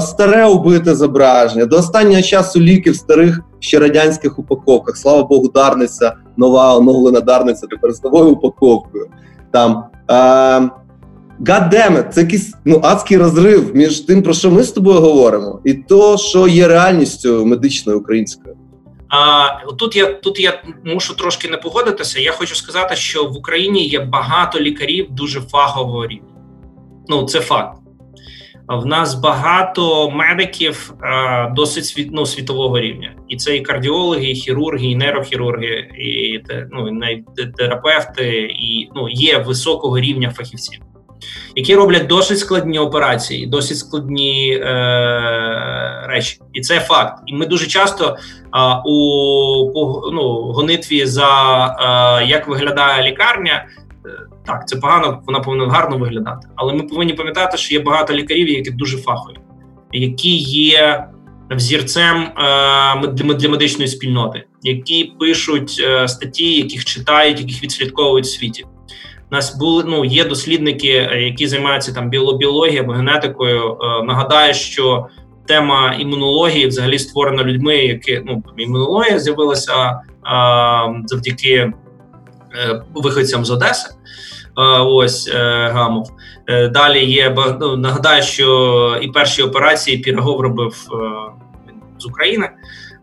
старе 0.00 0.46
убите 0.46 0.94
зображення. 0.94 1.66
До 1.66 1.76
останнього 1.76 2.22
часу 2.22 2.60
ліки 2.60 2.90
в 2.90 2.96
старих 2.96 3.40
ще 3.58 3.78
радянських 3.78 4.38
упаковках. 4.38 4.96
Слава 4.96 5.22
Богу, 5.22 5.48
дарниця, 5.48 6.14
нова 6.36 6.76
оновлена 6.76 7.20
дарниця 7.20 7.66
тепер 7.66 7.92
з 7.92 8.04
новою 8.04 8.30
упаковкою. 8.30 9.06
Там 9.50 9.84
God 11.40 12.08
це 12.08 12.20
якийсь 12.20 12.54
ну, 12.64 12.80
адський 12.84 13.16
розрив 13.16 13.76
між 13.76 14.00
тим, 14.00 14.22
про 14.22 14.34
що 14.34 14.50
ми 14.50 14.62
з 14.62 14.72
тобою 14.72 15.00
говоримо, 15.00 15.60
і 15.64 15.74
то, 15.74 16.18
що 16.18 16.48
є 16.48 16.68
реальністю 16.68 17.46
медичною 17.46 17.98
українською. 17.98 18.56
А 19.08 19.48
тут 19.78 19.96
я 19.96 20.06
тут 20.06 20.40
я 20.40 20.62
мушу 20.84 21.16
трошки 21.16 21.48
не 21.48 21.56
погодитися. 21.56 22.20
Я 22.20 22.32
хочу 22.32 22.54
сказати, 22.54 22.96
що 22.96 23.24
в 23.24 23.36
Україні 23.36 23.86
є 23.86 24.00
багато 24.00 24.60
лікарів 24.60 25.06
дуже 25.10 25.40
фахового 25.40 26.06
рівня. 26.06 26.28
Ну 27.08 27.24
це 27.24 27.40
факт. 27.40 27.80
В 28.68 28.86
нас 28.86 29.14
багато 29.14 30.10
медиків 30.10 30.94
е, 31.02 31.52
досить 31.56 31.86
світ, 31.86 32.08
ну, 32.12 32.26
світового 32.26 32.80
рівня, 32.80 33.12
і 33.28 33.36
це 33.36 33.56
і 33.56 33.60
кардіологи, 33.60 34.30
і 34.30 34.34
хірурги, 34.34 34.86
і 34.86 34.96
нейрохірурги, 34.96 35.90
і 35.98 36.40
ну, 36.70 36.88
і 37.10 37.24
терапевти, 37.56 38.28
і 38.42 38.88
ну 38.94 39.08
є 39.08 39.38
високого 39.38 40.00
рівня 40.00 40.30
фахівців, 40.30 40.80
які 41.56 41.74
роблять 41.74 42.06
досить 42.06 42.38
складні 42.38 42.78
операції, 42.78 43.46
досить 43.46 43.78
складні 43.78 44.52
е, 44.52 46.04
речі, 46.06 46.40
і 46.52 46.60
це 46.60 46.80
факт. 46.80 47.22
І 47.26 47.34
ми 47.34 47.46
дуже 47.46 47.66
часто 47.66 48.06
е, 48.06 48.82
у 48.84 50.10
ну, 50.12 50.22
гонитві 50.52 51.06
за 51.06 51.30
е, 52.20 52.26
як 52.26 52.48
виглядає 52.48 53.10
лікарня. 53.10 53.66
Так, 54.46 54.68
це 54.68 54.76
погано, 54.76 55.22
вона 55.26 55.40
повинна 55.40 55.68
гарно 55.68 55.98
виглядати. 55.98 56.48
Але 56.56 56.72
ми 56.72 56.82
повинні 56.82 57.12
пам'ятати, 57.12 57.56
що 57.56 57.74
є 57.74 57.80
багато 57.80 58.14
лікарів, 58.14 58.48
які 58.48 58.70
дуже 58.70 58.98
фахові, 58.98 59.36
які 59.92 60.36
є 60.36 61.06
взірцем 61.50 62.16
е, 62.16 63.34
для 63.34 63.48
медичної 63.48 63.88
спільноти, 63.88 64.44
які 64.62 65.12
пишуть 65.20 65.82
е, 65.84 66.08
статті, 66.08 66.56
яких 66.56 66.84
читають, 66.84 67.40
яких 67.40 67.62
відслідковують 67.62 68.26
в 68.26 68.28
світі. 68.28 68.64
Нас 69.30 69.56
були 69.56 69.84
ну 69.86 70.04
є 70.04 70.24
дослідники, 70.24 71.08
е, 71.12 71.22
які 71.22 71.46
займаються 71.48 71.92
там 71.92 72.10
біологією 72.10 72.82
або 72.82 72.92
генетикою. 72.92 73.78
Нагадаю, 74.04 74.54
що 74.54 75.06
тема 75.46 75.94
імунології 75.98 76.66
взагалі 76.66 76.98
створена 76.98 77.44
людьми, 77.44 77.76
які 77.76 78.22
ну 78.26 78.42
імунологія 78.56 79.18
з'явилася 79.18 80.00
завдяки 81.06 81.72
виходцям 82.94 83.44
з 83.44 83.50
Одеси. 83.50 83.90
Ось 84.80 85.28
е, 85.34 85.68
Гамов. 85.72 86.10
Е, 86.46 86.68
далі 86.68 87.04
є 87.04 87.36
ну, 87.60 87.76
нагадаю, 87.76 88.22
що 88.22 88.98
і 89.02 89.08
перші 89.08 89.42
операції 89.42 89.98
Пірогов 89.98 90.40
робив 90.40 90.88
е, 90.92 90.96
з 91.98 92.06
України. 92.06 92.50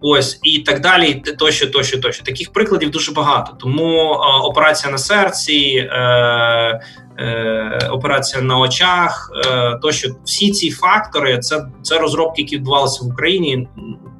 Ось 0.02 0.40
і 0.44 0.60
так 0.60 0.82
далі, 0.82 1.24
тощо, 1.40 1.68
тощо, 1.68 2.00
тощо. 2.00 2.24
Таких 2.24 2.54
прикладів 2.54 2.92
дуже 2.92 3.12
багато. 3.12 3.58
Тому 3.60 4.12
операція 4.44 4.92
на 4.92 4.98
серці, 4.98 5.90
е, 5.92 6.82
е, 7.18 7.90
операція 7.92 8.44
на 8.44 8.60
очах, 8.60 9.32
е, 9.46 9.80
тощо 9.82 10.10
всі 10.26 10.52
ці 10.52 10.72
фактори 10.72 11.40
це 11.40 11.66
це 11.82 12.00
розробки, 12.00 12.42
які 12.42 12.56
відбувалися 12.56 13.06
в 13.06 13.08
Україні 13.08 13.68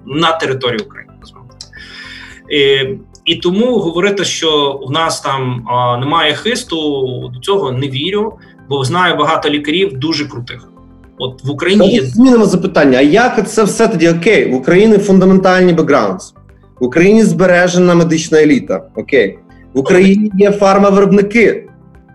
на 0.06 0.32
території 0.32 0.80
України. 0.80 1.14
І, 2.50 2.90
і 3.26 3.36
тому 3.36 3.80
говорити, 3.80 4.26
що 4.26 4.82
в 4.88 4.92
нас 4.92 5.22
там 5.22 5.68
а, 5.70 5.98
немає 5.98 6.34
хисту, 6.34 6.78
до 7.34 7.40
цього 7.40 7.72
не 7.72 7.88
вірю, 7.88 8.40
бо 8.70 8.84
знаю 8.84 9.16
багато 9.16 9.50
лікарів 9.50 9.98
дуже 9.98 10.26
крутих. 10.26 10.70
От 11.18 11.44
в 11.44 11.52
Україні 11.52 12.02
змінимо 12.02 12.46
запитання. 12.46 12.98
А 12.98 13.02
як 13.02 13.50
це 13.50 13.64
все 13.64 13.88
тоді 13.88 14.10
окей? 14.10 14.52
В 14.52 14.56
Україні 14.56 14.98
фундаментальні 14.98 15.74
бекграунд, 15.74 16.20
в 16.80 16.84
Україні 16.84 17.24
збережена 17.24 17.96
медична 17.96 18.42
еліта. 18.42 18.82
Окей, 18.96 19.40
в 19.74 19.80
Україні 19.80 20.32
є 20.38 20.52
фармавиробники, 20.52 21.70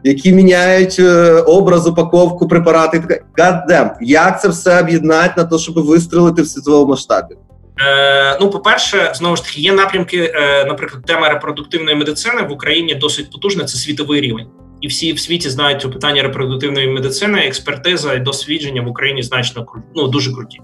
які 0.04 0.32
міняють 0.32 0.96
е, 0.98 1.32
образ, 1.32 1.86
упаковку, 1.86 2.48
препарати. 2.48 3.22
Гаддем, 3.38 3.90
як 4.00 4.40
це 4.40 4.48
все 4.48 4.80
об'єднати 4.80 5.34
на 5.36 5.44
те, 5.44 5.58
щоб 5.58 5.74
вистрелити 5.86 6.42
в 6.42 6.46
світовому 6.46 6.86
масштабі? 6.86 7.34
Е, 7.80 8.38
Ну, 8.40 8.50
по-перше, 8.50 9.12
знову 9.14 9.36
ж 9.36 9.44
таки, 9.44 9.60
є 9.60 9.72
напрямки, 9.72 10.32
е, 10.34 10.64
наприклад, 10.64 11.04
тема 11.06 11.28
репродуктивної 11.28 11.96
медицини 11.96 12.42
в 12.42 12.52
Україні 12.52 12.94
досить 12.94 13.30
потужна. 13.32 13.64
Це 13.64 13.78
світовий 13.78 14.20
рівень, 14.20 14.46
і 14.82 14.88
всі 14.88 15.12
в 15.12 15.20
світі 15.20 15.50
знають 15.50 15.92
питання 15.92 16.22
репродуктивної 16.22 16.88
медицини, 16.88 17.38
експертиза 17.38 18.14
і 18.14 18.20
дослідження 18.20 18.82
в 18.82 18.88
Україні 18.88 19.22
значно 19.22 19.66
ну, 19.94 20.08
дуже 20.08 20.32
круті. 20.32 20.60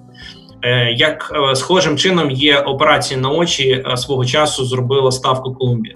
Е, 0.62 0.92
Як 0.92 1.32
е, 1.52 1.56
схожим 1.56 1.96
чином 1.96 2.30
є 2.30 2.58
операції 2.58 3.20
на 3.20 3.30
очі 3.30 3.70
е, 3.70 3.96
свого 3.96 4.24
часу 4.24 4.64
зробила 4.64 5.12
ставку 5.12 5.54
Колумбія. 5.54 5.94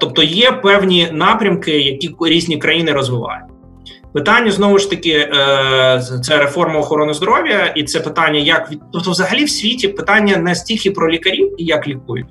Тобто 0.00 0.22
є 0.22 0.52
певні 0.52 1.08
напрямки, 1.12 1.80
які 1.80 2.14
різні 2.20 2.58
країни 2.58 2.92
розвивають. 2.92 3.44
Питання 4.14 4.50
знову 4.50 4.78
ж 4.78 4.90
таки, 4.90 5.28
це 6.22 6.38
реформа 6.38 6.78
охорони 6.78 7.14
здоров'я, 7.14 7.66
і 7.76 7.84
це 7.84 8.00
питання, 8.00 8.38
як 8.38 8.72
тобто, 8.92 9.10
взагалі 9.10 9.44
в 9.44 9.50
світі 9.50 9.88
питання 9.88 10.36
не 10.36 10.54
стільки 10.54 10.90
про 10.90 11.10
лікарів 11.10 11.54
і 11.58 11.64
як 11.64 11.88
лікують, 11.88 12.26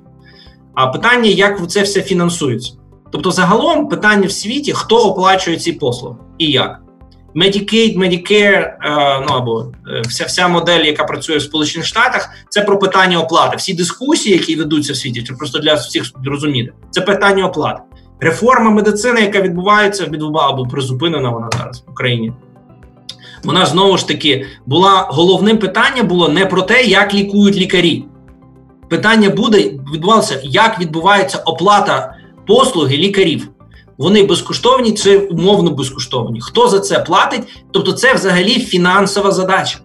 а 0.74 0.86
питання, 0.86 1.30
як 1.30 1.70
це 1.70 1.82
все 1.82 2.02
фінансується. 2.02 2.79
Тобто, 3.10 3.30
загалом 3.30 3.88
питання 3.88 4.26
в 4.26 4.32
світі, 4.32 4.72
хто 4.72 4.96
оплачує 4.96 5.56
ці 5.56 5.72
послуги 5.72 6.16
і 6.38 6.50
як. 6.50 6.80
Medicaid, 7.34 7.98
Medicare, 7.98 8.62
е, 8.62 9.26
ну 9.28 9.34
або 9.34 9.72
е, 9.88 10.00
вся 10.00 10.24
вся 10.24 10.48
модель, 10.48 10.84
яка 10.84 11.04
працює 11.04 11.36
в 11.36 11.42
Сполучених 11.42 11.86
Штатах, 11.86 12.30
це 12.48 12.62
про 12.62 12.78
питання 12.78 13.20
оплати. 13.20 13.56
Всі 13.56 13.74
дискусії, 13.74 14.36
які 14.36 14.56
ведуться 14.56 14.92
в 14.92 14.96
світі, 14.96 15.22
це 15.22 15.34
просто 15.34 15.58
для 15.58 15.74
всіх 15.74 16.04
зрозуміти, 16.24 16.72
це 16.90 17.00
питання 17.00 17.46
оплати. 17.46 17.82
Реформа 18.20 18.70
медицини, 18.70 19.20
яка 19.20 19.40
відбувається 19.40 20.10
або 20.34 20.66
призупинена 20.66 21.30
вона 21.30 21.48
зараз 21.52 21.84
в 21.86 21.90
Україні. 21.90 22.32
Вона 23.44 23.66
знову 23.66 23.98
ж 23.98 24.08
таки 24.08 24.46
була 24.66 25.06
головним 25.10 25.58
питанням 25.58 26.06
було 26.06 26.28
не 26.28 26.46
про 26.46 26.62
те, 26.62 26.82
як 26.82 27.14
лікують 27.14 27.56
лікарі. 27.56 28.04
Питання 28.88 29.30
буде 29.30 29.58
відбувалося, 29.94 30.40
як 30.42 30.80
відбувається 30.80 31.38
оплата 31.38 32.14
послуги 32.50 32.96
лікарів. 32.96 33.48
Вони 33.98 34.22
безкоштовні 34.22 34.92
чи 34.92 35.18
умовно 35.18 35.70
безкоштовні. 35.70 36.40
Хто 36.40 36.68
за 36.68 36.80
це 36.80 36.98
платить? 36.98 37.42
Тобто, 37.70 37.92
це 37.92 38.14
взагалі 38.14 38.60
фінансова 38.60 39.30
задача. 39.30 39.78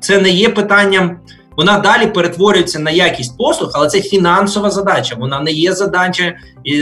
Це 0.00 0.18
не 0.18 0.30
є 0.30 0.48
питанням 0.48 1.16
вона 1.56 1.78
далі 1.78 2.06
перетворюється 2.06 2.78
на 2.78 2.90
якість 2.90 3.38
послуг, 3.38 3.70
але 3.74 3.88
це 3.88 4.00
фінансова 4.00 4.70
задача. 4.70 5.16
Вона 5.18 5.40
не 5.40 5.52
є 5.52 5.72
задача 5.72 6.34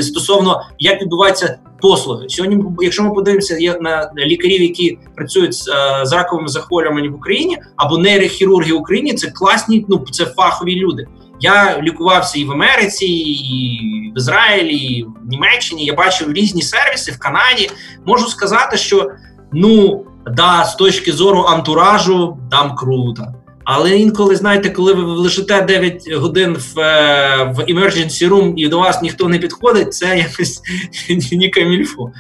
стосовно 0.02 0.62
як 0.78 1.02
відбуваються 1.02 1.58
послуги. 1.80 2.28
Сьогодні, 2.28 2.64
якщо 2.80 3.02
ми 3.02 3.10
подивимося 3.10 3.78
на 3.80 4.12
лікарів, 4.16 4.62
які 4.62 4.98
працюють 5.16 5.54
з, 5.54 5.68
е, 5.68 6.06
з 6.06 6.12
раковими 6.12 6.48
захворюваннями 6.48 7.08
в 7.08 7.14
Україні 7.14 7.58
або 7.76 7.98
нейрохірурги 7.98 8.72
в 8.72 8.76
Україні, 8.76 9.14
це 9.14 9.30
класні, 9.30 9.86
ну 9.88 10.04
це 10.10 10.24
фахові 10.24 10.76
люди. 10.76 11.06
Я 11.40 11.80
лікувався 11.82 12.38
і 12.38 12.44
в 12.44 12.52
Америці, 12.52 13.06
і 13.06 14.12
в 14.14 14.18
Ізраїлі, 14.18 14.76
і 14.76 15.02
в 15.02 15.30
Німеччині. 15.30 15.84
Я 15.84 15.94
бачив 15.94 16.32
різні 16.32 16.62
сервіси 16.62 17.12
в 17.12 17.18
Канаді. 17.18 17.70
Можу 18.06 18.26
сказати, 18.26 18.76
що 18.76 19.10
ну 19.52 20.04
да, 20.26 20.64
з 20.64 20.74
точки 20.74 21.12
зору 21.12 21.42
антуражу 21.42 22.38
там 22.50 22.74
круто. 22.74 23.26
Але 23.64 23.98
інколи, 23.98 24.36
знаєте, 24.36 24.70
коли 24.70 24.92
ви 24.92 25.02
лежите 25.02 25.62
9 25.62 26.12
годин 26.12 26.56
в 26.74 26.80
е, 26.80 27.52
в 27.56 27.60
emergency 27.60 28.28
room 28.28 28.52
і 28.56 28.68
до 28.68 28.78
вас 28.78 29.02
ніхто 29.02 29.28
не 29.28 29.38
підходить, 29.38 29.94
це 29.94 30.18
якось 30.18 30.62
ні 31.32 31.48
камільфу. 31.48 32.10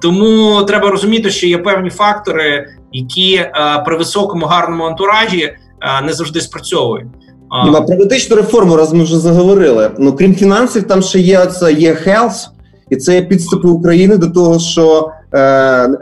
Тому 0.00 0.62
треба 0.62 0.90
розуміти, 0.90 1.30
що 1.30 1.46
є 1.46 1.58
певні 1.58 1.90
фактори, 1.90 2.68
які 2.92 3.50
при 3.86 3.96
високому 3.96 4.46
гарному 4.46 4.84
антуражі 4.84 5.56
не 6.02 6.12
завжди 6.12 6.40
спрацьовують. 6.40 7.06
А 7.50 7.80
про 7.80 7.96
медичну 7.96 8.36
реформу, 8.36 8.76
раз 8.76 8.92
ми 8.92 9.04
вже 9.04 9.18
заговорили. 9.18 9.90
Ну 9.98 10.12
крім 10.12 10.34
фінансів, 10.34 10.82
там 10.82 11.02
ще 11.02 11.18
є 11.18 11.46
це 11.46 11.72
e-health, 11.72 12.46
і 12.90 12.96
це 12.96 13.14
є 13.14 13.22
підступи 13.22 13.68
України 13.68 14.16
до 14.16 14.26
того, 14.26 14.58
що 14.58 15.10
е, 15.32 15.38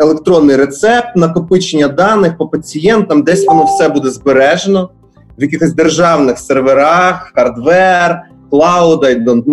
електронний 0.01 0.57
рецепт, 0.57 1.17
накопичення 1.17 1.89
даних 1.89 2.37
по 2.37 2.47
пацієнтам, 2.47 3.23
десь 3.23 3.47
воно 3.47 3.65
все 3.65 3.89
буде 3.89 4.11
збережено 4.11 4.91
в 5.39 5.43
якихось 5.43 5.73
державних 5.73 6.39
серверах, 6.39 7.33
hardware, 7.35 8.23
cloud, 8.51 9.05
I 9.05 9.25
don't 9.25 9.45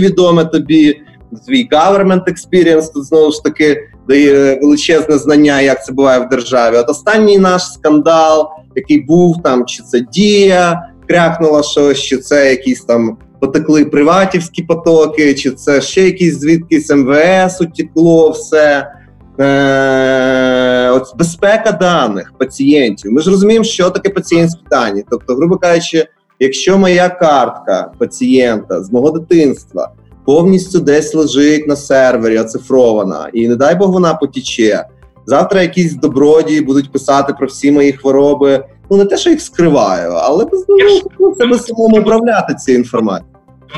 відоме 0.00 0.44
тобі. 0.44 1.02
Твій 1.46 1.68
government 1.72 2.22
experience, 2.24 2.92
тут 2.92 3.04
знову 3.04 3.32
ж 3.32 3.42
таки 3.44 3.88
дає 4.08 4.58
величезне 4.62 5.18
знання, 5.18 5.60
як 5.60 5.84
це 5.84 5.92
буває 5.92 6.20
в 6.20 6.28
державі. 6.28 6.76
От 6.76 6.90
останній 6.90 7.38
наш 7.38 7.72
скандал, 7.72 8.48
який 8.76 9.00
був 9.00 9.42
там, 9.42 9.66
чи 9.66 9.82
це 9.82 10.00
дія 10.00 10.90
крякнула 11.08 11.62
щось, 11.62 11.98
чи 11.98 12.16
це 12.16 12.50
якісь 12.50 12.80
там 12.80 13.16
потекли 13.40 13.84
приватівські 13.84 14.62
потоки, 14.62 15.34
чи 15.34 15.50
це 15.50 15.80
ще 15.80 16.04
якісь 16.04 16.40
звідкись 16.40 16.90
МВС 16.90 17.64
утекло 17.64 18.30
все. 18.30 18.92
Е, 19.40 20.90
от 20.90 21.16
Безпека 21.16 21.72
даних 21.72 22.32
пацієнтів. 22.38 23.12
Ми 23.12 23.20
ж 23.22 23.30
розуміємо, 23.30 23.64
що 23.64 23.90
таке 23.90 24.10
пацієнтські 24.10 24.62
дані. 24.70 25.04
Тобто, 25.10 25.34
грубо 25.34 25.56
кажучи, 25.56 26.06
якщо 26.40 26.78
моя 26.78 27.08
картка 27.08 27.92
пацієнта 27.98 28.82
з 28.82 28.92
мого 28.92 29.10
дитинства 29.10 29.92
повністю 30.24 30.80
десь 30.80 31.14
лежить 31.14 31.68
на 31.68 31.76
сервері, 31.76 32.38
оцифрована, 32.38 33.30
і 33.32 33.48
не 33.48 33.56
дай 33.56 33.74
Бог 33.74 33.92
вона 33.92 34.14
потіче. 34.14 34.84
Завтра 35.26 35.62
якісь 35.62 35.94
добродії 35.94 36.60
будуть 36.60 36.92
писати 36.92 37.32
про 37.38 37.46
всі 37.46 37.72
мої 37.72 37.92
хвороби. 37.92 38.64
Ну 38.90 38.96
не 38.96 39.04
те, 39.04 39.16
що 39.16 39.30
їх 39.30 39.40
скриваю, 39.40 40.12
але 40.12 40.44
без 40.44 40.64
ну, 41.20 41.34
це 41.34 41.46
без 41.46 41.64
самому 41.64 42.00
управляти 42.00 42.54
цією 42.54 42.82
інформацією. 42.82 43.26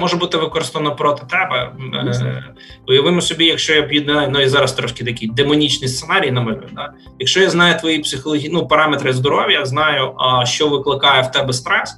Може 0.01 0.16
бути 0.16 0.38
використано 0.38 0.97
проти 0.97 1.22
тебе. 1.26 1.72
Е, 1.95 2.45
уявимо 2.88 3.20
собі, 3.20 3.45
якщо 3.45 3.74
я 3.74 3.82
піднаю, 3.82 4.28
ну 4.32 4.40
і 4.40 4.49
зараз 4.49 4.72
трошки 4.72 5.05
такий 5.05 5.28
демонічний 5.28 5.88
сценарій 5.88 6.30
намалюю. 6.30 6.68
Да? 6.72 6.93
Якщо 7.18 7.40
я 7.40 7.51
знаю 7.51 7.78
твої 7.80 7.99
психологічні 7.99 8.51
ну, 8.53 8.66
параметри 8.66 9.12
здоров'я, 9.12 9.64
знаю, 9.66 10.12
а, 10.18 10.47
що 10.47 10.68
викликає 10.68 11.22
в 11.22 11.30
тебе 11.30 11.53
стрес, 11.53 11.97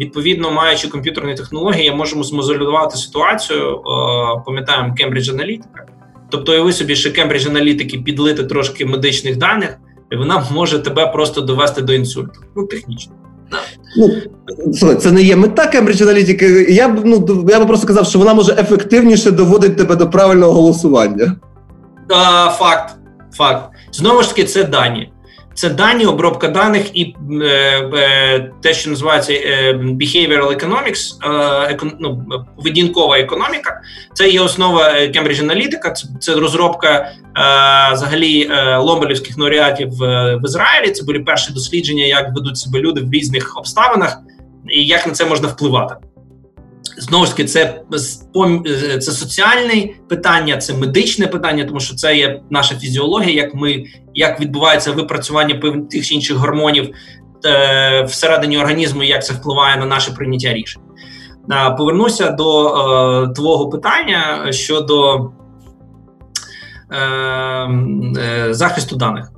Відповідно, 0.00 0.50
маючи 0.50 0.88
комп'ютерні 0.88 1.34
технології, 1.34 1.84
я 1.84 1.94
можемо 1.94 2.22
змозолювати 2.22 2.96
ситуацію. 2.96 3.76
Е, 3.76 4.42
пам'ятаємо 4.46 4.94
Cambridge 5.00 5.34
Analytica. 5.34 5.97
Тобто, 6.30 6.54
і 6.54 6.60
ви 6.60 6.72
собі, 6.72 6.96
що 6.96 7.12
Кембридж 7.12 7.46
аналітики 7.46 7.98
підлити 7.98 8.44
трошки 8.44 8.86
медичних 8.86 9.36
даних, 9.36 9.78
і 10.12 10.16
вона 10.16 10.44
може 10.52 10.78
тебе 10.78 11.06
просто 11.06 11.40
довести 11.40 11.82
до 11.82 11.92
інсульту. 11.92 12.40
Ну, 12.56 12.66
технічно. 12.66 13.12
Ну, 13.96 14.94
Це 14.94 15.12
не 15.12 15.22
є 15.22 15.36
мета 15.36 15.66
Кембридж 15.66 16.02
аналітики. 16.02 16.66
Я 16.68 16.88
б 16.88 17.00
ну 17.04 17.46
я 17.48 17.60
би 17.60 17.66
просто 17.66 17.86
казав, 17.86 18.06
що 18.06 18.18
вона 18.18 18.34
може 18.34 18.52
ефективніше 18.52 19.30
доводити 19.30 19.74
тебе 19.74 19.96
до 19.96 20.10
правильного 20.10 20.52
голосування. 20.52 21.36
А, 22.10 22.50
Факт. 22.50 22.94
Факт. 23.32 23.70
Знову 23.92 24.22
ж 24.22 24.28
таки, 24.28 24.44
це 24.44 24.64
дані 24.64 25.12
це 25.58 25.70
дані, 25.70 26.06
обробка 26.06 26.48
даних 26.48 26.96
і 26.96 27.14
е, 27.42 27.44
е, 27.44 28.52
те, 28.62 28.74
що 28.74 28.90
називається 28.90 29.32
е, 29.32 29.72
behavioral 29.72 30.54
economics, 30.54 31.30
е, 31.72 31.78
ну, 32.00 32.24
поведінкова 32.56 33.18
економіка. 33.18 33.80
Це 34.14 34.28
є 34.28 34.40
основа 34.40 34.94
Cambridge 34.94 35.44
Analytica, 35.44 35.92
це, 35.92 36.08
це 36.20 36.34
розробка 36.34 36.88
е, 36.88 37.10
взагалі 37.92 38.50
е, 38.50 38.76
ломбелівських 38.76 39.38
лауреатів 39.38 39.88
в 39.90 40.40
Ізраїлі. 40.44 40.90
Це 40.90 41.04
були 41.04 41.20
перші 41.20 41.52
дослідження, 41.52 42.04
як 42.04 42.34
ведуть 42.34 42.58
себе 42.58 42.80
люди 42.80 43.00
в 43.00 43.12
різних 43.12 43.58
обставинах 43.58 44.18
і 44.70 44.86
як 44.86 45.06
на 45.06 45.12
це 45.12 45.24
можна 45.24 45.48
впливати. 45.48 45.94
Знову 46.98 47.26
ж 47.26 47.30
таки, 47.30 47.44
це 47.44 47.80
це 49.00 49.12
соціальне 49.12 49.88
питання, 50.08 50.56
це 50.56 50.74
медичне 50.74 51.26
питання, 51.26 51.64
тому 51.64 51.80
що 51.80 51.94
це 51.94 52.16
є 52.16 52.40
наша 52.50 52.74
фізіологія, 52.74 53.42
як 53.42 53.54
ми 53.54 53.84
як 54.18 54.40
відбувається 54.40 54.92
випрацювання 54.92 55.60
тих 55.90 56.06
чи 56.06 56.14
інших 56.14 56.36
гормонів 56.36 56.94
е, 57.46 58.02
всередині 58.02 58.58
організму, 58.58 59.02
як 59.02 59.24
це 59.24 59.34
впливає 59.34 59.76
на 59.76 59.86
наше 59.86 60.12
прийняття 60.12 60.52
рішень. 60.52 60.82
Повернуся 61.78 62.30
до 62.30 62.68
е, 62.68 63.28
твого 63.34 63.68
питання 63.68 64.52
щодо 64.52 65.30
е, 66.90 66.98
е, 68.18 68.54
захисту 68.54 68.96
даних. 68.96 69.32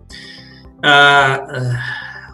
Е, 0.82 0.90
е, 0.90 1.82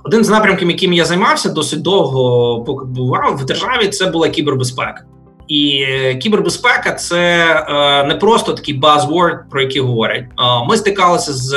один 0.05 0.25
з 0.25 0.29
напрямків, 0.29 0.71
яким 0.71 0.93
я 0.93 1.05
займався 1.05 1.49
досить 1.49 1.83
довго, 1.83 2.65
поки 2.65 2.85
бував 2.85 3.37
в 3.37 3.45
державі, 3.45 3.89
це 3.89 4.07
була 4.07 4.29
кібербезпека. 4.29 5.05
І 5.49 5.85
е, 5.89 6.15
кібербезпека 6.15 6.93
це 6.93 7.45
е, 7.69 8.05
не 8.05 8.15
просто 8.15 8.53
такий 8.53 8.81
buzzword, 8.81 9.39
про 9.51 9.63
який 9.63 9.81
говорять. 9.81 10.25
Е, 10.25 10.67
ми 10.69 10.77
стикалися 10.77 11.33
з 11.33 11.55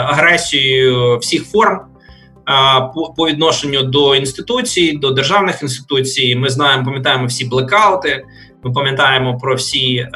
агресією 0.00 1.18
всіх 1.18 1.50
форм 1.50 1.80
по 3.16 3.26
відношенню 3.26 3.82
до 3.82 4.14
інституцій, 4.14 4.92
до 4.92 5.10
державних 5.10 5.62
інституцій. 5.62 6.36
Ми 6.36 6.48
знаємо, 6.48 6.84
пам'ятаємо 6.84 7.26
всі 7.26 7.44
блекаути. 7.44 8.24
Ми 8.64 8.72
пам'ятаємо 8.72 9.38
про 9.38 9.54
всі. 9.54 10.08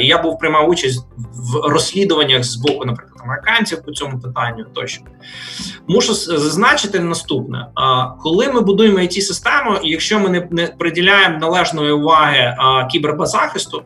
Я 0.00 0.22
був 0.22 0.38
приймав 0.38 0.68
участь 0.68 1.06
в 1.16 1.68
розслідуваннях 1.68 2.44
з 2.44 2.56
боку, 2.56 2.84
наприклад 2.84 3.20
американців 3.24 3.82
по 3.82 3.92
цьому 3.92 4.18
питанню. 4.18 4.64
Тощо 4.74 5.02
мушу 5.88 6.14
зазначити 6.14 7.00
наступне: 7.00 7.66
коли 8.22 8.48
ми 8.48 8.60
будуємо 8.60 8.98
it 8.98 9.20
систему 9.20 9.78
якщо 9.82 10.20
ми 10.20 10.28
не, 10.28 10.48
не 10.50 10.66
приділяємо 10.66 11.38
належної 11.38 11.92
уваги 11.92 12.56
кібербезахисту, 12.92 13.82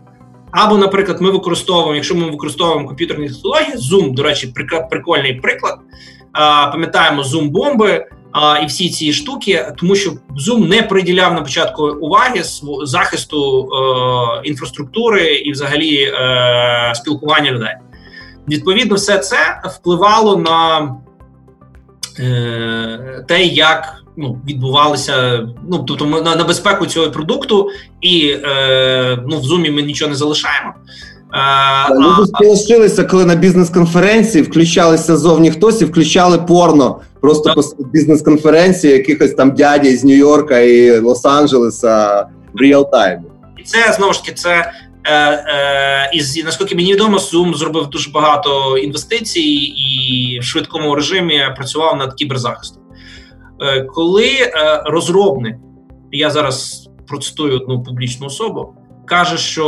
або, 0.51 0.79
наприклад, 0.79 1.21
ми 1.21 1.31
використовуємо, 1.31 1.95
якщо 1.95 2.15
ми 2.15 2.31
використовуємо 2.31 2.89
комп'ютерні 2.89 3.29
технології, 3.29 3.77
Zoom, 3.77 4.15
до 4.15 4.23
речі, 4.23 4.55
прикольний 4.91 5.35
приклад. 5.35 5.79
Пам'ятаємо 6.73 7.23
Zoom 7.23 7.49
бомби. 7.49 8.07
А, 8.33 8.59
і 8.59 8.67
всі 8.67 8.91
ці 8.91 9.13
штуки, 9.13 9.73
тому 9.79 9.95
що 9.95 10.11
Zoom 10.49 10.69
не 10.69 10.83
приділяв 10.83 11.35
на 11.35 11.43
початку 11.43 11.83
уваги 11.83 12.43
захисту 12.85 13.69
е, 13.73 14.49
інфраструктури 14.49 15.35
і, 15.35 15.53
взагалі, 15.53 16.03
е, 16.03 16.93
спілкування 16.95 17.51
людей. 17.51 17.75
Відповідно, 18.49 18.97
все 18.97 19.19
це 19.19 19.61
впливало 19.65 20.37
на 20.37 20.81
е, 22.19 23.25
те, 23.29 23.45
як 23.45 23.95
ну, 24.17 24.41
відбувалося, 24.47 25.47
ну 25.69 25.79
тобто 25.79 26.07
на, 26.07 26.37
на 26.37 26.45
безпеку 26.45 26.87
цього 26.87 27.11
продукту, 27.11 27.71
і 28.01 28.37
е, 28.45 29.19
ну, 29.27 29.41
в 29.41 29.43
зумі 29.43 29.71
ми 29.71 29.83
нічого 29.83 30.09
не 30.09 30.17
залишаємо. 30.17 30.75
Е, 31.35 31.95
Люди 31.95 32.27
сполошилися, 32.27 33.05
коли 33.05 33.27
на 33.27 33.35
бізнес-конференції 33.35 34.45
включалися 34.45 35.17
зовні 35.17 35.51
хтось 35.51 35.83
і 35.83 35.85
включали 35.85 36.39
порно. 36.39 37.01
Просто 37.21 37.55
по 37.55 37.63
бізнес-конференції 37.85 38.93
якихось 38.93 39.35
там 39.35 39.51
дяді 39.51 39.97
з 39.97 40.05
Нью-Йорка 40.05 40.59
і 40.59 41.01
Лос-Анджелеса 41.01 42.25
в 42.55 42.61
реал-таймі. 42.61 43.23
І 43.59 43.63
це 43.63 43.93
знову 43.93 44.13
ж 44.13 44.25
таки 44.25 44.35
це 44.35 44.73
Е, 45.05 45.15
е, 45.15 46.11
і 46.13 46.43
наскільки 46.43 46.75
мені 46.75 46.93
відомо, 46.93 47.17
Zoom 47.17 47.55
зробив 47.55 47.87
дуже 47.87 48.11
багато 48.11 48.79
інвестицій 48.79 49.75
і 49.77 50.39
в 50.41 50.45
швидкому 50.45 50.95
режимі 50.95 51.43
працював 51.57 51.97
над 51.97 52.15
кіберзахистом. 52.15 52.83
Е, 53.63 53.81
коли 53.83 54.29
розробник, 54.85 55.57
я 56.13 56.31
зараз 56.31 56.89
процитую 57.09 57.57
одну 57.57 57.83
публічну 57.83 58.27
особу, 58.27 58.75
каже, 59.11 59.39
що 59.39 59.67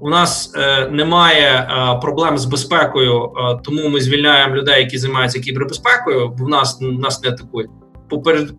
у 0.00 0.10
нас 0.10 0.52
немає 0.90 1.68
проблем 2.02 2.38
з 2.38 2.44
безпекою, 2.44 3.32
тому 3.64 3.88
ми 3.88 4.00
звільняємо 4.00 4.54
людей, 4.54 4.82
які 4.82 4.98
займаються 4.98 5.40
кібербезпекою, 5.40 6.28
бо 6.38 6.44
в 6.44 6.48
нас 6.48 6.78
нас 6.80 7.22
не 7.22 7.28
атакують. 7.28 7.70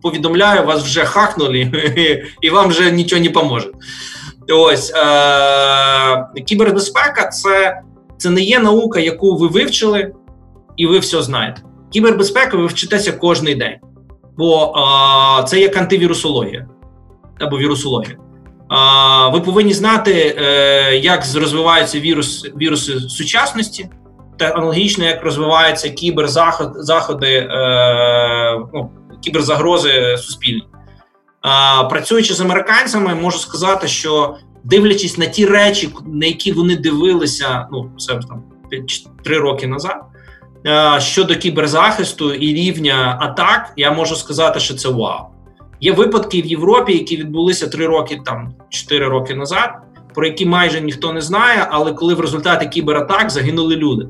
Повідомляю, 0.02 0.66
вас 0.66 0.82
вже 0.82 1.04
хакнули, 1.04 1.72
і 2.40 2.50
вам 2.50 2.68
вже 2.68 2.90
нічого 2.90 3.22
не 3.22 3.30
поможе. 3.30 3.70
Ось 4.52 4.92
е, 4.96 6.42
кібербезпека 6.46 7.26
це 7.26 7.82
це 8.18 8.30
не 8.30 8.40
є 8.40 8.58
наука, 8.58 9.00
яку 9.00 9.36
ви 9.36 9.48
вивчили, 9.48 10.12
і 10.76 10.86
ви 10.86 10.98
все 10.98 11.22
знаєте. 11.22 11.62
Кібербезпека 11.92 12.56
ви 12.56 12.66
вчитеся 12.66 13.12
кожен 13.12 13.58
день, 13.58 13.76
бо 14.36 14.74
е, 15.40 15.44
це 15.44 15.60
як 15.60 15.76
антивірусологія 15.76 16.68
або 17.40 17.58
вірусологія. 17.58 18.16
Е, 18.72 19.30
ви 19.32 19.40
повинні 19.40 19.72
знати, 19.72 20.36
е, 20.38 20.96
як 20.96 21.24
розвиваються 21.34 22.00
вірус, 22.00 22.50
віруси 22.60 23.00
сучасності, 23.00 23.90
та 24.38 24.48
аналогічно 24.48 25.04
як 25.04 25.24
розвиваються 25.24 25.88
кіберзаходи, 25.88 27.26
е, 27.26 28.60
ну, 28.74 28.90
кіберзагрози 29.20 30.16
суспільні. 30.18 30.62
Працюючи 31.90 32.34
з 32.34 32.40
американцями, 32.40 33.14
можу 33.14 33.38
сказати, 33.38 33.88
що 33.88 34.36
дивлячись 34.64 35.18
на 35.18 35.26
ті 35.26 35.46
речі, 35.46 35.90
на 36.06 36.26
які 36.26 36.52
вони 36.52 36.76
дивилися, 36.76 37.66
ну 37.72 37.90
це 37.98 38.14
там 38.14 38.42
три 39.24 39.38
роки 39.38 39.66
назад. 39.66 40.00
Щодо 40.98 41.36
кіберзахисту 41.36 42.34
і 42.34 42.54
рівня 42.54 43.18
атак, 43.20 43.72
я 43.76 43.92
можу 43.92 44.16
сказати, 44.16 44.60
що 44.60 44.74
це 44.74 44.88
вау. 44.88 45.37
Є 45.80 45.92
випадки 45.92 46.42
в 46.42 46.46
Європі, 46.46 46.92
які 46.92 47.16
відбулися 47.16 47.66
три 47.66 47.86
роки, 47.86 48.20
там 48.26 48.54
чотири 48.68 49.08
роки 49.08 49.34
назад, 49.34 49.70
про 50.14 50.26
які 50.26 50.46
майже 50.46 50.80
ніхто 50.80 51.12
не 51.12 51.20
знає, 51.20 51.66
але 51.70 51.92
коли 51.92 52.14
в 52.14 52.20
результаті 52.20 52.66
кібератак 52.66 53.30
загинули 53.30 53.76
люди. 53.76 54.08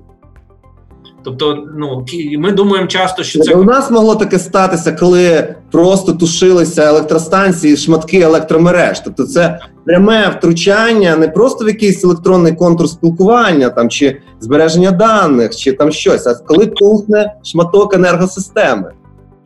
Тобто, 1.24 1.64
ну 1.76 2.04
ми 2.38 2.52
думаємо 2.52 2.86
часто, 2.86 3.22
що 3.22 3.40
це 3.40 3.54
у 3.54 3.64
нас 3.64 3.90
могло 3.90 4.16
таке 4.16 4.38
статися, 4.38 4.92
коли 4.92 5.54
просто 5.70 6.12
тушилися 6.12 6.84
електростанції, 6.84 7.76
шматки 7.76 8.20
електромереж. 8.20 9.00
Тобто, 9.00 9.24
це 9.24 9.60
пряме 9.84 10.28
втручання 10.28 11.16
не 11.16 11.28
просто 11.28 11.64
в 11.64 11.68
якийсь 11.68 12.04
електронний 12.04 12.52
контур 12.52 12.88
спілкування 12.88 13.70
там 13.70 13.88
чи 13.88 14.20
збереження 14.40 14.90
даних, 14.90 15.56
чи 15.56 15.72
там 15.72 15.92
щось, 15.92 16.26
а 16.26 16.34
коли 16.34 16.66
тухне 16.66 17.34
шматок 17.44 17.94
енергосистеми. 17.94 18.92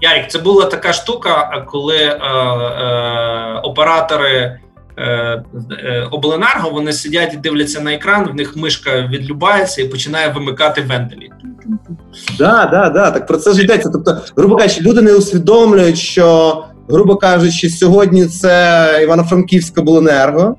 Ярік, 0.02 0.28
це 0.28 0.38
була 0.38 0.64
така 0.64 0.92
штука, 0.92 1.64
коли 1.66 1.96
е, 1.96 2.14
е, 2.14 3.60
оператори. 3.62 4.58
Е, 4.98 5.04
е, 5.04 6.08
обленерго 6.10 6.70
вони 6.70 6.92
сидять 6.92 7.34
і 7.34 7.36
дивляться 7.36 7.80
на 7.80 7.92
екран, 7.92 8.28
в 8.32 8.34
них 8.34 8.56
мишка 8.56 9.08
відлюбається 9.12 9.82
і 9.82 9.88
починає 9.88 10.28
вимикати 10.28 10.82
вентилі. 10.82 11.30
Да, 12.38 12.68
да, 12.72 12.88
да, 12.88 13.10
так 13.10 13.26
про 13.26 13.36
це 13.36 13.52
ж 13.52 13.62
йдеться. 13.62 13.90
Тобто, 13.92 14.18
грубо 14.36 14.56
кажучи, 14.56 14.80
люди 14.80 15.02
не 15.02 15.14
усвідомлюють, 15.14 15.98
що, 15.98 16.58
грубо 16.88 17.16
кажучи, 17.16 17.70
сьогодні 17.70 18.26
це 18.26 18.88
Івано-Франківська 19.02 19.80
обленерго, 19.80 20.56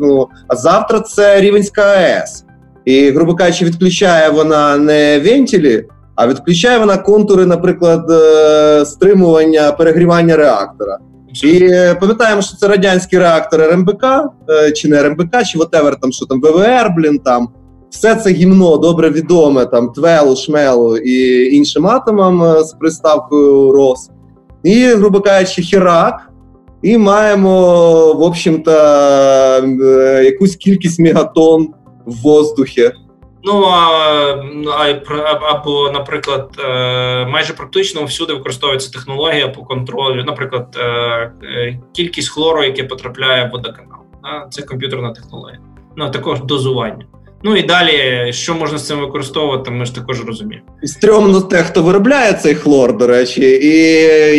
ну, 0.00 0.28
а 0.48 0.56
завтра 0.56 1.00
це 1.00 1.40
Рівенська 1.40 1.82
АЕС. 1.82 2.44
І, 2.84 3.10
грубо 3.10 3.34
кажучи, 3.34 3.64
відключає 3.64 4.30
вона 4.30 4.76
не 4.76 5.20
вентилі, 5.20 5.84
а 6.14 6.28
відключає 6.28 6.78
вона 6.78 6.96
контури, 6.96 7.46
наприклад, 7.46 8.10
е, 8.10 8.86
стримування 8.86 9.72
перегрівання 9.72 10.36
реактора. 10.36 10.98
І 11.44 11.70
пам'ятаємо, 12.00 12.42
що 12.42 12.56
це 12.56 12.68
радянський 12.68 13.18
реактор 13.18 13.60
РМБК, 13.60 14.04
е, 14.50 14.72
чи 14.72 14.88
не 14.88 15.02
РМБК, 15.02 15.44
чи 15.46 15.58
whatever, 15.58 16.00
там 16.00 16.12
що 16.12 16.26
там 16.26 16.40
ВВР, 16.40 16.90
блін 16.96 17.18
там. 17.18 17.48
Все 17.90 18.14
це 18.14 18.30
гімно 18.30 18.76
добре 18.76 19.10
відоме 19.10 19.66
там 19.66 19.88
твелу, 19.92 20.36
шмелу 20.36 20.96
і 20.96 21.46
іншим 21.56 21.86
атомам 21.86 22.42
е, 22.42 22.64
з 22.64 22.72
приставкою 22.72 23.72
РОС. 23.72 24.10
І, 24.62 24.84
грубо 24.84 25.20
кажучи, 25.20 25.62
хірак. 25.62 26.28
І 26.82 26.98
маємо, 26.98 27.50
в 28.14 28.22
общем-то, 28.22 28.70
е, 28.70 30.24
якусь 30.24 30.56
кількість 30.56 31.00
мегатон 31.00 31.68
в 32.06 32.22
воздухі. 32.22 32.90
Ну 33.44 33.64
а 33.64 34.12
або, 35.50 35.90
наприклад, 35.90 36.50
е, 36.58 37.26
майже 37.26 37.52
практично 37.52 38.04
всюди 38.04 38.32
використовується 38.32 38.92
технологія 38.92 39.48
по 39.48 39.62
контролю, 39.62 40.24
наприклад, 40.24 40.76
е, 40.76 40.82
е, 41.42 41.80
кількість 41.92 42.30
хлору, 42.30 42.62
яке 42.62 42.84
потрапляє 42.84 43.48
в 43.48 43.50
водоканал. 43.50 43.98
Це 44.50 44.62
комп'ютерна 44.62 45.12
технологія. 45.12 45.58
Ну 45.96 46.10
також 46.10 46.42
дозування. 46.42 47.06
Ну 47.44 47.56
і 47.56 47.62
далі, 47.62 48.28
що 48.32 48.54
можна 48.54 48.78
з 48.78 48.86
цим 48.86 49.00
використовувати, 49.00 49.70
ми 49.70 49.84
ж 49.84 49.94
також 49.94 50.24
розуміємо. 50.24 50.66
Стрьомно 50.82 51.40
те, 51.40 51.62
хто 51.62 51.82
виробляє 51.82 52.32
цей 52.32 52.54
хлор, 52.54 52.96
до 52.96 53.06
речі, 53.06 53.40
і 53.42 53.70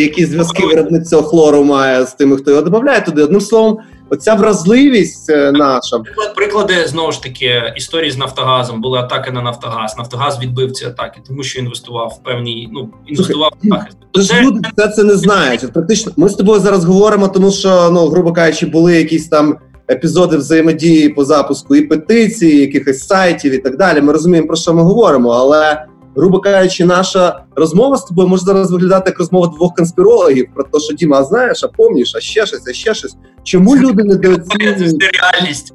які 0.02 0.26
зв'язки 0.26 0.66
виробник 0.66 1.04
цього 1.04 1.24
хлору 1.24 1.64
має 1.64 2.06
з 2.06 2.14
тими, 2.14 2.38
хто 2.38 2.52
його 2.52 2.62
додає 2.62 3.02
туди. 3.02 3.24
Одним 3.24 3.42
словом, 3.42 3.78
оця 4.14 4.36
вразливість 4.36 5.30
е, 5.30 5.52
наша. 5.52 6.02
Приклади 6.36 6.88
знову 6.88 7.12
ж 7.12 7.24
таки 7.24 7.74
історії 7.76 8.12
з 8.12 8.18
Нафтогазом 8.18 8.82
були 8.82 9.00
атаки 9.00 9.32
на 9.32 9.42
Нафтогаз. 9.42 9.98
Нафтогаз 9.98 10.40
відбив 10.40 10.72
ці 10.72 10.86
атаки, 10.86 11.22
тому 11.28 11.44
що 11.44 11.60
інвестував 11.60 12.18
в 12.20 12.24
певні, 12.24 12.70
ну 12.74 12.90
інвестував 13.08 13.52
в 13.64 13.68
захист. 13.68 13.98
Це 14.28 14.42
люди 14.42 14.70
все 14.78 14.88
це 14.88 15.04
не 15.04 15.16
знають. 15.16 15.74
Практично 15.74 16.12
ми 16.18 16.30
з 16.30 16.34
тобою 16.34 16.60
зараз 16.60 16.86
говоримо, 16.86 17.28
тому 17.28 17.52
що 17.52 17.90
ну, 17.92 18.08
грубо 18.08 18.34
кажучи, 18.34 18.66
були 18.66 18.98
якісь 18.98 19.28
там. 19.28 19.58
Епізоди 19.92 20.38
взаємодії 20.38 21.10
по 21.10 21.26
запуску 21.26 21.76
і 21.76 21.82
петиції, 21.82 22.62
якихось 22.62 23.08
сайтів 23.08 23.54
і 23.54 23.58
так 23.58 23.78
далі. 23.78 24.02
Ми 24.02 24.14
розуміємо, 24.14 24.48
про 24.48 24.56
що 24.56 24.74
ми 24.74 24.82
говоримо, 24.82 25.30
але 25.30 25.86
грубо 26.16 26.40
кажучи, 26.40 26.86
наша 26.86 27.44
розмова 27.56 27.98
з 27.98 28.06
тобою 28.06 28.28
може 28.28 28.44
зараз 28.44 28.72
виглядати 28.72 29.10
як 29.10 29.20
розмова 29.20 29.48
двох 29.48 29.76
конспірологів 29.76 30.48
про 30.54 30.64
те, 30.64 30.80
що 30.80 30.94
Діма, 30.94 31.20
а 31.20 31.24
знаєш, 31.24 31.64
а 31.64 31.68
помніш, 31.68 32.16
а 32.16 32.20
ще 32.20 32.46
щось, 32.46 32.68
а 32.68 32.74
ще 32.74 32.94
щось. 32.94 33.16
Чому 33.44 33.76
люди 33.76 34.04
не 34.04 34.14
недооцінюють? 34.14 35.04
реальність? 35.22 35.74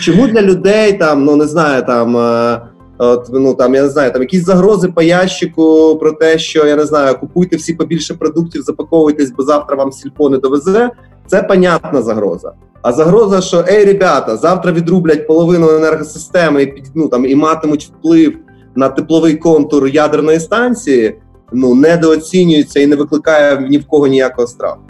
Чому 0.00 0.26
для 0.26 0.42
людей 0.42 0.92
там, 0.92 1.24
ну 1.24 1.36
не 1.36 1.46
знаю, 1.46 1.82
там. 1.86 2.16
Е, 2.16 2.60
от, 2.98 3.28
ну 3.32 3.54
там 3.54 3.74
я 3.74 3.82
не 3.82 3.88
знаю, 3.88 4.12
там 4.12 4.22
якісь 4.22 4.44
загрози 4.44 4.88
по 4.88 5.02
ящику 5.02 5.96
про 6.00 6.12
те, 6.12 6.38
що 6.38 6.66
я 6.66 6.76
не 6.76 6.86
знаю, 6.86 7.18
купуйте 7.20 7.56
всі 7.56 7.74
побільше 7.74 8.14
продуктів, 8.14 8.62
запаковуйтесь, 8.62 9.30
бо 9.30 9.42
завтра 9.42 9.76
вам 9.76 9.92
сільпо 9.92 10.30
не 10.30 10.38
довезе. 10.38 10.90
Це 11.26 11.42
понятна 11.42 12.02
загроза. 12.02 12.52
А 12.82 12.92
загроза, 12.92 13.40
що 13.40 13.64
ей, 13.68 13.84
ребята, 13.84 14.36
завтра 14.36 14.72
відрублять 14.72 15.26
половину 15.26 15.70
енергосистеми 15.70 16.62
і 16.62 16.84
ну, 16.94 17.08
там 17.08 17.26
і 17.26 17.34
матимуть 17.34 17.84
вплив 17.84 18.38
на 18.74 18.88
тепловий 18.88 19.36
контур 19.36 19.86
ядерної 19.86 20.40
станції, 20.40 21.18
ну 21.52 21.74
недооцінюється 21.74 22.80
і 22.80 22.86
не 22.86 22.96
викликає 22.96 23.66
ні 23.70 23.78
в 23.78 23.86
кого 23.86 24.06
ніякого 24.06 24.48
страху. 24.48 24.80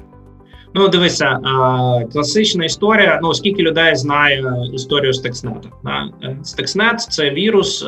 Ну, 0.75 0.89
дивися, 0.89 1.39
класична 2.13 2.65
історія. 2.65 3.21
Ну, 3.23 3.35
скільки 3.35 3.63
людей 3.63 3.97
знає 3.97 4.45
історію 4.75 5.13
Stuxnet. 5.13 5.63
Stuxnet– 6.45 6.97
це 7.11 7.31
вірус, 7.31 7.87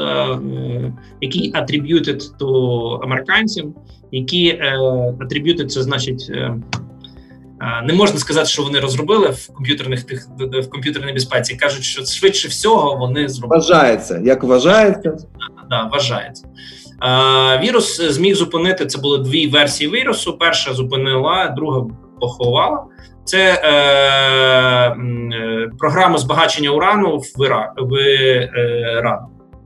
який 1.21 1.53
attributed 1.53 2.37
до 2.39 2.89
американців, 2.89 3.75
які 4.13 4.63
attributed– 5.21 5.67
це 5.67 5.83
значить. 5.83 6.33
Не 7.85 7.93
можна 7.93 8.19
сказати, 8.19 8.47
що 8.47 8.63
вони 8.63 8.81
розробили 8.81 9.29
в 9.29 9.47
комп'ютерних 9.47 10.05
в 10.39 10.71
комп'ютерній 10.71 11.13
безпеці. 11.13 11.57
Кажуть, 11.57 11.85
що 11.85 12.05
швидше 12.05 12.49
всього 12.49 12.97
вони 12.97 13.29
зробили. 13.29 13.61
Вважається, 13.61 14.21
як 14.25 14.45
вважається, 14.45 15.17
да, 15.71 15.85
вважається. 15.93 16.49
Вірус 17.63 18.01
зміг 18.01 18.35
зупинити. 18.35 18.87
Це 18.87 18.99
були 18.99 19.19
дві 19.19 19.47
версії 19.47 19.91
вірусу. 19.91 20.39
Перша 20.39 20.75
зупинила, 20.75 21.55
друга 21.57 21.87
поховала. 22.21 22.85
Це 23.25 23.61
е, 23.65 23.71
е, 23.73 25.71
програма 25.79 26.19
збагачення 26.19 26.71
урану 26.71 27.19
в 27.19 27.45
Іра, 27.45 27.73
в 27.77 27.95
е, 27.95 28.51
Іран. 28.99 29.19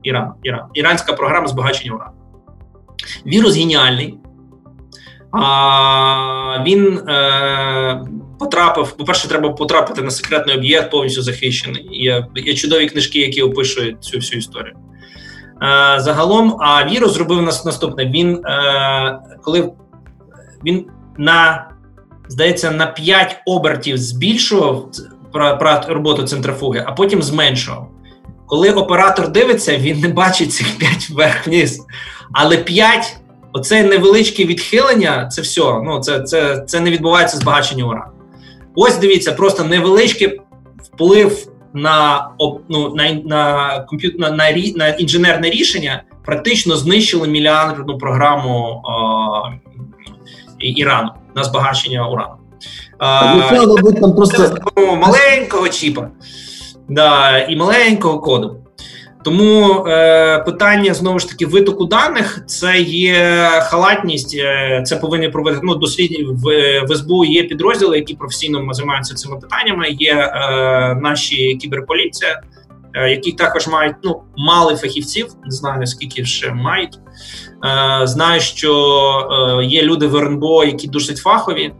Іран, 0.03 0.31
Іран. 0.43 0.65
Іранська 0.73 1.13
програма 1.13 1.47
збагачення 1.47 1.95
урану. 1.95 2.11
Вірус 3.25 3.57
геніальний. 3.57 4.19
А, 5.31 6.63
Він 6.65 6.97
е, 6.97 8.05
потрапив. 8.39 8.91
По-перше, 8.91 9.27
треба 9.27 9.49
потрапити 9.49 10.01
на 10.01 10.11
секретний 10.11 10.57
об'єкт, 10.57 10.91
повністю 10.91 11.21
захищений. 11.21 11.87
Є 11.91 12.27
є 12.35 12.53
чудові 12.53 12.85
книжки, 12.85 13.19
які 13.19 13.41
опишують 13.41 14.03
цю 14.03 14.17
всю 14.17 14.39
історію. 14.39 14.75
Е, 14.75 15.99
Загалом, 15.99 16.57
а 16.59 16.85
вірус 16.85 17.13
зробив 17.13 17.41
нас 17.41 17.65
наступне. 17.65 18.05
Він 18.05 18.35
е, 18.45 19.19
коли 19.43 19.71
він 20.65 20.85
на 21.17 21.68
здається 22.29 22.71
на 22.71 22.87
5 22.87 23.35
обертів 23.45 23.97
збільшував 23.97 24.89
роботу 25.87 26.23
центрофуги, 26.23 26.83
а 26.87 26.91
потім 26.91 27.23
зменшував. 27.23 27.89
Коли 28.45 28.71
оператор 28.71 29.31
дивиться, 29.31 29.77
він 29.77 29.99
не 29.99 30.07
бачить 30.07 30.53
цих 30.53 30.77
5 30.77 31.09
вверх-вниз. 31.09 31.85
Але 32.33 32.57
5 32.57 33.19
Оце 33.53 33.83
невеличке 33.83 34.45
відхилення, 34.45 35.27
це 35.27 35.41
все. 35.41 35.61
Ну 35.61 35.99
це 35.99 36.21
це, 36.21 36.63
це 36.67 36.79
не 36.79 36.91
відбувається 36.91 37.37
збагачення 37.37 37.83
урану. 37.83 38.11
Ось 38.75 38.97
дивіться, 38.97 39.31
просто 39.31 39.63
невеличкий 39.63 40.41
вплив 40.83 41.47
на 41.73 42.29
ну, 42.69 42.95
на, 42.95 43.13
на, 43.13 43.85
комп'ют, 43.89 44.19
на, 44.19 44.29
на, 44.29 44.51
на 44.75 44.87
інженерне 44.89 45.49
рішення 45.49 46.03
практично 46.25 46.75
знищили 46.75 47.27
мільярдну 47.27 47.97
програму 47.97 48.81
о, 48.83 49.43
Ірану 50.59 51.09
на 51.39 51.43
збагачення 51.43 52.07
урану. 52.07 52.33
А, 52.97 53.35
мабуть, 53.35 54.01
там 54.01 54.15
просто 54.15 54.55
маленького 54.77 55.69
чіпа 55.69 56.09
да, 56.89 57.39
і 57.39 57.55
маленького 57.55 58.19
коду. 58.19 58.55
Тому 59.23 59.85
е, 59.87 60.39
питання 60.39 60.93
знову 60.93 61.19
ж 61.19 61.29
таки 61.29 61.45
витоку 61.45 61.85
даних 61.85 62.43
це 62.45 62.79
є 62.79 63.49
халатність. 63.63 64.35
Е, 64.39 64.83
це 64.85 64.95
повинні 64.95 65.29
проводити 65.29 65.61
ну, 65.63 65.75
дослідні 65.75 66.23
в, 66.23 66.43
в 66.85 66.95
СБУ. 66.95 67.25
Є 67.25 67.43
підрозділи, 67.43 67.97
які 67.97 68.13
професійно 68.13 68.73
займаються 68.73 69.15
цими 69.15 69.37
питаннями. 69.37 69.87
Є 69.89 70.13
е, 70.13 70.95
наші 71.01 71.55
кіберполіція, 71.55 72.41
які 73.07 73.31
також 73.31 73.67
мають 73.67 73.95
ну 74.03 74.21
мали 74.37 74.75
фахівців, 74.75 75.27
не 75.45 75.51
знаю 75.51 75.87
скільки 75.87 76.25
ще 76.25 76.51
мають. 76.51 76.99
Знаю, 78.03 78.41
що 78.41 79.61
є 79.63 79.81
люди 79.81 80.07
в 80.07 80.15
РНБО, 80.15 80.63
які 80.63 80.87
досить 80.87 81.17
фахові 81.17 81.73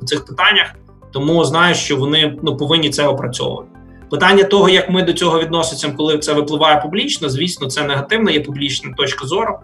по 0.00 0.06
цих 0.06 0.24
питаннях, 0.24 0.74
тому 1.12 1.44
знаю, 1.44 1.74
що 1.74 1.96
вони 1.96 2.38
ну 2.42 2.56
повинні 2.56 2.90
це 2.90 3.06
опрацьовувати. 3.06 3.68
Питання 4.10 4.44
того, 4.44 4.68
як 4.68 4.90
ми 4.90 5.02
до 5.02 5.12
цього 5.12 5.40
відносимося, 5.40 5.94
коли 5.96 6.18
це 6.18 6.32
випливає 6.32 6.80
публічно, 6.80 7.28
звісно, 7.28 7.66
це 7.66 7.82
негативна 7.82 8.30
є 8.30 8.40
публічна 8.40 8.94
точка 8.96 9.26
зору. 9.26 9.58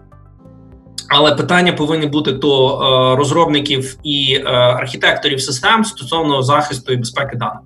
Але 1.09 1.35
питання 1.35 1.73
повинні 1.73 2.07
бути 2.07 2.31
до 2.31 2.67
е, 2.67 3.15
розробників 3.15 3.97
і 4.03 4.33
е, 4.39 4.49
архітекторів 4.51 5.41
систем 5.41 5.83
стосовно 5.83 6.41
захисту 6.41 6.93
і 6.93 6.97
безпеки 6.97 7.37
даних. 7.37 7.59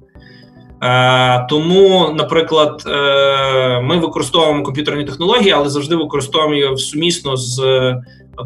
Е, 0.84 1.46
тому, 1.50 2.14
наприклад, 2.16 2.84
е, 2.88 3.82
ми 3.82 3.98
використовуємо 3.98 4.64
комп'ютерні 4.64 5.06
технології, 5.06 5.52
але 5.52 5.70
завжди 5.70 5.96
використовуємо 5.96 6.78
сумісно 6.78 7.38
з 7.38 7.62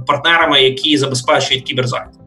партнерами, 0.07 0.61
які 0.61 0.97
забезпечують 0.97 1.63
кіберзахист. 1.63 2.19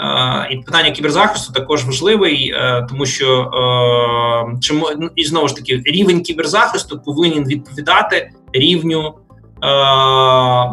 Е, 0.00 0.48
і 0.50 0.56
питання 0.56 0.90
кіберзахисту 0.90 1.52
також 1.52 1.84
важливий, 1.84 2.52
е, 2.54 2.86
тому 2.88 3.06
що 3.06 3.40
е, 3.42 4.58
чому 4.60 4.88
ну, 4.98 5.10
і 5.16 5.24
знову 5.24 5.48
ж 5.48 5.56
таки 5.56 5.82
рівень 5.84 6.22
кіберзахисту 6.22 7.00
повинен 7.00 7.44
відповідати 7.44 8.30
рівню 8.52 9.14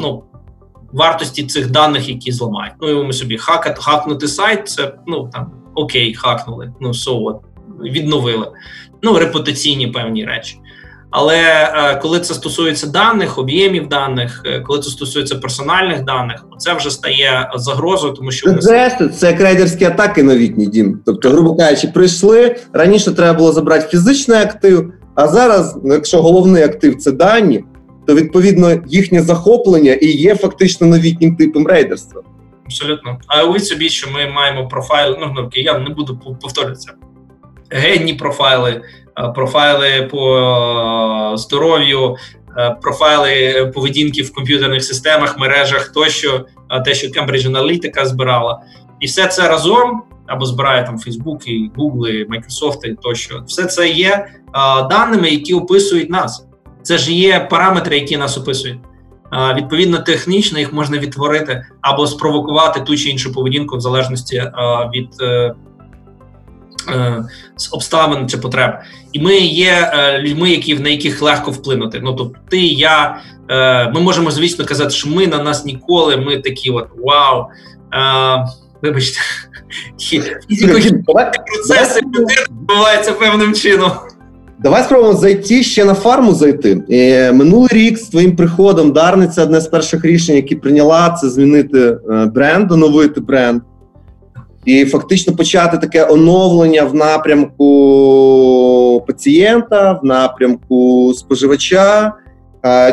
ну, 0.02 0.24
вартості 0.94 1.46
цих 1.46 1.72
даних, 1.72 2.10
які 2.10 2.32
зламають. 2.32 2.74
Ну 2.82 2.90
і 2.90 3.04
ми 3.06 3.14
собі 3.14 3.38
хакати, 3.38 3.82
хакнути 3.82 4.28
сайт. 4.28 4.68
Це 4.68 4.94
ну 5.08 5.30
там 5.34 5.52
окей, 5.76 6.14
хакнули. 6.14 6.74
Ну 6.80 6.90
so 6.90 7.24
what, 7.24 7.40
відновили. 7.90 8.48
Ну 9.04 9.20
репутаційні 9.20 9.88
певні 9.88 10.26
речі. 10.26 10.58
Але 11.10 11.38
е, 11.38 12.00
коли 12.02 12.20
це 12.20 12.34
стосується 12.34 12.88
даних, 12.88 13.38
об'ємів 13.38 13.88
даних, 13.88 14.44
е, 14.46 14.60
коли 14.60 14.80
це 14.80 14.90
стосується 14.90 15.36
персональних 15.36 16.04
даних, 16.04 16.46
це 16.58 16.74
вже 16.74 16.92
стає 16.92 17.52
загрозою, 17.56 18.14
тому 18.14 18.32
що 18.32 18.50
вони... 18.50 18.62
це, 18.62 19.10
це 19.14 19.34
крейдерські 19.34 19.86
атаки 19.86 20.24
новітні 20.24 20.66
дім. 20.66 21.00
Тобто, 21.06 21.30
грубо 21.30 21.56
кажучи, 21.56 21.88
прийшли 21.88 22.56
раніше. 22.74 23.12
Треба 23.12 23.38
було 23.38 23.52
забрати 23.52 23.88
фізичний 23.88 24.40
актив. 24.40 24.94
А 25.16 25.28
зараз, 25.28 25.78
ну, 25.84 25.94
якщо 25.94 26.22
головний 26.22 26.64
актив 26.64 26.98
це 26.98 27.12
дані, 27.12 27.64
то 28.08 28.16
відповідно 28.16 28.82
їхнє 28.88 29.22
захоплення 29.22 29.94
і 29.94 30.08
є 30.08 30.36
фактично 30.36 30.88
новітнім 30.88 31.36
типом 31.36 31.68
рейдерства. 31.68 32.22
Абсолютно, 32.66 33.18
а 33.28 33.44
уявіть 33.44 33.66
собі, 33.66 33.90
що 33.90 34.12
ми 34.12 34.30
маємо 34.30 34.68
профайл. 34.68 35.18
Ну, 35.20 35.34
ну 35.36 35.50
я 35.54 35.80
не 35.80 35.90
буду 35.90 36.20
повторюватися. 36.42 36.94
Генні 37.70 38.14
профайли 38.14 38.82
Е, 39.20 39.28
профайли 39.36 40.08
по 40.12 40.38
е, 40.38 41.38
здоров'ю, 41.38 42.16
е, 42.58 42.78
профайли 42.82 43.66
поведінки 43.76 44.22
в 44.22 44.34
комп'ютерних 44.34 44.84
системах, 44.84 45.40
мережах 45.40 45.92
тощо, 45.94 46.46
те, 46.86 46.94
що 46.94 47.08
Cambridge 47.08 47.52
Analytica 47.52 48.06
збирала, 48.06 48.62
і 49.00 49.06
все 49.06 49.28
це 49.28 49.48
разом 49.48 50.04
або 50.28 50.46
збирає 50.46 50.84
там 50.84 50.98
і 51.46 52.26
Microsoft 52.30 52.86
і 52.86 52.94
тощо. 52.94 53.44
Все 53.48 53.66
це 53.66 53.90
є 53.90 54.28
даними, 54.90 55.30
які 55.30 55.54
описують 55.54 56.10
нас. 56.10 56.48
Це 56.84 56.98
ж 56.98 57.14
є 57.14 57.48
параметри, 57.50 58.00
які 58.00 58.18
нас 58.18 58.38
описують. 58.38 58.80
Відповідно, 59.56 60.00
технічно 60.00 60.60
їх 60.60 60.74
можна 60.74 60.98
відтворити 60.98 61.66
або 61.82 62.08
спровокувати 62.08 62.80
ту 62.80 62.98
чи 62.98 63.10
іншу 63.10 63.34
поведінку 63.34 63.78
в 63.78 63.82
залежності 63.82 64.44
від 64.96 65.10
з 67.56 67.74
обставин 67.74 68.30
чи 68.30 68.38
потреб, 68.38 68.72
і 69.14 69.20
ми 69.20 69.38
є 69.38 69.92
е, 69.94 70.20
людьми, 70.20 70.50
які 70.50 70.76
на 70.76 70.90
яких 70.90 71.22
легко 71.22 71.52
вплинути. 71.52 72.00
Ну 72.04 72.14
тобто, 72.14 72.40
ти, 72.50 72.58
я 72.58 73.18
е, 73.50 73.90
ми 73.90 74.02
можемо 74.02 74.32
звісно 74.32 74.66
казати, 74.66 74.90
що 74.90 75.10
ми 75.10 75.28
на 75.28 75.44
нас 75.44 75.66
ніколи. 75.66 76.18
Ми 76.18 76.38
такі, 76.38 76.70
от 76.70 76.88
вау. 77.04 77.46
Вибачте, 78.82 79.20
процеси 81.46 82.02
відбуваються 82.50 83.14
певним 83.14 83.54
чином. 83.54 83.92
Давай 84.60 84.84
спробуємо 84.84 85.18
зайти 85.18 85.64
ще 85.64 85.86
на 85.86 85.94
фарму 85.94 86.34
зайти. 86.34 86.76
Минулий 87.34 87.70
рік 87.72 87.98
з 87.98 88.08
твоїм 88.08 88.36
приходом 88.36 88.94
Дарниця 88.94 89.44
одне 89.44 89.62
з 89.62 89.68
перших 89.68 90.06
рішень, 90.06 90.36
які 90.36 90.56
прийняла, 90.56 91.10
це 91.10 91.30
змінити 91.30 91.98
бренд, 92.34 92.72
оновити 92.72 93.22
бренд 93.22 93.62
і 94.68 94.86
фактично 94.86 95.36
почати 95.36 95.78
таке 95.78 96.06
оновлення 96.06 96.84
в 96.84 96.96
напрямку 96.96 97.64
пацієнта, 99.08 100.00
в 100.04 100.06
напрямку 100.06 101.14
споживача. 101.14 102.14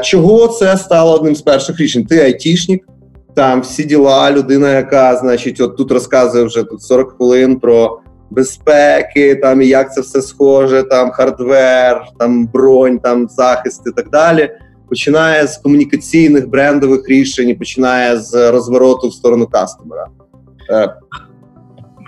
Чого 0.03 0.49
це 0.49 0.77
стало 0.77 1.13
одним 1.13 1.35
з 1.35 1.43
перших 1.43 1.81
рішень? 1.81 2.05
Ти 2.05 2.21
айтішник, 2.21 2.89
там 3.35 3.61
всі 3.61 3.85
діла, 3.85 4.31
людина, 4.31 4.73
яка, 4.73 5.17
значить, 5.17 5.61
от 5.61 5.77
тут 5.77 5.93
розказує 5.93 6.45
вже 6.45 6.63
тут 6.63 6.83
40 6.83 7.13
хвилин 7.17 7.61
про 7.61 8.01
безпеки, 8.31 9.35
там 9.35 9.63
і 9.63 9.67
як 9.67 9.95
це 9.95 10.01
все 10.01 10.23
схоже, 10.23 10.83
там 10.83 11.11
hardware, 11.11 12.03
там 12.19 12.47
бронь, 12.47 12.99
там 12.99 13.29
захист 13.29 13.83
і 13.87 13.91
так 13.91 14.11
далі. 14.11 14.51
Починає 14.89 15.47
з 15.47 15.57
комунікаційних 15.57 16.49
брендових 16.49 17.09
рішень, 17.09 17.59
починає 17.59 18.19
з 18.19 18.51
розвороту 18.51 19.09
в 19.09 19.13
сторону 19.13 19.47
customer 19.47 19.95
а. 19.95 20.07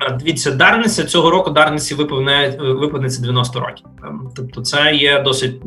Е, 0.02 0.18
Дивіться, 0.18 0.50
Дарниці 0.50 1.04
цього 1.04 1.30
року 1.30 1.50
Дарниці 1.50 1.94
виповне 1.94 2.58
виповниться 2.60 3.22
90 3.22 3.60
років. 3.60 3.86
Ем, 4.04 4.28
тобто, 4.36 4.60
це 4.60 4.94
є 4.94 5.20
досить 5.20 5.60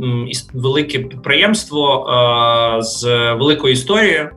велике 0.54 1.00
підприємство 1.00 2.10
е, 2.10 2.82
з 2.82 3.04
великою 3.34 3.74
історією. 3.74 4.30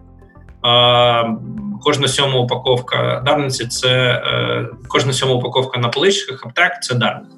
Е, 0.66 1.36
кожна 1.84 2.09
сьома 2.09 2.38
упаковка 2.38 3.22
Дарниці 3.26 3.66
це 3.66 3.88
е, 3.88 4.68
кожна 4.88 5.12
сьома 5.12 5.34
упаковка 5.34 5.80
на 5.80 5.88
поличках 5.88 6.47
аптек 6.47 6.72
це 6.82 6.95
Дарниць. 6.95 7.32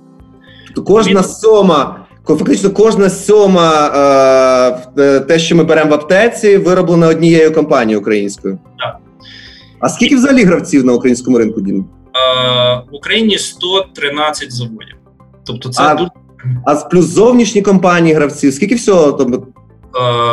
Тобто 0.66 0.92
кожна 0.92 1.22
сьома. 1.22 1.96
Фактично, 2.26 2.70
кожна 2.70 3.10
сьома 3.10 3.86
е, 4.96 5.20
те, 5.20 5.38
що 5.38 5.56
ми 5.56 5.64
беремо 5.64 5.90
в 5.90 5.94
аптеці, 5.94 6.56
вироблена 6.56 7.08
однією 7.08 7.52
компанією 7.52 8.00
українською. 8.00 8.58
Так. 8.78 8.96
А 9.80 9.88
скільки 9.88 10.16
взагалі 10.16 10.44
гравців 10.44 10.84
на 10.84 10.92
українському 10.92 11.38
ринку 11.38 11.60
Дім? 11.60 11.86
В 12.92 12.94
Україні 12.94 13.38
113 13.38 14.52
заводів. 14.52 14.96
Тобто, 15.46 15.68
це 15.68 15.82
а, 15.82 15.94
дуже 15.94 16.10
а 16.66 16.74
плюс 16.74 17.06
зовнішні 17.06 17.62
компанії 17.62 18.14
гравців. 18.14 18.54
Скільки 18.54 18.74
всього 18.74 19.12
тобто? 19.12 19.46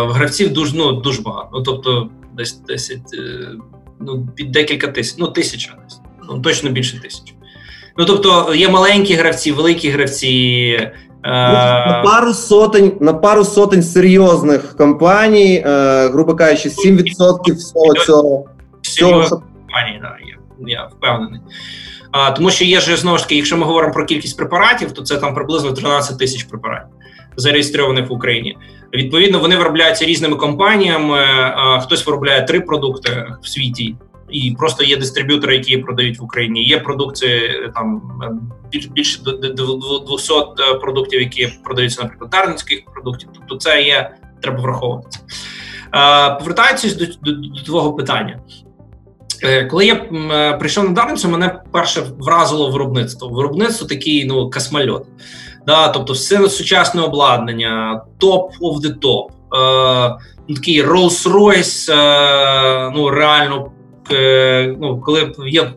гравців 0.09 0.53
дуже 0.53 0.77
ну, 0.77 0.91
дуже 0.91 1.21
багато. 1.21 1.49
Ну 1.53 1.63
тобто, 1.63 2.09
десь 2.37 2.61
10, 2.67 2.97
е, 3.13 3.19
ну 3.99 4.27
під 4.35 4.51
декілька 4.51 4.87
тисяч, 4.87 5.15
ну 5.19 5.27
тисяча 5.27 5.71
десь. 5.83 5.99
Ну 6.29 6.39
точно 6.39 6.69
більше 6.69 7.01
тисяч. 7.01 7.33
Ну 7.97 8.05
тобто 8.05 8.55
є 8.55 8.69
маленькі 8.69 9.13
гравці, 9.13 9.51
великі 9.51 9.89
гравці. 9.89 10.77
Ну, 11.23 11.31
на 11.31 12.01
пару 12.05 12.33
сотень 12.33 12.91
на 12.99 13.13
пару 13.13 13.45
сотень 13.45 13.83
серйозних 13.83 14.77
компаній, 14.77 15.63
е, 15.65 16.09
грубо 16.09 16.35
кажучи, 16.35 16.69
7% 16.69 17.55
всього 17.55 17.93
цього. 17.93 18.45
Всього 18.81 19.29
компаній, 19.29 19.99
да, 20.01 20.17
є 20.27 20.37
я 20.67 20.83
впевнений. 20.85 21.41
А, 22.11 22.31
Тому 22.31 22.51
що 22.51 22.65
є 22.65 22.79
ж 22.79 22.97
знову 22.97 23.17
ж 23.17 23.23
таки, 23.23 23.35
якщо 23.35 23.57
ми 23.57 23.65
говоримо 23.65 23.93
про 23.93 24.05
кількість 24.05 24.37
препаратів, 24.37 24.91
то 24.91 25.01
це 25.01 25.17
там 25.17 25.33
приблизно 25.33 25.71
13 25.71 26.19
тисяч 26.19 26.43
препаратів 26.43 26.93
зареєстрованих 27.35 28.09
в 28.09 28.13
Україні. 28.13 28.57
Відповідно, 28.93 29.39
вони 29.39 29.57
виробляються 29.57 30.05
різними 30.05 30.35
компаніями. 30.35 31.19
А, 31.55 31.79
хтось 31.79 32.05
виробляє 32.05 32.41
три 32.41 32.61
продукти 32.61 33.25
в 33.41 33.47
світі, 33.47 33.95
і 34.29 34.55
просто 34.59 34.83
є 34.83 34.97
дистриб'ютори, 34.97 35.55
які 35.55 35.77
продають 35.77 36.19
в 36.19 36.23
Україні. 36.23 36.63
Є 36.63 36.79
продукції 36.79 37.69
там 37.75 38.01
більше 38.93 39.19
200 39.21 40.33
е, 40.33 40.73
продуктів, 40.81 41.21
які 41.21 41.53
продаються 41.63 42.03
наприклад, 42.03 42.29
дарницьких 42.29 42.85
продуктів. 42.93 43.29
Тобто, 43.33 43.55
це 43.55 43.81
є 43.81 44.11
треба 44.41 44.61
враховувати. 44.61 45.19
Повертаючись 46.39 46.95
до, 46.95 47.05
до, 47.05 47.31
до 47.31 47.61
твого 47.63 47.93
питання, 47.93 48.39
Е, 48.70 48.70
коли 49.69 49.85
я 49.85 49.93
е, 49.93 50.57
прийшов 50.57 50.83
на 50.83 50.89
Дарницю, 50.89 51.29
мене 51.29 51.59
перше 51.71 52.03
вразило 52.19 52.71
виробництво. 52.71 53.29
Виробництво 53.29 53.87
такий 53.87 54.25
ну 54.25 54.49
космольот. 54.49 55.05
Да, 55.67 55.87
Тобто, 55.87 56.13
все 56.13 56.49
сучасне 56.49 57.01
обладнання, 57.01 58.01
топ 58.17 58.51
of 58.61 58.81
the 58.81 58.99
топ. 58.99 59.31
Е, 59.31 59.35
ну, 60.47 60.55
такий 60.55 60.83
Rolls-Royce, 60.83 61.93
е, 61.93 62.91
ну 62.95 63.09
реально. 63.09 63.71
Е, 64.11 64.75
ну, 64.81 65.01
коли 65.01 65.33
є 65.47 65.73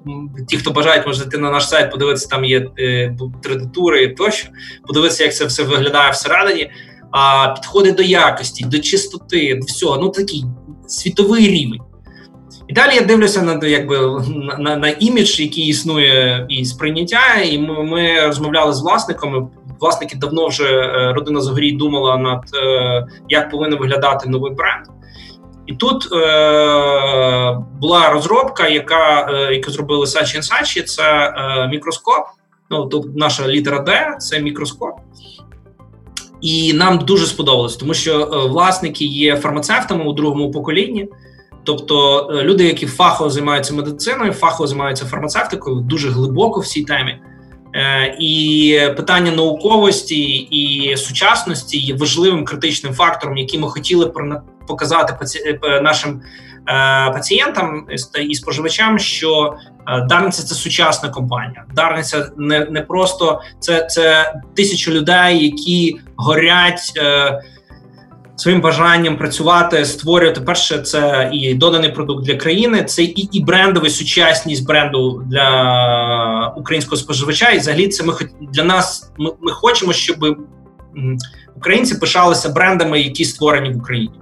ті, 0.48 0.56
хто 0.56 0.70
бажають, 0.70 1.06
може 1.06 1.18
зайти 1.18 1.38
на 1.38 1.50
наш 1.50 1.68
сайт, 1.68 1.90
подивитися, 1.90 2.28
там 2.28 2.44
є 2.44 2.66
е, 2.78 3.16
3D-тури 3.42 3.96
і 3.96 4.08
тощо, 4.08 4.48
подивитися, 4.86 5.24
як 5.24 5.34
це 5.34 5.44
все 5.44 5.62
виглядає 5.62 6.10
всередині. 6.10 6.70
А 7.10 7.48
підходи 7.48 7.92
до 7.92 8.02
якості, 8.02 8.64
до 8.64 8.78
чистоти, 8.78 9.54
до 9.54 9.66
всього. 9.66 9.96
Ну 9.96 10.08
такий 10.08 10.44
світовий 10.86 11.48
рівень. 11.48 11.80
І 12.68 12.72
далі 12.72 12.94
я 12.94 13.00
дивлюся 13.00 13.42
на 13.42 13.68
якби 13.68 13.98
на, 14.28 14.58
на, 14.58 14.76
на 14.76 14.88
імідж, 14.88 15.40
який 15.40 15.64
існує 15.66 16.46
і 16.48 16.64
сприйняття. 16.64 17.34
І 17.44 17.58
ми, 17.58 17.82
ми 17.82 18.26
розмовляли 18.26 18.72
з 18.72 18.82
власниками. 18.82 19.48
власники 19.80 20.16
давно 20.16 20.46
вже 20.46 20.92
родина 21.12 21.40
Загорій 21.40 21.72
думала 21.72 22.16
над 22.16 22.42
як 23.28 23.50
повинен 23.50 23.78
виглядати 23.78 24.28
новий 24.28 24.52
бренд. 24.52 24.86
І 25.66 25.74
тут 25.74 26.12
е, 26.12 26.16
була 27.80 28.10
розробка, 28.12 28.68
яка 28.68 29.32
е, 29.32 29.54
яку 29.54 29.70
зробили 29.70 30.06
Сачі 30.06 30.42
Сачі, 30.42 30.82
це 30.82 31.02
е, 31.02 31.68
мікроскоп. 31.68 32.24
Ну, 32.70 32.86
тобто 32.86 33.10
наша 33.14 33.48
літера 33.48 33.78
Д 33.78 34.16
це 34.18 34.40
мікроскоп. 34.40 34.94
І 36.40 36.72
нам 36.72 36.98
дуже 36.98 37.26
сподобалось, 37.26 37.76
тому 37.76 37.94
що 37.94 38.20
е, 38.20 38.48
власники 38.48 39.04
є 39.04 39.36
фармацевтами 39.36 40.04
у 40.04 40.12
другому 40.12 40.50
поколінні. 40.50 41.08
Тобто 41.64 42.28
е, 42.30 42.42
люди, 42.42 42.64
які 42.64 42.86
фахово 42.86 43.30
займаються 43.30 43.74
медициною, 43.74 44.32
фахово 44.32 44.66
займаються 44.66 45.04
фармацевтикою, 45.04 45.76
дуже 45.80 46.10
глибоко 46.10 46.60
в 46.60 46.66
цій 46.66 46.84
темі. 46.84 47.18
Е, 47.74 48.16
і 48.20 48.80
питання 48.96 49.32
науковості 49.32 50.24
і 50.34 50.96
сучасності 50.96 51.78
є 51.78 51.94
важливим 51.94 52.44
критичним 52.44 52.92
фактором, 52.92 53.36
який 53.36 53.60
ми 53.60 53.68
хотіли 53.68 54.12
показати 54.66 55.16
нашим 55.82 56.20
пацієнтам 57.12 57.86
і 58.28 58.34
споживачам, 58.34 58.98
що 58.98 59.54
Дарниця 60.08 60.42
це 60.42 60.54
сучасна 60.54 61.08
компанія. 61.08 61.64
Дарниця 61.74 62.30
не 62.36 62.66
не 62.70 62.82
просто 62.82 63.40
це 63.58 63.86
це 63.86 64.34
тисячі 64.56 64.92
людей, 64.92 65.44
які 65.44 66.00
горять 66.16 66.92
е, 66.96 67.40
своїм 68.36 68.60
бажанням 68.60 69.16
працювати, 69.16 69.84
створювати 69.84 70.40
перше. 70.40 70.78
Це 70.78 71.30
і 71.32 71.54
доданий 71.54 71.92
продукт 71.92 72.24
для 72.24 72.34
країни, 72.34 72.84
це 72.84 73.02
і 73.02 73.28
і 73.32 73.44
брендовий 73.44 73.90
сучасність 73.90 74.66
бренду 74.66 75.22
для 75.26 76.54
українського 76.56 76.96
споживача. 76.96 77.50
І 77.50 77.58
взагалі 77.58 77.88
це 77.88 78.04
ми 78.04 78.14
для 78.52 78.64
нас. 78.64 79.12
Ми, 79.18 79.30
ми 79.40 79.52
хочемо, 79.52 79.92
щоб 79.92 80.16
українці 81.56 81.94
пишалися 81.94 82.48
брендами, 82.48 83.00
які 83.00 83.24
створені 83.24 83.70
в 83.70 83.76
Україні. 83.76 84.20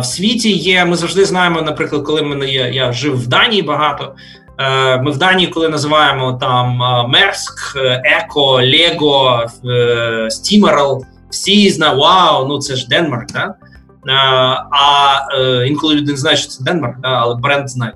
В 0.00 0.02
світі 0.04 0.52
є. 0.52 0.84
Ми 0.84 0.96
завжди 0.96 1.24
знаємо, 1.24 1.62
наприклад, 1.62 2.02
коли 2.02 2.22
мене 2.22 2.48
є, 2.48 2.70
я 2.74 2.92
жив 2.92 3.22
в 3.22 3.26
Данії 3.26 3.62
багато. 3.62 4.14
Е, 4.60 5.02
ми 5.02 5.10
в 5.10 5.18
Данії, 5.18 5.48
коли 5.48 5.68
називаємо 5.68 6.32
там 6.32 6.82
Мерск, 7.10 7.76
Еко, 8.04 8.52
Лего, 8.52 9.46
Стіморол, 10.28 11.04
всі 11.30 11.70
знають, 11.70 11.98
вау, 11.98 12.48
ну 12.48 12.58
це 12.58 12.76
ж 12.76 12.88
Denmark, 12.88 13.32
да? 13.32 13.54
А 14.70 15.18
е, 15.38 15.66
інколи 15.68 15.94
люди 15.94 16.12
не 16.12 16.18
знають, 16.18 16.40
що 16.40 16.48
це 16.48 16.64
Denmark, 16.64 17.00
да? 17.00 17.08
але 17.08 17.34
бренд 17.34 17.70
знає. 17.70 17.92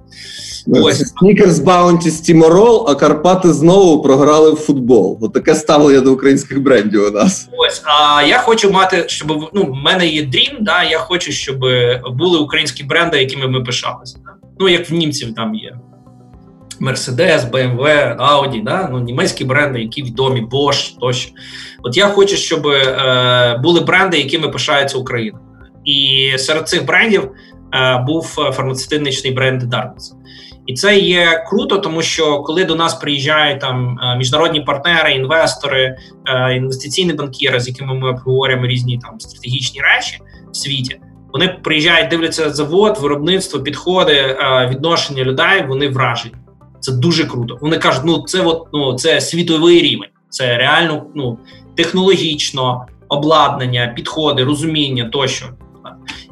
Снікерс 1.18 1.58
Баунті 1.58 2.10
Стіморол, 2.10 2.86
а 2.88 2.94
Карпати 2.94 3.52
знову 3.52 4.02
програли 4.02 4.50
в 4.50 4.56
футбол. 4.56 5.18
От 5.20 5.32
таке 5.32 5.54
ставлення 5.54 6.00
до 6.00 6.12
українських 6.12 6.62
брендів 6.62 7.04
у 7.08 7.10
нас. 7.10 7.48
Ось 7.58 7.82
а 7.84 8.22
я 8.22 8.38
хочу 8.38 8.70
мати, 8.70 9.04
щоб 9.08 9.50
ну 9.54 9.64
в 9.64 9.74
мене 9.74 10.06
є 10.06 10.22
дрім. 10.22 10.56
Да, 10.60 10.82
я 10.82 10.98
хочу, 10.98 11.32
щоб 11.32 11.58
були 12.16 12.38
українські 12.38 12.84
бренди, 12.84 13.18
якими 13.18 13.48
ми 13.48 13.64
пишалися. 13.64 14.18
Да? 14.24 14.30
Ну 14.60 14.68
як 14.68 14.90
в 14.90 14.94
німців 14.94 15.34
там 15.34 15.54
є. 15.54 15.76
Mercedes, 16.80 17.50
BMW, 17.50 18.16
Audi, 18.16 18.64
да? 18.64 18.88
ну, 18.92 19.00
німецькі 19.00 19.44
бренди, 19.44 19.80
які 19.80 20.02
відомі, 20.02 20.46
Bosch 20.52 20.98
тощо. 21.00 21.32
От 21.82 21.96
я 21.96 22.08
хочу, 22.08 22.36
щоб 22.36 22.66
е, 22.66 23.60
були 23.62 23.80
бренди, 23.80 24.18
якими 24.18 24.48
пишається 24.48 24.98
Україна. 24.98 25.38
І 25.84 26.30
серед 26.38 26.68
цих 26.68 26.86
брендів 26.86 27.30
е, 27.74 28.04
був 28.06 28.24
фармацевтичний 28.26 29.32
бренд 29.32 29.62
Darkness. 29.62 30.14
І 30.66 30.74
це 30.74 30.98
є 30.98 31.44
круто, 31.48 31.78
тому 31.78 32.02
що 32.02 32.42
коли 32.42 32.64
до 32.64 32.74
нас 32.74 32.94
приїжджають 32.94 33.60
там 33.60 33.98
е, 34.02 34.16
міжнародні 34.16 34.60
партнери, 34.60 35.12
інвестори, 35.12 35.96
е, 36.26 36.56
інвестиційні 36.56 37.12
банкіри, 37.12 37.60
з 37.60 37.68
якими 37.68 37.94
ми 37.94 38.10
обговорюємо 38.10 38.66
різні 38.66 38.98
там 38.98 39.20
стратегічні 39.20 39.80
речі 39.80 40.18
в 40.52 40.56
світі. 40.56 41.00
Вони 41.32 41.48
приїжджають, 41.48 42.08
дивляться 42.08 42.50
завод, 42.50 42.98
виробництво, 43.00 43.60
підходи, 43.60 44.12
е, 44.12 44.68
відношення 44.70 45.24
людей. 45.24 45.64
Вони 45.68 45.88
вражені. 45.88 46.34
Це 46.84 46.92
дуже 46.92 47.24
круто. 47.24 47.58
Вони 47.60 47.78
кажуть, 47.78 48.02
ну 48.04 48.24
це 48.26 48.40
от, 48.40 48.66
ну 48.72 48.94
це 48.94 49.20
світовий 49.20 49.82
рівень, 49.82 50.08
це 50.28 50.56
реально 50.56 51.06
ну 51.14 51.38
технологічно 51.74 52.86
обладнання, 53.08 53.92
підходи, 53.96 54.44
розуміння 54.44 55.08
тощо. 55.12 55.46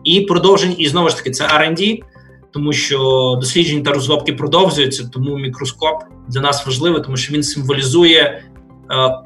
І 0.04 0.20
продовження, 0.20 0.74
і 0.78 0.88
знову 0.88 1.08
ж 1.08 1.16
таки, 1.16 1.30
це 1.30 1.44
R&D, 1.44 2.02
тому 2.50 2.72
що 2.72 2.98
дослідження 3.40 3.82
та 3.82 3.92
розробки 3.92 4.32
продовжуються. 4.32 5.10
Тому 5.12 5.36
мікроскоп 5.36 6.02
для 6.28 6.40
нас 6.40 6.66
важливий, 6.66 7.02
тому 7.02 7.16
що 7.16 7.34
він 7.34 7.42
символізує 7.42 8.22
е, 8.22 8.42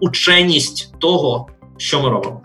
ученість 0.01 0.95
того, 0.99 1.49
що 1.77 2.01
ми 2.01 2.09
робимо. 2.09 2.41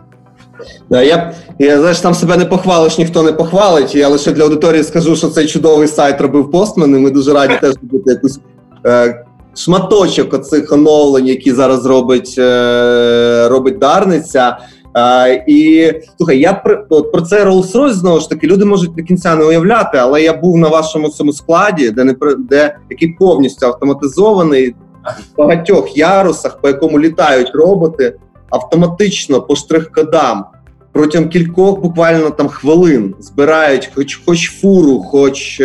Да, 0.89 1.03
я 1.03 1.33
я 1.59 1.79
знаєш, 1.79 1.99
там 1.99 2.13
себе 2.13 2.37
не 2.37 2.45
похвалиш, 2.45 2.97
ніхто 2.97 3.23
не 3.23 3.33
похвалить. 3.33 3.95
Я 3.95 4.07
лише 4.07 4.31
для 4.31 4.43
аудиторії 4.43 4.83
скажу, 4.83 5.15
що 5.15 5.27
цей 5.27 5.47
чудовий 5.47 5.87
сайт 5.87 6.21
робив 6.21 6.51
постмен, 6.51 6.95
і 6.95 6.99
Ми 6.99 7.11
дуже 7.11 7.33
раді 7.33 7.53
теж 7.61 7.75
робити 7.81 8.11
якусь 8.11 8.39
е, 8.85 9.25
шматочок 9.55 10.33
оцих 10.33 10.71
оновлень, 10.71 11.27
які 11.27 11.51
зараз 11.51 11.85
робить 11.85 12.35
е, 12.37 13.47
робить 13.49 13.79
Дарниця. 13.79 14.57
Е, 14.97 15.43
і 15.47 15.91
слухай, 16.17 16.39
я 16.39 16.53
про, 16.53 17.03
про 17.03 17.21
це 17.21 17.45
Rolls-Royce, 17.45 17.93
знову 17.93 18.19
ж 18.19 18.29
таки, 18.29 18.47
люди 18.47 18.65
можуть 18.65 18.95
до 18.95 19.03
кінця 19.03 19.35
не 19.35 19.45
уявляти, 19.45 19.97
але 19.97 20.21
я 20.21 20.33
був 20.33 20.57
на 20.57 20.67
вашому 20.67 21.09
цьому 21.09 21.33
складі, 21.33 21.89
де 21.89 22.03
не 22.03 22.15
де 22.37 22.77
який 22.89 23.15
повністю 23.19 23.65
автоматизований 23.65 24.69
в 24.69 25.37
багатьох 25.37 25.97
ярусах, 25.97 26.61
по 26.61 26.67
якому 26.67 26.99
літають 26.99 27.51
роботи, 27.53 28.15
автоматично 28.49 29.41
по 29.41 29.53
штрих-кодам. 29.55 30.43
Протягом 30.91 31.29
кількох 31.29 31.79
буквально 31.79 32.29
там 32.29 32.47
хвилин 32.47 33.15
збирають 33.19 33.89
хоч 33.95 34.21
хоч 34.25 34.59
фуру, 34.61 34.99
хоч 34.99 35.61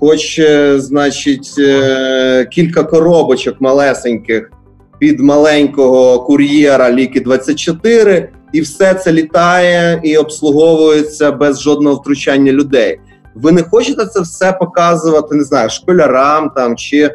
хоч, 0.00 0.38
е, 0.38 0.80
значить, 0.80 1.54
е, 1.58 2.48
кілька 2.52 2.82
коробочок 2.84 3.60
малесеньких 3.60 4.50
під 4.98 5.20
маленького 5.20 6.20
кур'єра 6.20 6.92
Ліки 6.92 7.20
24 7.20 8.28
і 8.52 8.60
все 8.60 8.94
це 8.94 9.12
літає 9.12 10.00
і 10.04 10.16
обслуговується 10.16 11.32
без 11.32 11.60
жодного 11.62 11.96
втручання 11.96 12.52
людей. 12.52 13.00
Ви 13.34 13.52
не 13.52 13.62
хочете 13.62 14.06
це 14.06 14.20
все 14.20 14.52
показувати, 14.52 15.34
не 15.34 15.44
знаю, 15.44 15.70
школярам 15.70 16.50
там 16.56 16.76
чи. 16.76 17.10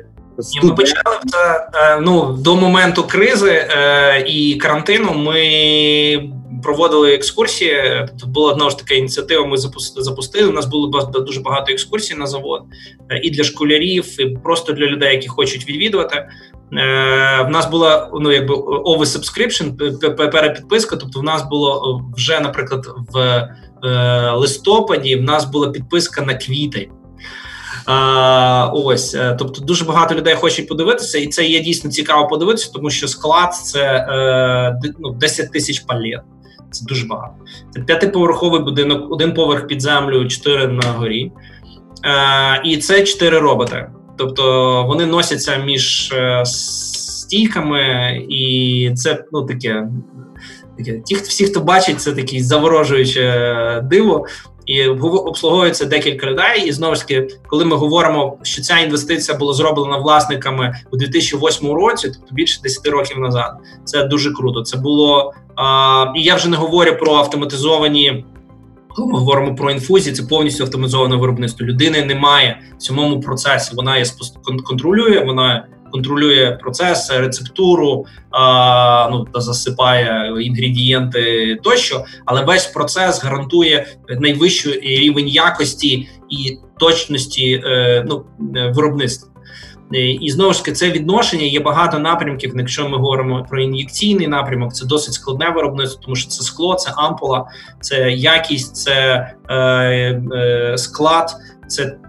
Ми 0.64 0.70
почали 0.70 1.18
це 1.26 1.70
ну 2.02 2.38
до 2.40 2.56
моменту 2.56 3.04
кризи 3.04 3.52
е, 3.52 4.24
і 4.28 4.56
карантину. 4.56 5.14
Ми 5.14 5.40
проводили 6.64 7.14
екскурсії. 7.14 8.06
Тобто 8.08 8.28
була 8.28 8.54
знову 8.54 8.72
ж 8.72 8.78
таки 8.78 8.96
ініціатива. 8.96 9.46
Ми 9.46 9.58
запустили. 9.98 10.50
У 10.50 10.54
нас 10.54 10.66
було 10.66 11.12
дуже 11.28 11.40
багато 11.40 11.74
екскурсій 11.74 12.16
на 12.16 12.28
завод 12.28 12.62
е, 13.10 13.20
і 13.24 13.30
для 13.30 13.44
школярів, 13.44 14.22
і 14.22 14.26
просто 14.26 14.74
для 14.74 14.86
людей, 14.86 15.14
які 15.14 15.28
хочуть 15.28 15.68
відвідувати. 15.68 16.16
Е, 16.18 16.28
в 17.48 17.50
нас 17.50 17.70
була 17.72 18.12
ну 18.20 18.32
якби 18.32 18.56
over 18.56 19.06
subscription, 19.06 20.32
перепідписка. 20.32 20.96
Тобто, 20.96 21.20
в 21.20 21.24
нас 21.24 21.50
було 21.50 22.02
вже, 22.16 22.40
наприклад, 22.40 22.86
в 23.14 23.50
листопаді. 24.36 25.16
В 25.16 25.22
нас 25.22 25.46
була 25.46 25.70
підписка 25.70 26.22
на 26.22 26.34
квітень. 26.34 26.90
А, 27.86 28.72
Ось, 28.74 29.16
е, 29.16 29.36
тобто, 29.40 29.62
дуже 29.62 29.86
багато 29.86 30.16
людей 30.16 30.36
хочуть 30.36 30.68
подивитися, 30.68 31.18
і 31.18 31.28
це 31.28 31.46
є 31.46 31.60
дійсно 31.60 31.92
цікаво 31.92 32.28
подивитися, 32.28 32.72
тому 32.74 32.90
що 32.90 33.08
склад 33.08 33.56
це 33.56 33.82
е, 33.82 34.92
ну, 35.00 35.12
10 35.12 35.52
тисяч 35.52 35.80
палет. 35.80 36.22
Це 36.76 36.86
дуже 36.86 37.06
багато. 37.06 37.34
Це 37.74 37.82
п'ятиповерховий 37.82 38.62
будинок, 38.62 39.12
один 39.12 39.34
поверх 39.34 39.68
під 39.68 39.82
землю, 39.82 40.28
чотири 40.28 40.68
на 40.68 40.92
горі. 40.92 41.32
Е, 42.06 42.62
І 42.66 42.78
це 42.78 43.04
чотири 43.04 43.40
роботи. 43.40 43.90
Тобто 44.18 44.84
вони 44.88 45.06
носяться 45.06 45.58
між 45.58 46.12
е, 46.12 46.46
стійками, 46.46 48.18
і 48.30 48.92
це 48.96 49.26
ну 49.32 49.46
таке. 49.46 49.88
Ті, 51.06 51.16
всі, 51.16 51.46
хто 51.46 51.60
бачить, 51.60 52.02
це 52.02 52.12
таке 52.12 52.44
заворожуюче 52.44 53.82
диво 53.84 54.26
і 54.66 54.88
обслуговується 54.88 55.86
декілька 55.86 56.28
людей. 56.28 56.68
І 56.68 56.72
знову 56.72 56.96
ж 56.96 57.02
таки, 57.02 57.28
коли 57.48 57.66
ми 57.66 57.76
говоримо, 57.76 58.38
що 58.42 58.62
ця 58.62 58.80
інвестиція 58.80 59.38
була 59.38 59.54
зроблена 59.54 59.98
власниками 59.98 60.76
у 60.92 60.98
2008 60.98 61.72
році, 61.72 62.12
тобто 62.14 62.36
більше 62.36 62.62
10 62.62 62.88
років 62.88 63.20
назад, 63.20 63.58
це 63.84 64.04
дуже 64.04 64.34
круто. 64.34 64.62
Це 64.62 64.78
було 64.78 65.34
а, 65.56 66.06
і 66.16 66.24
я 66.24 66.36
вже 66.36 66.50
не 66.50 66.58
говорю 66.58 66.98
про 67.00 67.14
автоматизовані. 67.14 68.26
Коли 68.96 69.08
ми 69.08 69.20
говоримо 69.20 69.56
про 69.56 69.72
інфузії, 69.72 70.16
це 70.16 70.24
повністю 70.24 70.64
автоматизоване 70.64 71.16
виробництво. 71.16 71.66
Людини 71.66 72.06
немає 72.06 72.60
в 72.78 72.78
цьому 72.78 73.20
процесі. 73.20 73.76
Вона 73.76 73.98
є 73.98 74.06
контролює, 74.66 75.24
вона 75.26 75.68
контролює 75.96 76.58
процес, 76.62 77.12
рецептуру, 77.12 78.06
а, 78.32 79.10
ну 79.12 79.26
та 79.34 79.42
засипає 79.42 80.34
інгредієнти 80.42 81.56
тощо, 81.64 82.06
але 82.26 82.44
весь 82.44 82.66
процес 82.66 83.24
гарантує 83.24 83.88
найвищий 84.10 84.80
рівень 84.80 85.28
якості 85.28 86.10
і 86.30 86.58
точності 86.80 87.62
е, 87.66 88.06
ну, 88.08 88.26
виробництва. 88.74 89.30
І 90.22 90.32
знову 90.32 90.54
ж 90.54 90.60
таки, 90.60 90.72
це 90.72 90.92
відношення 90.92 91.46
є 91.46 91.60
багато 91.60 92.00
напрямків. 92.00 92.54
Якщо 92.58 92.90
ми 92.90 92.98
говоримо 92.98 93.46
про 93.50 93.62
ін'єкційний 93.62 94.28
напрямок, 94.28 94.74
це 94.74 94.86
досить 94.86 95.14
складне 95.14 95.50
виробництво, 95.50 96.02
тому 96.04 96.16
що 96.16 96.30
це 96.30 96.44
скло, 96.44 96.76
це 96.76 96.92
ампула, 96.96 97.46
це 97.82 98.12
якість, 98.12 98.76
це 98.76 99.28
е, 99.50 99.56
е, 99.56 100.74
склад, 100.78 101.32
це 101.68 101.84
Е, 101.84 102.05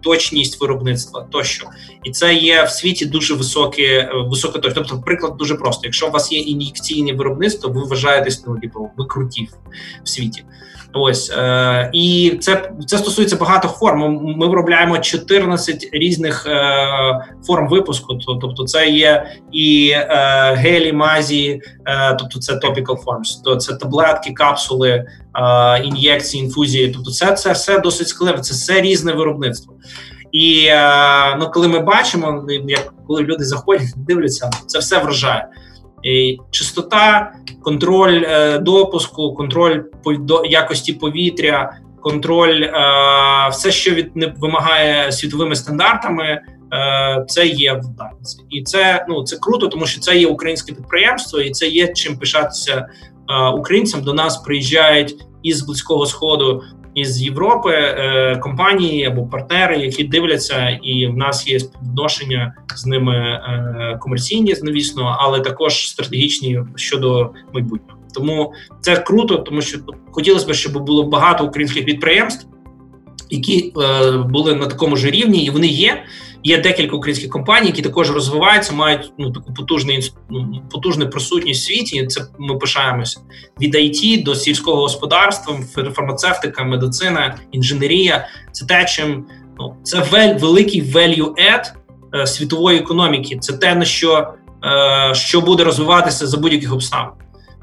точність 0.00 0.60
виробництва 0.60 1.26
тощо, 1.30 1.66
і 2.04 2.10
це 2.10 2.34
є 2.34 2.62
в 2.62 2.70
світі 2.70 3.06
дуже 3.06 3.34
високе, 3.34 4.10
високе 4.26 4.58
точно. 4.58 4.82
Тобто, 4.82 5.02
приклад 5.04 5.36
дуже 5.36 5.54
просто. 5.54 5.80
Якщо 5.84 6.08
у 6.08 6.10
вас 6.10 6.32
є 6.32 6.38
ін'єкційне 6.38 7.12
виробництво, 7.12 7.70
ви 7.70 7.84
вважаєтесь 7.84 8.44
ну, 8.46 8.58
типу, 8.58 8.90
ви 8.96 9.04
круті 9.04 9.48
в 10.04 10.08
світі. 10.08 10.44
Ось 10.92 11.30
е, 11.30 11.90
і 11.92 12.38
це 12.40 12.70
це 12.86 12.98
стосується 12.98 13.36
багато 13.36 13.68
форм. 13.68 14.20
Ми 14.36 14.46
виробляємо 14.46 14.98
14 14.98 15.88
різних 15.92 16.46
е, 16.46 17.34
форм 17.46 17.68
випуску. 17.68 18.14
Тобто, 18.14 18.64
це 18.64 18.88
є 18.88 19.26
і 19.52 19.90
е, 19.94 20.06
гелі, 20.56 20.92
мазі, 20.92 21.60
е, 21.86 22.16
тобто 22.18 22.38
це 22.38 22.52
topical 22.52 23.04
forms, 23.04 23.42
то 23.44 23.56
це 23.56 23.74
таблетки, 23.74 24.32
капсули, 24.32 24.90
е, 24.90 25.04
ін'єкції, 25.84 26.44
інфузії. 26.44 26.88
Тобто, 26.88 27.10
це 27.10 27.32
це 27.32 27.52
все 27.52 27.78
досить 27.78 28.08
складне, 28.08 28.42
це 28.42 28.54
все 28.54 28.80
різне 28.80 29.12
виробництво. 29.12 29.74
І 30.32 30.66
е, 30.68 31.36
ну, 31.36 31.50
коли 31.50 31.68
ми 31.68 31.78
бачимо, 31.78 32.46
як 32.66 32.94
коли 33.06 33.22
люди 33.22 33.44
заходять, 33.44 33.88
дивляться, 33.96 34.50
це 34.66 34.78
все 34.78 34.98
вражає. 34.98 35.48
І 36.02 36.38
Чистота, 36.50 37.32
контроль 37.62 38.24
е, 38.28 38.58
допуску, 38.58 39.34
контроль 39.34 39.82
якості 40.44 40.92
повітря, 40.92 41.78
контроль 42.00 42.62
е, 42.62 42.72
все, 43.50 43.70
що 43.70 43.90
від 43.90 44.16
не 44.16 44.26
вимагає 44.26 45.12
світовими 45.12 45.56
стандартами, 45.56 46.40
це 47.28 47.46
є 47.46 47.72
в 47.72 47.96
Дарниці. 47.96 48.42
І 48.50 48.62
це 48.62 49.06
ну 49.08 49.22
це 49.22 49.36
круто, 49.36 49.68
тому 49.68 49.86
що 49.86 50.00
це 50.00 50.16
є 50.16 50.26
українське 50.26 50.72
підприємство, 50.72 51.40
і 51.40 51.50
це 51.50 51.66
є 51.66 51.88
чим 51.88 52.18
пишатися 52.18 52.86
українцям. 53.54 54.02
До 54.02 54.14
нас 54.14 54.36
приїжджають 54.36 55.16
із 55.42 55.62
близького 55.62 56.06
сходу 56.06 56.62
із 57.00 57.22
Європи 57.22 57.72
е, 57.72 58.36
компанії 58.42 59.04
або 59.04 59.26
партнери, 59.26 59.78
які 59.78 60.04
дивляться, 60.04 60.78
і 60.82 61.06
в 61.06 61.16
нас 61.16 61.48
є 61.48 61.60
співвідношення 61.60 62.54
з 62.74 62.86
ними 62.86 63.14
е, 63.14 63.98
комерційні, 64.00 64.54
звісно, 64.54 65.16
але 65.20 65.40
також 65.40 65.88
стратегічні 65.88 66.60
щодо 66.76 67.30
майбутнього. 67.54 67.98
Тому 68.14 68.52
це 68.80 68.96
круто, 68.96 69.36
тому 69.36 69.62
що 69.62 69.78
хотілося 70.10 70.46
б, 70.46 70.54
щоб 70.54 70.84
було 70.84 71.04
багато 71.04 71.46
українських 71.46 71.84
підприємств, 71.84 72.46
які 73.30 73.72
е, 73.82 74.10
були 74.12 74.54
на 74.54 74.66
такому 74.66 74.96
ж 74.96 75.10
рівні, 75.10 75.44
і 75.44 75.50
вони 75.50 75.66
є. 75.66 76.02
Є 76.44 76.58
декілька 76.58 76.96
українських 76.96 77.30
компаній, 77.30 77.66
які 77.66 77.82
також 77.82 78.10
розвиваються, 78.10 78.72
мають 78.72 79.12
ну 79.18 79.30
таку 79.30 79.54
потужну 79.54 79.92
ну, 80.30 80.62
потужну 80.70 81.10
присутність 81.10 81.62
в 81.62 81.66
світі. 81.66 82.06
Це 82.06 82.26
ми 82.38 82.56
пишаємося 82.56 83.20
від 83.60 83.74
IT 83.74 84.22
до 84.22 84.34
сільського 84.34 84.76
господарства, 84.76 85.58
фармацевтика, 85.94 86.64
медицина, 86.64 87.38
інженерія. 87.52 88.28
Це 88.52 88.66
те, 88.66 88.84
чим 88.84 89.26
ну 89.58 89.76
це 89.82 90.00
великий 90.40 90.82
value 90.82 91.32
add 91.32 91.72
е, 92.14 92.26
світової 92.26 92.78
економіки. 92.78 93.38
Це 93.40 93.52
те 93.52 93.74
на 93.74 93.84
що, 93.84 94.34
е, 94.64 95.14
що 95.14 95.40
буде 95.40 95.64
розвиватися 95.64 96.26
за 96.26 96.36
будь-яких 96.36 96.72
обставин, 96.72 97.10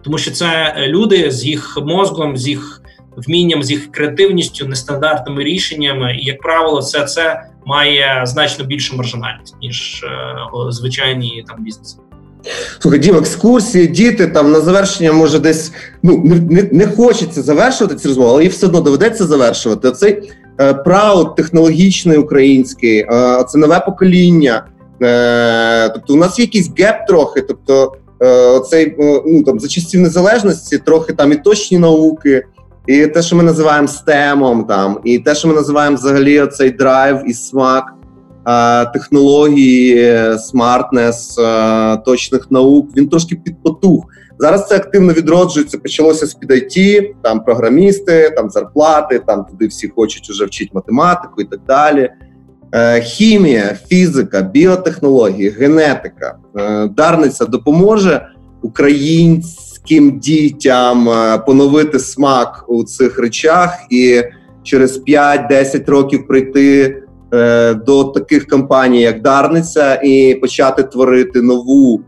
тому 0.04 0.18
що 0.18 0.32
це 0.32 0.76
е, 0.78 0.88
люди 0.88 1.32
з 1.32 1.46
їх 1.46 1.78
мозком, 1.82 2.38
з 2.38 2.48
їх 2.48 2.82
вмінням, 3.18 3.64
з 3.64 3.72
їх 3.72 3.92
креативністю, 3.92 4.68
нестандартними 4.68 5.44
рішеннями, 5.44 6.16
і 6.22 6.26
як 6.26 6.42
правило, 6.42 6.80
все 6.80 7.04
це 7.04 7.44
має 7.66 8.22
значно 8.26 8.66
більшу 8.66 8.98
маржинальність 8.98 9.56
ніж 9.62 10.04
е, 10.04 10.72
звичайні 10.72 11.46
там 11.48 11.64
бізнеси. 11.64 11.98
Слухай, 12.80 13.00
Дім, 13.00 13.16
екскурсії, 13.16 13.88
діти 13.88 14.28
там 14.28 14.52
на 14.52 14.62
завершення 14.62 15.14
може 15.14 15.40
десь 15.40 15.74
ну 16.04 16.24
не 16.50 16.70
не 16.72 16.88
хочеться 16.88 17.42
завершувати 17.42 17.96
ці 17.96 18.08
розмови, 18.08 18.30
але 18.30 18.44
їх 18.44 18.54
все 18.54 18.66
одно 18.66 18.82
доведеться 18.82 19.26
завершувати. 19.26 19.88
Оцей 19.88 20.32
е, 20.62 20.74
прауд 20.74 21.36
технологічний 21.36 22.18
український, 22.18 22.98
е, 23.00 23.44
це 23.50 23.58
нове 23.58 23.80
покоління. 23.80 24.66
Е, 25.04 25.90
Тобто, 25.90 26.14
у 26.14 26.18
нас 26.18 26.40
є 26.40 26.46
якийсь 26.46 26.72
gap 26.78 27.08
трохи. 27.08 27.42
Тобто, 27.42 27.94
е, 28.20 28.28
оцей 28.30 28.96
е, 29.00 29.22
ну 29.26 29.44
там 29.44 29.60
за 29.60 29.68
часів 29.68 30.02
незалежності, 30.02 30.78
трохи 30.78 31.14
там 31.14 31.32
і 31.32 31.36
точні 31.36 31.78
науки, 31.78 32.44
і 32.88 33.08
те, 33.08 33.22
що 33.22 33.36
ми 33.36 33.44
називаємо 33.44 33.88
STEM 33.88 34.31
ом, 34.31 34.64
там, 34.64 35.00
і 35.04 35.20
те, 35.20 35.36
що 35.36 35.48
ми 35.48 35.54
називаємо 35.54 35.96
взагалі 35.96 36.48
цей 36.48 36.72
драйв 36.72 37.30
і 37.30 37.34
смак 37.34 37.84
технології, 38.94 40.20
smartness, 40.40 41.40
точних 42.06 42.52
наук, 42.52 42.90
він 42.98 43.10
трошки 43.10 43.36
підпотух. 43.36 44.06
Зараз 44.40 44.68
це 44.68 44.76
активно 44.76 45.14
відроджується. 45.14 45.78
Почалося 45.78 46.26
з 46.26 46.34
під 46.34 46.52
IT, 46.52 47.08
там 47.22 47.44
програмісти, 47.44 48.30
там 48.36 48.50
зарплати, 48.50 49.20
там 49.20 49.46
туди 49.46 49.68
всі 49.68 49.88
хочуть 49.88 50.30
уже 50.30 50.46
вчити 50.46 50.72
математику 50.74 51.42
і 51.42 51.46
так 51.46 51.60
далі. 51.68 52.10
Е, 52.74 53.02
хімія, 53.02 53.78
фізика, 53.88 54.42
біотехнології, 54.42 55.50
генетика. 55.50 56.38
Е, 56.58 56.88
Дарниця 56.88 57.46
допоможе 57.46 58.28
українцям 58.62 59.75
українським 59.86 60.20
дітям 60.20 61.10
е, 61.10 61.38
поновити 61.38 62.00
смак 62.00 62.66
у 62.68 62.84
цих 62.84 63.20
речах 63.20 63.78
і 63.90 64.22
через 64.64 65.04
5-10 65.04 65.92
років 65.92 66.28
прийти 66.28 67.02
е, 67.34 67.74
до 67.74 68.04
таких 68.04 68.48
компаній, 68.48 69.02
як 69.02 69.22
Дарниця, 69.22 69.96
і 70.04 70.36
почати 70.36 70.84
творити 70.84 71.42
нову 71.42 72.02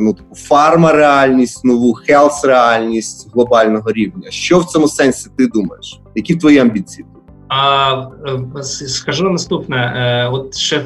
ну, 0.00 0.12
таку 0.12 0.34
фарма-реальність, 0.34 1.64
нову 1.64 1.92
хелс-реальність 1.92 3.28
глобального 3.34 3.92
рівня. 3.92 4.30
Що 4.30 4.58
в 4.58 4.64
цьому 4.64 4.88
сенсі 4.88 5.28
ти 5.38 5.46
думаєш? 5.46 6.00
Які 6.14 6.34
твої 6.34 6.58
амбіції? 6.58 7.06
А 7.48 7.94
е, 8.56 8.62
скажу 8.62 9.30
наступне: 9.30 9.76
е, 9.76 10.28
от 10.28 10.56
ще 10.56 10.84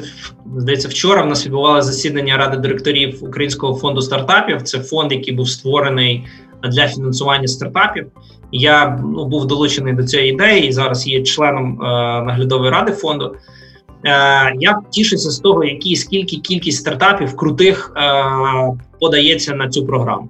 здається, 0.57 0.87
вчора 0.87 1.21
в 1.21 1.27
нас 1.27 1.45
відбувалося 1.45 1.91
засідання 1.91 2.37
ради 2.37 2.57
директорів 2.57 3.23
Українського 3.23 3.75
фонду 3.75 4.01
стартапів. 4.01 4.61
Це 4.61 4.79
фонд, 4.79 5.11
який 5.11 5.33
був 5.33 5.49
створений 5.49 6.27
для 6.63 6.87
фінансування 6.87 7.47
стартапів. 7.47 8.07
Я 8.51 8.99
ну, 9.03 9.25
був 9.25 9.47
долучений 9.47 9.93
до 9.93 10.03
цієї 10.03 10.31
ідеї 10.31 10.67
і 10.67 10.71
зараз 10.71 11.07
є 11.07 11.23
членом 11.23 11.81
е, 11.81 11.85
наглядової 12.21 12.71
ради 12.71 12.91
фонду. 12.91 13.35
Е, 14.05 14.53
Я 14.59 14.79
тішуся 14.89 15.31
з 15.31 15.39
того, 15.39 15.63
які 15.63 15.95
скільки 15.95 16.35
кількість 16.35 16.77
стартапів 16.77 17.35
крутих 17.35 17.93
е, 17.97 18.23
подається 18.99 19.55
на 19.55 19.69
цю 19.69 19.85
програму. 19.85 20.29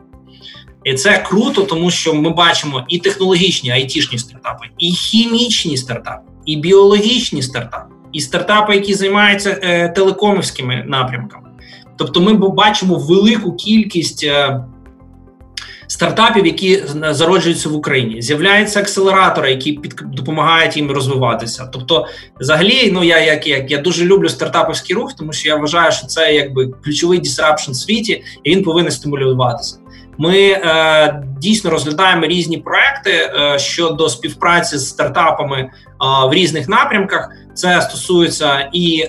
І 0.84 0.93
це 0.93 1.17
круто, 1.17 1.61
тому 1.61 1.91
що 1.91 2.13
ми 2.13 2.29
бачимо 2.29 2.86
і 2.89 2.99
технологічні 2.99 3.71
айтішні 3.71 4.17
стартапи, 4.17 4.65
і 4.77 4.91
хімічні 4.91 5.77
стартапи, 5.77 6.32
і 6.45 6.57
біологічні 6.57 7.41
стартапи, 7.41 7.93
і 8.11 8.21
стартапи, 8.21 8.75
які 8.75 8.93
займаються 8.93 9.59
е, 9.63 9.89
телекомівськими 9.89 10.84
напрямками. 10.88 11.49
Тобто, 11.97 12.21
ми 12.21 12.34
бачимо 12.34 12.95
велику 12.95 13.55
кількість 13.55 14.23
е, 14.23 14.63
стартапів, 15.88 16.45
які 16.45 16.84
зароджуються 17.09 17.69
в 17.69 17.75
Україні. 17.75 18.21
З'являються 18.21 18.79
акселератори, 18.79 19.51
які 19.51 19.73
під 19.73 19.95
допомагають 20.03 20.77
їм 20.77 20.91
розвиватися. 20.91 21.69
Тобто, 21.73 22.05
взагалі, 22.39 22.91
ну 22.93 23.03
я 23.03 23.19
як, 23.19 23.47
як 23.47 23.71
я 23.71 23.77
дуже 23.77 24.05
люблю 24.05 24.29
стартапівський 24.29 24.95
рух, 24.95 25.13
тому 25.13 25.34
що 25.34 25.49
я 25.49 25.55
вважаю, 25.55 25.91
що 25.91 26.07
це 26.07 26.34
якби 26.34 26.67
ключовий 26.67 27.20
дисрапшн 27.20 27.71
в 27.71 27.75
світі, 27.75 28.24
і 28.43 28.55
він 28.55 28.63
повинен 28.63 28.91
стимулюватися. 28.91 29.80
Ми 30.22 30.38
е, 30.38 31.24
дійсно 31.38 31.70
розглядаємо 31.70 32.26
різні 32.26 32.58
проекти 32.58 33.12
е, 33.12 33.60
щодо 33.60 34.10
співпраці 34.10 34.78
з 34.78 34.89
стартапами 34.89 35.58
е, 35.60 35.70
в 36.28 36.34
різних 36.34 36.70
напрямках. 36.70 37.30
Це 37.54 37.82
стосується 37.82 38.70
і 38.74 39.08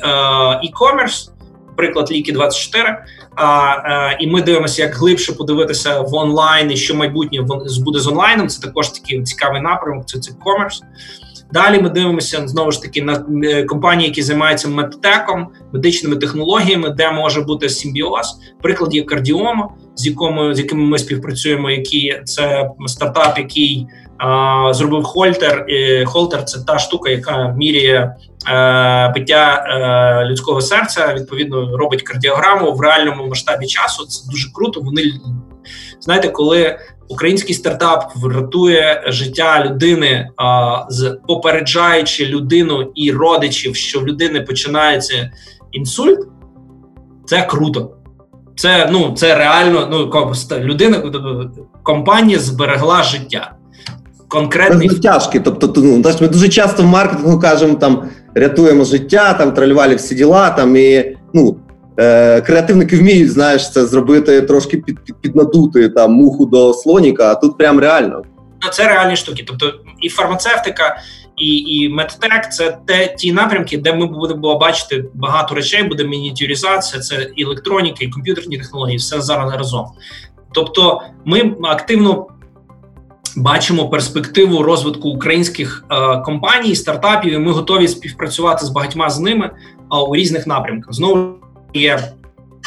e-commerce, 0.64 1.30
приклад 1.76 2.12
Ліки 2.12 2.32
24 2.32 3.04
а, 3.34 3.74
е, 4.12 4.16
І 4.20 4.26
ми 4.26 4.42
дивимося, 4.42 4.82
як 4.82 4.94
глибше 4.94 5.32
подивитися 5.32 6.00
в 6.00 6.14
онлайн 6.14 6.70
і 6.70 6.76
що 6.76 6.94
майбутнє 6.94 7.40
буде 7.84 8.00
з 8.00 8.06
онлайном. 8.06 8.48
Це 8.48 8.66
також 8.66 8.88
такий 8.88 9.22
цікавий 9.22 9.60
напрямок. 9.60 10.06
Це 10.06 10.18
це 10.18 10.32
комерс. 10.44 10.82
Далі 11.52 11.80
ми 11.80 11.88
дивимося 11.88 12.48
знову 12.48 12.72
ж 12.72 12.82
таки 12.82 13.02
на 13.02 13.24
е, 13.44 13.64
компанії, 13.64 14.08
які 14.08 14.22
займаються 14.22 14.68
медтеком, 14.68 15.48
медичними 15.72 16.16
технологіями, 16.16 16.90
де 16.90 17.10
може 17.10 17.40
бути 17.40 17.68
симбіоз. 17.68 18.38
Приклад 18.62 18.94
є 18.94 19.02
кардіома, 19.02 19.68
з 19.94 20.06
якому 20.06 20.54
з 20.54 20.58
якими 20.58 20.82
ми 20.82 20.98
співпрацюємо. 20.98 21.70
Які 21.70 22.20
це 22.24 22.70
стартап, 22.86 23.38
який 23.38 23.86
а, 24.18 24.72
зробив 24.74 25.04
Хольтер. 25.04 25.64
І 25.68 26.04
Холтер 26.04 26.44
це 26.44 26.60
та 26.66 26.78
штука, 26.78 27.10
яка 27.10 27.48
міряє 27.58 28.16
Е, 28.48 29.12
биття 29.14 29.64
е, 29.68 30.24
людського 30.24 30.60
серця, 30.60 31.14
відповідно, 31.14 31.76
робить 31.76 32.02
кардіограму 32.02 32.72
в 32.72 32.80
реальному 32.80 33.26
масштабі 33.26 33.66
часу. 33.66 34.06
Це 34.06 34.30
дуже 34.30 34.52
круто. 34.52 34.80
Вони 34.80 35.02
знаєте, 36.00 36.28
коли 36.28 36.78
український 37.08 37.54
стартап 37.54 38.12
врятує 38.16 39.04
життя 39.06 39.64
людини, 39.66 40.28
а, 40.36 40.80
з 40.88 41.18
попереджаючи 41.28 42.26
людину 42.26 42.92
і 42.94 43.12
родичів, 43.12 43.76
що 43.76 44.00
в 44.00 44.06
людини 44.06 44.40
починається 44.40 45.30
інсульт, 45.72 46.18
це 47.26 47.42
круто. 47.42 47.90
Це 48.56 48.88
ну 48.92 49.14
це 49.16 49.34
реально. 49.34 49.88
Ну 49.90 50.10
людина 50.60 51.02
компанія 51.82 52.38
зберегла 52.38 53.02
життя. 53.02 53.52
Конкретний 54.28 54.88
Це 54.88 54.98
тяжкі. 54.98 55.40
Тобто, 55.40 55.72
ну 55.76 56.02
ми 56.20 56.28
дуже 56.28 56.48
часто 56.48 56.82
в 56.82 56.86
маркетингу 56.86 57.40
кажемо 57.40 57.74
там 57.74 58.08
рятуємо 58.34 58.84
життя, 58.84 59.34
там 59.34 59.52
тралювалі 59.52 59.94
всі 59.94 60.14
діла. 60.14 60.50
Там 60.50 60.76
і 60.76 61.16
ну 61.32 61.56
е, 61.96 62.40
креативники 62.40 62.96
вміють, 62.96 63.32
знаєш, 63.32 63.72
це 63.72 63.86
зробити 63.86 64.42
трошки 64.42 64.76
під, 64.76 65.04
під, 65.04 65.16
піднадути 65.16 65.88
там 65.88 66.12
муху 66.12 66.46
до 66.46 66.72
слоніка, 66.72 67.32
а 67.32 67.34
тут 67.34 67.58
прям 67.58 67.80
реально. 67.80 68.22
Ну, 68.64 68.70
це 68.70 68.88
реальні 68.88 69.16
штуки. 69.16 69.44
Тобто 69.46 69.72
і 70.00 70.08
фармацевтика, 70.08 70.96
і 71.36 71.56
і 71.56 71.88
медтек 71.88 72.52
це 72.52 72.78
те 72.86 73.14
ті 73.18 73.32
напрямки, 73.32 73.78
де 73.78 73.94
ми 73.94 74.06
будемо 74.06 74.58
бачити 74.58 75.04
багато 75.14 75.54
речей, 75.54 75.82
буде 75.82 76.04
мініатюризація, 76.04 77.02
це 77.02 77.30
і 77.36 77.42
електроніка, 77.42 77.96
і 78.00 78.08
комп'ютерні 78.08 78.58
технології, 78.58 78.96
все 78.96 79.20
зараз 79.20 79.52
разом. 79.54 79.86
Тобто, 80.54 81.00
ми 81.24 81.54
активно 81.62 82.26
бачимо 83.36 83.88
перспективу 83.88 84.62
розвитку 84.62 85.08
українських 85.08 85.84
е, 85.90 86.18
компаній, 86.18 86.76
стартапів. 86.76 87.32
і 87.32 87.38
Ми 87.38 87.52
готові 87.52 87.88
співпрацювати 87.88 88.66
з 88.66 88.68
багатьма 88.68 89.10
з 89.10 89.20
ними 89.20 89.46
е, 89.46 89.50
у 90.08 90.16
різних 90.16 90.46
напрямках. 90.46 90.92
Знову 90.94 91.34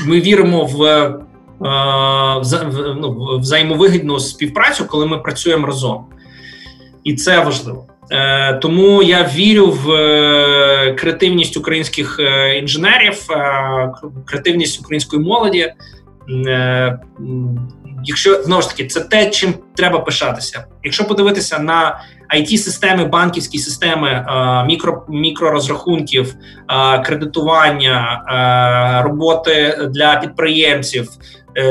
ми 0.06 0.22
віримо 0.22 0.66
в. 0.66 0.84
Е, 1.64 2.42
ну, 3.02 3.38
взаємовигідну 3.40 4.20
співпрацю, 4.20 4.86
коли 4.86 5.06
ми 5.06 5.18
працюємо 5.18 5.68
разом, 5.68 6.06
і 7.04 7.16
це 7.16 7.40
важливо. 7.40 7.88
Е, 8.12 8.54
Тому 8.54 9.04
я 9.04 9.30
вірю 9.36 9.68
в 9.68 9.92
е, 9.92 10.94
креативність 10.94 11.58
українських 11.58 12.20
інженерів, 12.58 13.28
креативність 14.26 14.80
української 14.80 15.22
молоді. 15.22 15.74
Якщо 18.04 18.44
знову 18.44 18.62
ж 18.62 18.70
таки 18.70 18.88
це 18.88 19.00
те, 19.00 19.30
чим 19.30 19.54
треба 19.76 20.00
пишатися. 20.00 20.66
Якщо 20.84 21.08
подивитися 21.08 21.60
на 21.60 22.02
it 22.34 22.58
системи 22.58 23.06
банківські 23.06 23.58
системи 23.58 24.10
е, 24.10 24.66
мікро, 24.66 25.04
мікророзрахунків, 25.10 26.36
е, 26.70 27.00
кредитування, 27.00 28.24
е, 28.28 29.04
роботи 29.04 29.78
для 29.94 30.16
підприємців. 30.16 31.10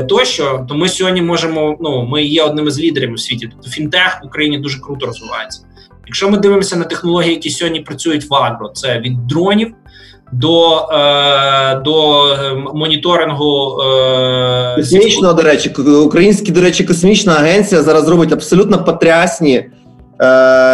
Тощо, 0.09 0.67
то 0.69 0.75
ми 0.75 0.89
сьогодні 0.89 1.23
можемо. 1.23 1.77
Ну 1.81 2.07
ми 2.07 2.23
є 2.23 2.43
одним 2.43 2.67
із 2.69 2.81
лідерів 2.81 3.13
у 3.13 3.19
світі. 3.19 3.49
Тобто 3.53 3.71
фінтех 3.71 4.21
в 4.23 4.27
Україні 4.27 4.59
дуже 4.59 4.81
круто 4.81 5.07
розвивається. 5.07 5.61
Якщо 6.07 6.31
ми 6.31 6.39
дивимося 6.39 6.77
на 6.77 6.85
технології, 6.85 7.35
які 7.35 7.51
сьогодні 7.51 7.81
працюють 7.81 8.31
в 8.31 8.35
агро, 8.35 8.69
це 8.69 8.99
від 8.99 9.27
дронів 9.27 9.75
до 10.33 10.89
е, 10.93 11.81
до 11.85 12.25
моніторингу 12.75 13.81
е, 13.83 14.75
космічного, 14.77 15.35
до 15.35 15.43
речі, 15.43 15.71
українські, 16.05 16.53
до 16.53 16.61
речі, 16.61 16.85
космічна 16.85 17.33
агенція 17.33 17.83
зараз 17.83 18.09
робить 18.09 18.33
абсолютно 18.33 18.85
потрясні 18.85 19.65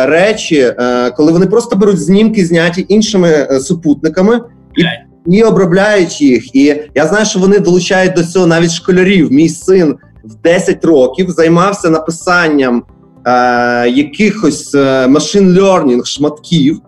речі, 0.07 0.75
е, 0.79 1.11
коли 1.11 1.33
вони 1.33 1.47
просто 1.47 1.77
беруть 1.77 2.01
знімки, 2.01 2.47
зняті 2.47 2.87
іншими 2.89 3.29
е, 3.29 3.61
супутниками 3.61 4.41
і. 4.77 4.85
І 5.27 5.43
обробляють 5.43 6.21
їх, 6.21 6.57
і 6.57 6.83
я 6.95 7.07
знаю, 7.07 7.27
що 7.27 7.39
вони 7.39 7.59
долучають 7.59 8.15
до 8.15 8.25
цього 8.25 8.47
навіть 8.47 8.71
школярів. 8.71 9.33
Мій 9.33 9.49
син 9.49 9.97
в 10.25 10.35
10 10.35 10.85
років 10.85 11.31
займався 11.31 11.91
написанням 11.91 12.83
е, 13.27 13.89
якихось 13.89 14.75
машин 15.09 15.59
learning 15.59 16.05
шматків 16.05 16.81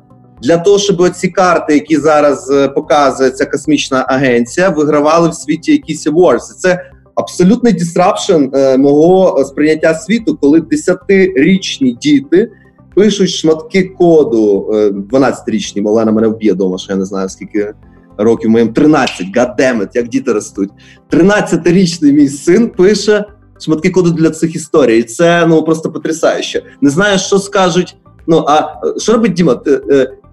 для 0.42 0.58
того, 0.58 0.78
щоб 0.78 1.10
ці 1.10 1.28
карти, 1.28 1.74
які 1.74 1.96
зараз 1.96 2.50
е, 2.50 2.68
показує 2.68 3.30
ця 3.30 3.46
космічна 3.46 4.04
агенція, 4.08 4.68
вигравали 4.68 5.28
в 5.28 5.34
світі 5.34 5.72
якісь 5.72 6.06
awards. 6.06 6.38
Це 6.58 6.91
абсолютний 7.14 7.74
disruption 7.74 8.56
е, 8.56 8.78
мого 8.78 9.44
сприйняття 9.44 9.94
світу, 9.94 10.38
коли 10.40 10.60
десятирічні 10.60 11.92
діти 11.92 12.50
пишуть 12.94 13.30
шматки 13.30 13.82
коду. 13.82 14.68
12-річні, 15.12 15.82
е, 15.82 15.84
Олена 15.84 16.12
мене 16.12 16.28
вб'є 16.28 16.52
вдома, 16.52 16.78
що 16.78 16.92
я 16.92 16.98
не 16.98 17.04
знаю 17.04 17.28
скільки. 17.28 17.72
Років 18.18 18.50
моїм 18.50 18.72
13, 18.72 19.26
гадемет, 19.36 19.88
як 19.94 20.08
діти 20.08 20.32
ростуть. 20.32 20.70
13-річний 21.10 22.12
мій 22.12 22.28
син 22.28 22.68
пише 22.68 23.24
шматки 23.60 23.90
коду 23.90 24.10
для 24.10 24.30
цих 24.30 24.54
історій. 24.54 24.98
І 24.98 25.02
Це 25.02 25.46
ну 25.46 25.64
просто 25.64 25.92
потрясающе. 25.92 26.62
Не 26.80 26.90
знаю, 26.90 27.18
що 27.18 27.38
скажуть. 27.38 27.96
Ну 28.26 28.44
а 28.48 28.68
що 28.98 29.12
робить 29.12 29.32
Діма? 29.32 29.60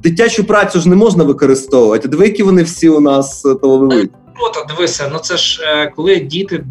дитячу 0.04 0.44
працю 0.44 0.80
ж 0.80 0.90
не 0.90 0.96
можна 0.96 1.24
використовувати. 1.24 2.08
Диви, 2.08 2.26
які 2.26 2.44
вони 2.44 2.64
всі 2.64 2.90
у 2.90 3.00
нас 3.00 3.46
е, 3.46 3.56
талановиті. 3.56 4.10
Круто, 4.40 4.66
дивися, 4.70 5.10
ну 5.14 5.20
це 5.20 5.38
ж 5.38 5.64
е, 5.64 5.92
коли 5.96 6.16
діти 6.16 6.64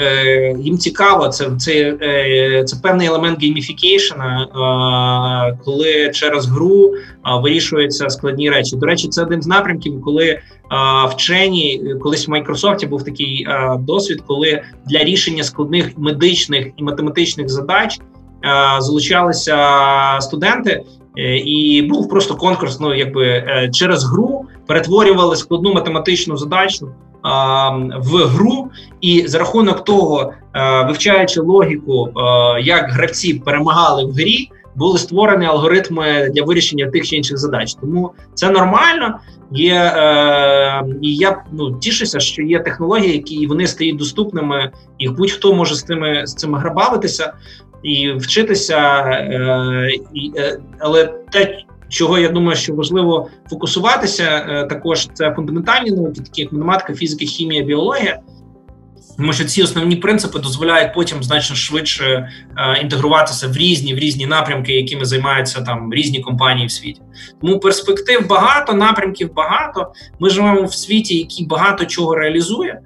е, 0.00 0.56
їм 0.58 0.78
цікаво, 0.78 1.28
це 1.28 1.50
це, 1.58 1.96
це 2.66 2.76
певний 2.82 3.06
елемент 3.06 3.40
gamification 3.40 4.33
а, 4.33 4.48
коли 5.64 6.10
через 6.14 6.46
гру 6.46 6.94
вирішуються 7.42 8.10
складні 8.10 8.50
речі. 8.50 8.76
До 8.76 8.86
речі, 8.86 9.08
це 9.08 9.22
один 9.22 9.42
з 9.42 9.46
напрямків, 9.46 10.02
коли 10.02 10.38
вчені 11.10 11.94
колись 12.02 12.28
в 12.28 12.30
Майкрософті 12.30 12.86
був 12.86 13.04
такий 13.04 13.46
досвід, 13.78 14.22
коли 14.26 14.62
для 14.86 15.04
рішення 15.04 15.44
складних 15.44 15.98
медичних 15.98 16.66
і 16.76 16.82
математичних 16.82 17.48
задач 17.48 17.98
залучалися 18.78 19.58
студенти. 20.20 20.82
Е, 21.18 21.36
і 21.36 21.82
був 21.82 22.08
просто 22.08 22.34
конкурс, 22.34 22.80
ну 22.80 22.94
якби 22.94 23.26
е, 23.26 23.70
через 23.72 24.04
гру 24.04 24.44
перетворювали 24.66 25.36
складну 25.36 25.72
математичну 25.72 26.36
задачу 26.36 26.88
в 27.98 28.26
гру, 28.26 28.70
і 29.00 29.26
за 29.26 29.38
рахунок 29.38 29.84
того, 29.84 30.32
е, 30.54 30.84
вивчаючи 30.86 31.40
логіку, 31.40 32.08
як 32.60 32.90
гравці 32.90 33.34
перемагали 33.34 34.04
в 34.04 34.12
грі, 34.12 34.50
були 34.74 34.98
створені 34.98 35.46
алгоритми 35.46 36.30
для 36.34 36.42
вирішення 36.42 36.90
тих 36.90 37.06
чи 37.06 37.16
інших 37.16 37.38
задач. 37.38 37.74
Тому 37.74 38.12
це 38.34 38.50
нормально. 38.50 39.18
Є 39.52 39.92
і 41.02 41.16
я 41.16 41.42
ну 41.52 41.78
тішуся, 41.78 42.20
що 42.20 42.42
є 42.42 42.58
технології, 42.58 43.12
які 43.12 43.46
вони 43.46 43.66
стають 43.66 43.96
доступними, 43.96 44.72
і 44.98 45.08
будь-хто 45.08 45.54
може 45.54 45.74
з 45.74 45.82
цими 45.82 46.26
з 46.26 46.34
цими 46.34 46.58
грабавитися 46.58 47.32
і 47.82 48.12
вчитися. 48.12 48.78
Е, 48.78 49.90
е, 50.36 50.58
Але 50.78 51.04
те, 51.04 51.58
чого 51.88 52.18
я 52.18 52.28
думаю, 52.28 52.56
що 52.56 52.74
важливо 52.74 53.28
фокусуватися, 53.50 54.46
е, 54.48 54.66
також 54.66 55.08
це 55.14 55.32
фундаментальні 55.32 55.90
науки, 55.90 56.20
такі 56.20 56.42
як 56.42 56.52
математика, 56.52 56.94
фізика, 56.94 57.24
хімія, 57.24 57.62
біологія. 57.62 58.20
Тому 59.16 59.32
що 59.32 59.44
ці 59.44 59.62
основні 59.62 59.96
принципи 59.96 60.38
дозволяють 60.38 60.94
потім 60.94 61.22
значно 61.22 61.56
швидше 61.56 62.04
е, 62.06 62.80
інтегруватися 62.82 63.48
в 63.48 63.56
різні 63.56 63.94
в 63.94 63.98
різні 63.98 64.26
напрямки, 64.26 64.72
якими 64.72 65.04
займаються 65.04 65.60
там 65.60 65.94
різні 65.94 66.20
компанії 66.20 66.66
в 66.66 66.70
світі. 66.70 67.00
Тому 67.40 67.58
перспектив 67.58 68.28
багато, 68.28 68.72
напрямків 68.72 69.34
багато. 69.34 69.92
Ми 70.20 70.30
живемо 70.30 70.62
в 70.62 70.74
світі, 70.74 71.18
який 71.18 71.46
багато 71.46 71.84
чого 71.84 72.14
реалізує 72.14 72.80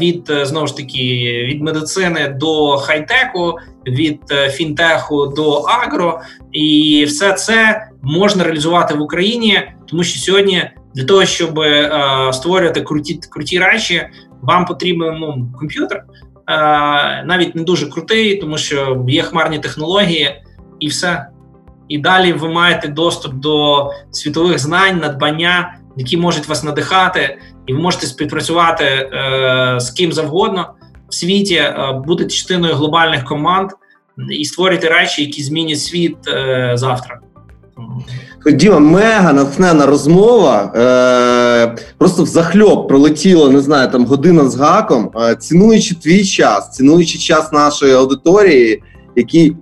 від 0.00 0.30
е, 0.30 0.46
знову 0.46 0.66
ж 0.66 0.76
таки 0.76 1.00
від 1.48 1.62
медицини 1.62 2.28
до 2.28 2.76
хай-теку, 2.76 3.58
від 3.86 4.20
е, 4.30 4.50
фінтеху 4.50 5.26
до 5.26 5.52
агро, 5.52 6.20
і 6.52 7.04
все 7.08 7.32
це 7.32 7.86
можна 8.02 8.44
реалізувати 8.44 8.94
в 8.94 9.02
Україні, 9.02 9.62
тому 9.86 10.04
що 10.04 10.20
сьогодні 10.20 10.70
для 10.94 11.04
того, 11.04 11.24
щоб 11.24 11.58
е, 11.58 12.30
створювати 12.32 12.80
круті 12.80 13.20
круті 13.30 13.58
речі, 13.58 14.02
вам 14.42 14.64
потрібен 14.64 15.18
ну, 15.18 15.48
комп'ютер, 15.58 16.04
навіть 17.24 17.54
не 17.54 17.62
дуже 17.62 17.86
крутий, 17.86 18.36
тому 18.36 18.58
що 18.58 19.04
є 19.08 19.22
хмарні 19.22 19.58
технології, 19.58 20.42
і 20.80 20.88
все. 20.88 21.26
І 21.88 21.98
далі 21.98 22.32
ви 22.32 22.48
маєте 22.48 22.88
доступ 22.88 23.34
до 23.34 23.86
світових 24.10 24.58
знань, 24.58 24.98
надбання, 24.98 25.74
які 25.96 26.16
можуть 26.16 26.48
вас 26.48 26.64
надихати, 26.64 27.38
і 27.66 27.72
ви 27.72 27.78
можете 27.78 28.06
співпрацювати 28.06 28.84
е, 28.84 29.76
з 29.80 29.90
ким 29.90 30.12
завгодно 30.12 30.66
в 31.08 31.14
світі, 31.14 31.54
е, 31.54 32.02
бути 32.06 32.26
частиною 32.26 32.74
глобальних 32.74 33.24
команд 33.24 33.70
і 34.30 34.44
створити 34.44 34.88
речі, 34.88 35.22
які 35.22 35.42
змінять 35.42 35.80
світ 35.80 36.16
е, 36.28 36.72
завтра. 36.74 37.20
Діма, 38.52 38.78
мега 38.78 39.32
натхнена 39.32 39.86
розмова. 39.86 40.72
Е, 40.76 41.76
Просто 41.98 42.22
в 42.22 42.26
захльоп 42.26 42.88
пролетіло, 42.88 43.50
не 43.50 43.60
знаю, 43.60 43.90
там 43.90 44.06
година 44.06 44.48
з 44.48 44.56
гаком. 44.56 45.10
Е, 45.20 45.36
цінуючи 45.36 45.94
твій 45.94 46.24
час, 46.24 46.70
цінуючи 46.70 47.18
час 47.18 47.52
нашої 47.52 47.92
аудиторії, 47.92 48.82
який 49.16 49.56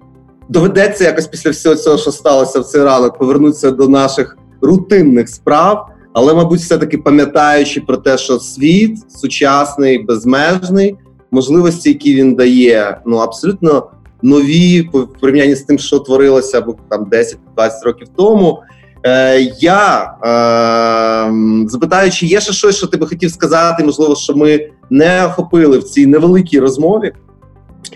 доведеться 0.49 1.05
якось 1.05 1.27
після 1.27 1.51
всього 1.51 1.75
цього, 1.75 1.99
що 1.99 2.13
сталося 2.13 2.61
в 2.61 2.65
цей 2.65 2.83
ранок, 2.83 3.19
повернутися 3.19 3.71
до 3.71 3.89
наших 3.89 4.37
рутинних 4.63 5.29
справ. 5.29 5.89
Але, 6.15 6.35
мабуть, 6.35 6.61
все-таки 6.61 6.99
пам'ятаючи 6.99 7.81
про 7.81 7.97
те, 7.97 8.19
що 8.19 8.39
світ 8.39 9.11
сучасний, 9.11 9.99
безмежний, 9.99 10.97
можливості, 11.31 11.89
які 11.89 12.15
він 12.15 12.35
дає, 12.35 13.01
ну 13.07 13.17
абсолютно 13.17 13.91
нові 14.23 14.81
в 14.93 15.07
порівнянні 15.21 15.55
з 15.55 15.63
тим, 15.63 15.79
що 15.79 15.99
творилося 15.99 16.59
або 16.59 16.77
там 16.91 17.05
10-20 17.05 17.37
років 17.85 18.09
тому. 18.17 18.63
Е, 19.07 19.41
Я 19.61 20.15
е, 20.25 21.69
запитаю, 21.69 22.11
чи 22.11 22.27
є 22.27 22.41
ще 22.41 22.53
щось, 22.53 22.77
що 22.77 22.87
ти 22.87 22.97
би 22.97 23.07
хотів 23.07 23.31
сказати, 23.31 23.85
можливо, 23.85 24.17
що 24.17 24.37
ми 24.37 24.69
не 24.91 25.27
охопили 25.27 25.79
в 25.79 25.85
цій 25.85 26.07
невеликій 26.07 26.61
розмові, 26.61 27.13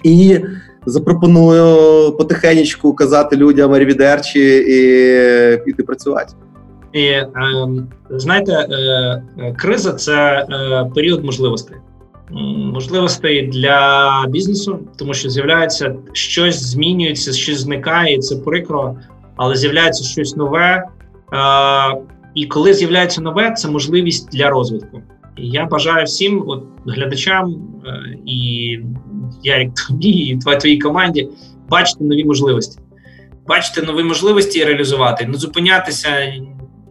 і 0.03 0.39
запропоную 0.86 2.12
потихеньку 2.12 2.95
казати 2.95 3.36
людям 3.36 3.73
арівідерчі 3.73 4.57
і 4.59 5.65
піти 5.65 5.82
працювати. 5.82 6.35
І 6.93 7.05
е, 7.05 7.28
знаєте, 8.10 8.52
е, 8.52 8.74
е, 9.39 9.55
криза 9.59 9.93
це 9.93 10.47
е, 10.51 10.90
період 10.94 11.24
можливостей. 11.24 11.77
Можливостей 12.56 13.47
для 13.47 14.10
бізнесу, 14.28 14.78
тому 14.98 15.15
що 15.15 15.31
з'являється 15.31 15.94
щось 16.12 16.62
змінюється, 16.62 17.32
щось 17.32 17.60
зникає, 17.60 18.15
і 18.15 18.19
це 18.19 18.36
прикро, 18.36 18.97
але 19.36 19.56
з'являється 19.56 20.05
щось 20.05 20.36
нове. 20.36 20.85
І 22.35 22.47
коли 22.47 22.74
з'являється 22.74 23.20
нове, 23.20 23.51
це 23.51 23.69
можливість 23.69 24.31
для 24.32 24.51
розвитку. 24.51 25.02
Я 25.36 25.66
бажаю 25.66 26.05
всім, 26.05 26.44
от 26.47 26.65
глядачам 26.86 27.55
і 28.27 28.69
я 29.43 29.59
як 29.59 29.74
тобі, 29.89 30.09
і 30.09 30.39
твоїй 30.39 30.78
команді, 30.78 31.28
бачити 31.69 32.05
нові 32.05 32.24
можливості, 32.24 32.81
бачити 33.47 33.82
нові 33.82 34.02
можливості 34.02 34.59
і 34.59 34.65
реалізувати, 34.65 35.27
не 35.27 35.39
зупинятися 35.39 36.09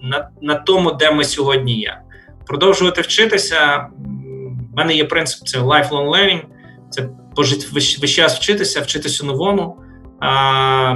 на, 0.02 0.30
на 0.41 0.56
тому, 0.56 0.91
де 0.91 1.11
ми 1.11 1.24
сьогодні 1.24 1.80
є. 1.80 1.98
Продовжувати 2.48 3.02
вчитися. 3.02 3.88
У 4.74 4.78
мене 4.78 4.95
є 4.95 5.06
принцип: 5.06 5.48
це 5.48 5.60
lifelong 5.60 6.10
learning, 6.10 6.41
це 6.90 7.10
весь 8.02 8.11
час 8.11 8.38
вчитися, 8.38 8.82
вчитися 8.82 9.26
новому, 9.26 9.78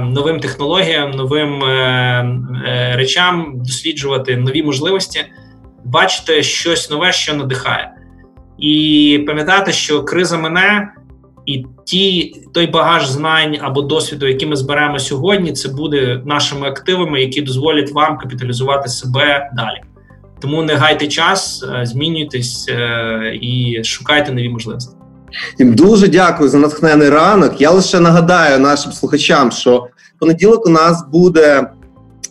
новим 0.00 0.40
технологіям, 0.40 1.10
новим 1.10 1.64
е, 1.64 1.68
е, 2.66 2.96
речам, 2.96 3.52
досліджувати 3.54 4.36
нові 4.36 4.62
можливості, 4.62 5.24
бачити 5.84 6.42
щось 6.42 6.90
нове, 6.90 7.12
що 7.12 7.34
надихає, 7.34 7.92
і 8.58 9.24
пам'ятати, 9.26 9.72
що 9.72 10.04
криза 10.04 10.38
мене. 10.38 10.92
І 11.46 11.64
ті 11.84 12.34
той 12.54 12.66
багаж 12.66 13.08
знань 13.08 13.56
або 13.60 13.82
досвіду, 13.82 14.26
який 14.26 14.48
ми 14.48 14.56
зберемо 14.56 14.98
сьогодні, 14.98 15.52
це 15.52 15.68
буде 15.68 16.22
нашими 16.24 16.68
активами, 16.68 17.20
які 17.20 17.42
дозволять 17.42 17.92
вам 17.92 18.18
капіталізувати 18.18 18.88
себе 18.88 19.50
далі. 19.56 19.80
Тому 20.40 20.62
не 20.62 20.74
гайте 20.74 21.06
час, 21.06 21.64
е, 21.74 21.86
змінюйтесь 21.86 22.66
е, 22.68 23.38
і 23.42 23.84
шукайте 23.84 24.32
нові 24.32 24.48
можливості. 24.48 24.96
Тим 25.58 25.74
дуже 25.74 26.08
дякую 26.08 26.50
за 26.50 26.58
натхнений 26.58 27.08
ранок. 27.08 27.60
Я 27.60 27.70
лише 27.70 28.00
нагадаю 28.00 28.58
нашим 28.58 28.92
слухачам, 28.92 29.50
що 29.50 29.86
понеділок 30.18 30.66
у 30.66 30.70
нас 30.70 31.04
буде 31.12 31.70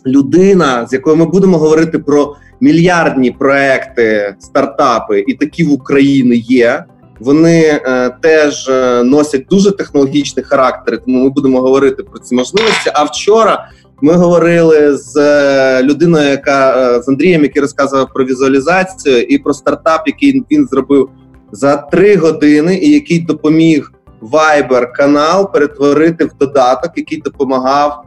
людина, 0.06 0.86
з 0.86 0.92
якою 0.92 1.16
ми 1.16 1.26
будемо 1.26 1.58
говорити 1.58 1.98
про 1.98 2.36
мільярдні 2.60 3.30
проекти, 3.30 4.34
стартапи, 4.38 5.24
і 5.28 5.34
такі 5.34 5.64
в 5.64 5.72
Україні 5.72 6.36
є. 6.36 6.84
Вони 7.24 7.60
е, 7.60 8.10
теж 8.20 8.68
е, 8.68 9.02
носять 9.02 9.46
дуже 9.50 9.72
технологічний 9.72 10.44
характер, 10.44 11.00
тому 11.04 11.24
ми 11.24 11.30
будемо 11.30 11.60
говорити 11.60 12.02
про 12.02 12.18
ці 12.18 12.34
можливості. 12.34 12.90
А 12.94 13.04
вчора 13.04 13.68
ми 14.00 14.12
говорили 14.12 14.96
з 14.96 15.16
е, 15.16 15.82
людиною, 15.82 16.28
яка 16.28 17.00
з 17.02 17.08
Андрієм, 17.08 17.42
який 17.42 17.62
розказував 17.62 18.08
про 18.14 18.24
візуалізацію, 18.24 19.22
і 19.22 19.38
про 19.38 19.54
стартап, 19.54 20.02
який 20.06 20.44
він 20.50 20.68
зробив 20.68 21.08
за 21.52 21.76
три 21.76 22.16
години, 22.16 22.76
і 22.76 22.90
який 22.90 23.18
допоміг 23.18 23.92
Viber 24.22 24.92
канал 24.92 25.52
перетворити 25.52 26.24
в 26.24 26.30
додаток, 26.40 26.90
який 26.96 27.20
допомагав. 27.20 28.04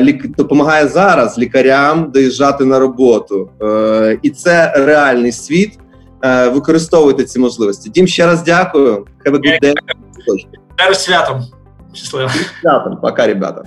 Лік 0.00 0.36
допомагає 0.36 0.88
зараз 0.88 1.38
лікарям 1.38 2.10
доїжджати 2.14 2.64
на 2.64 2.78
роботу, 2.78 3.50
і 4.22 4.30
це 4.30 4.72
реальний 4.76 5.32
світ. 5.32 5.78
Е, 6.22 6.48
використовуйте 6.48 7.24
ці 7.24 7.38
можливості. 7.38 7.90
Дім, 7.90 8.06
ще 8.06 8.26
раз 8.26 8.42
дякую. 8.42 9.06
Have 9.26 9.32
a 9.34 9.38
good 9.38 9.62
day. 9.62 9.74
Святом. 10.94 11.44
Щасливо. 11.92 12.30
Святом. 12.60 12.96
Пока, 12.96 13.26
ребята. 13.26 13.62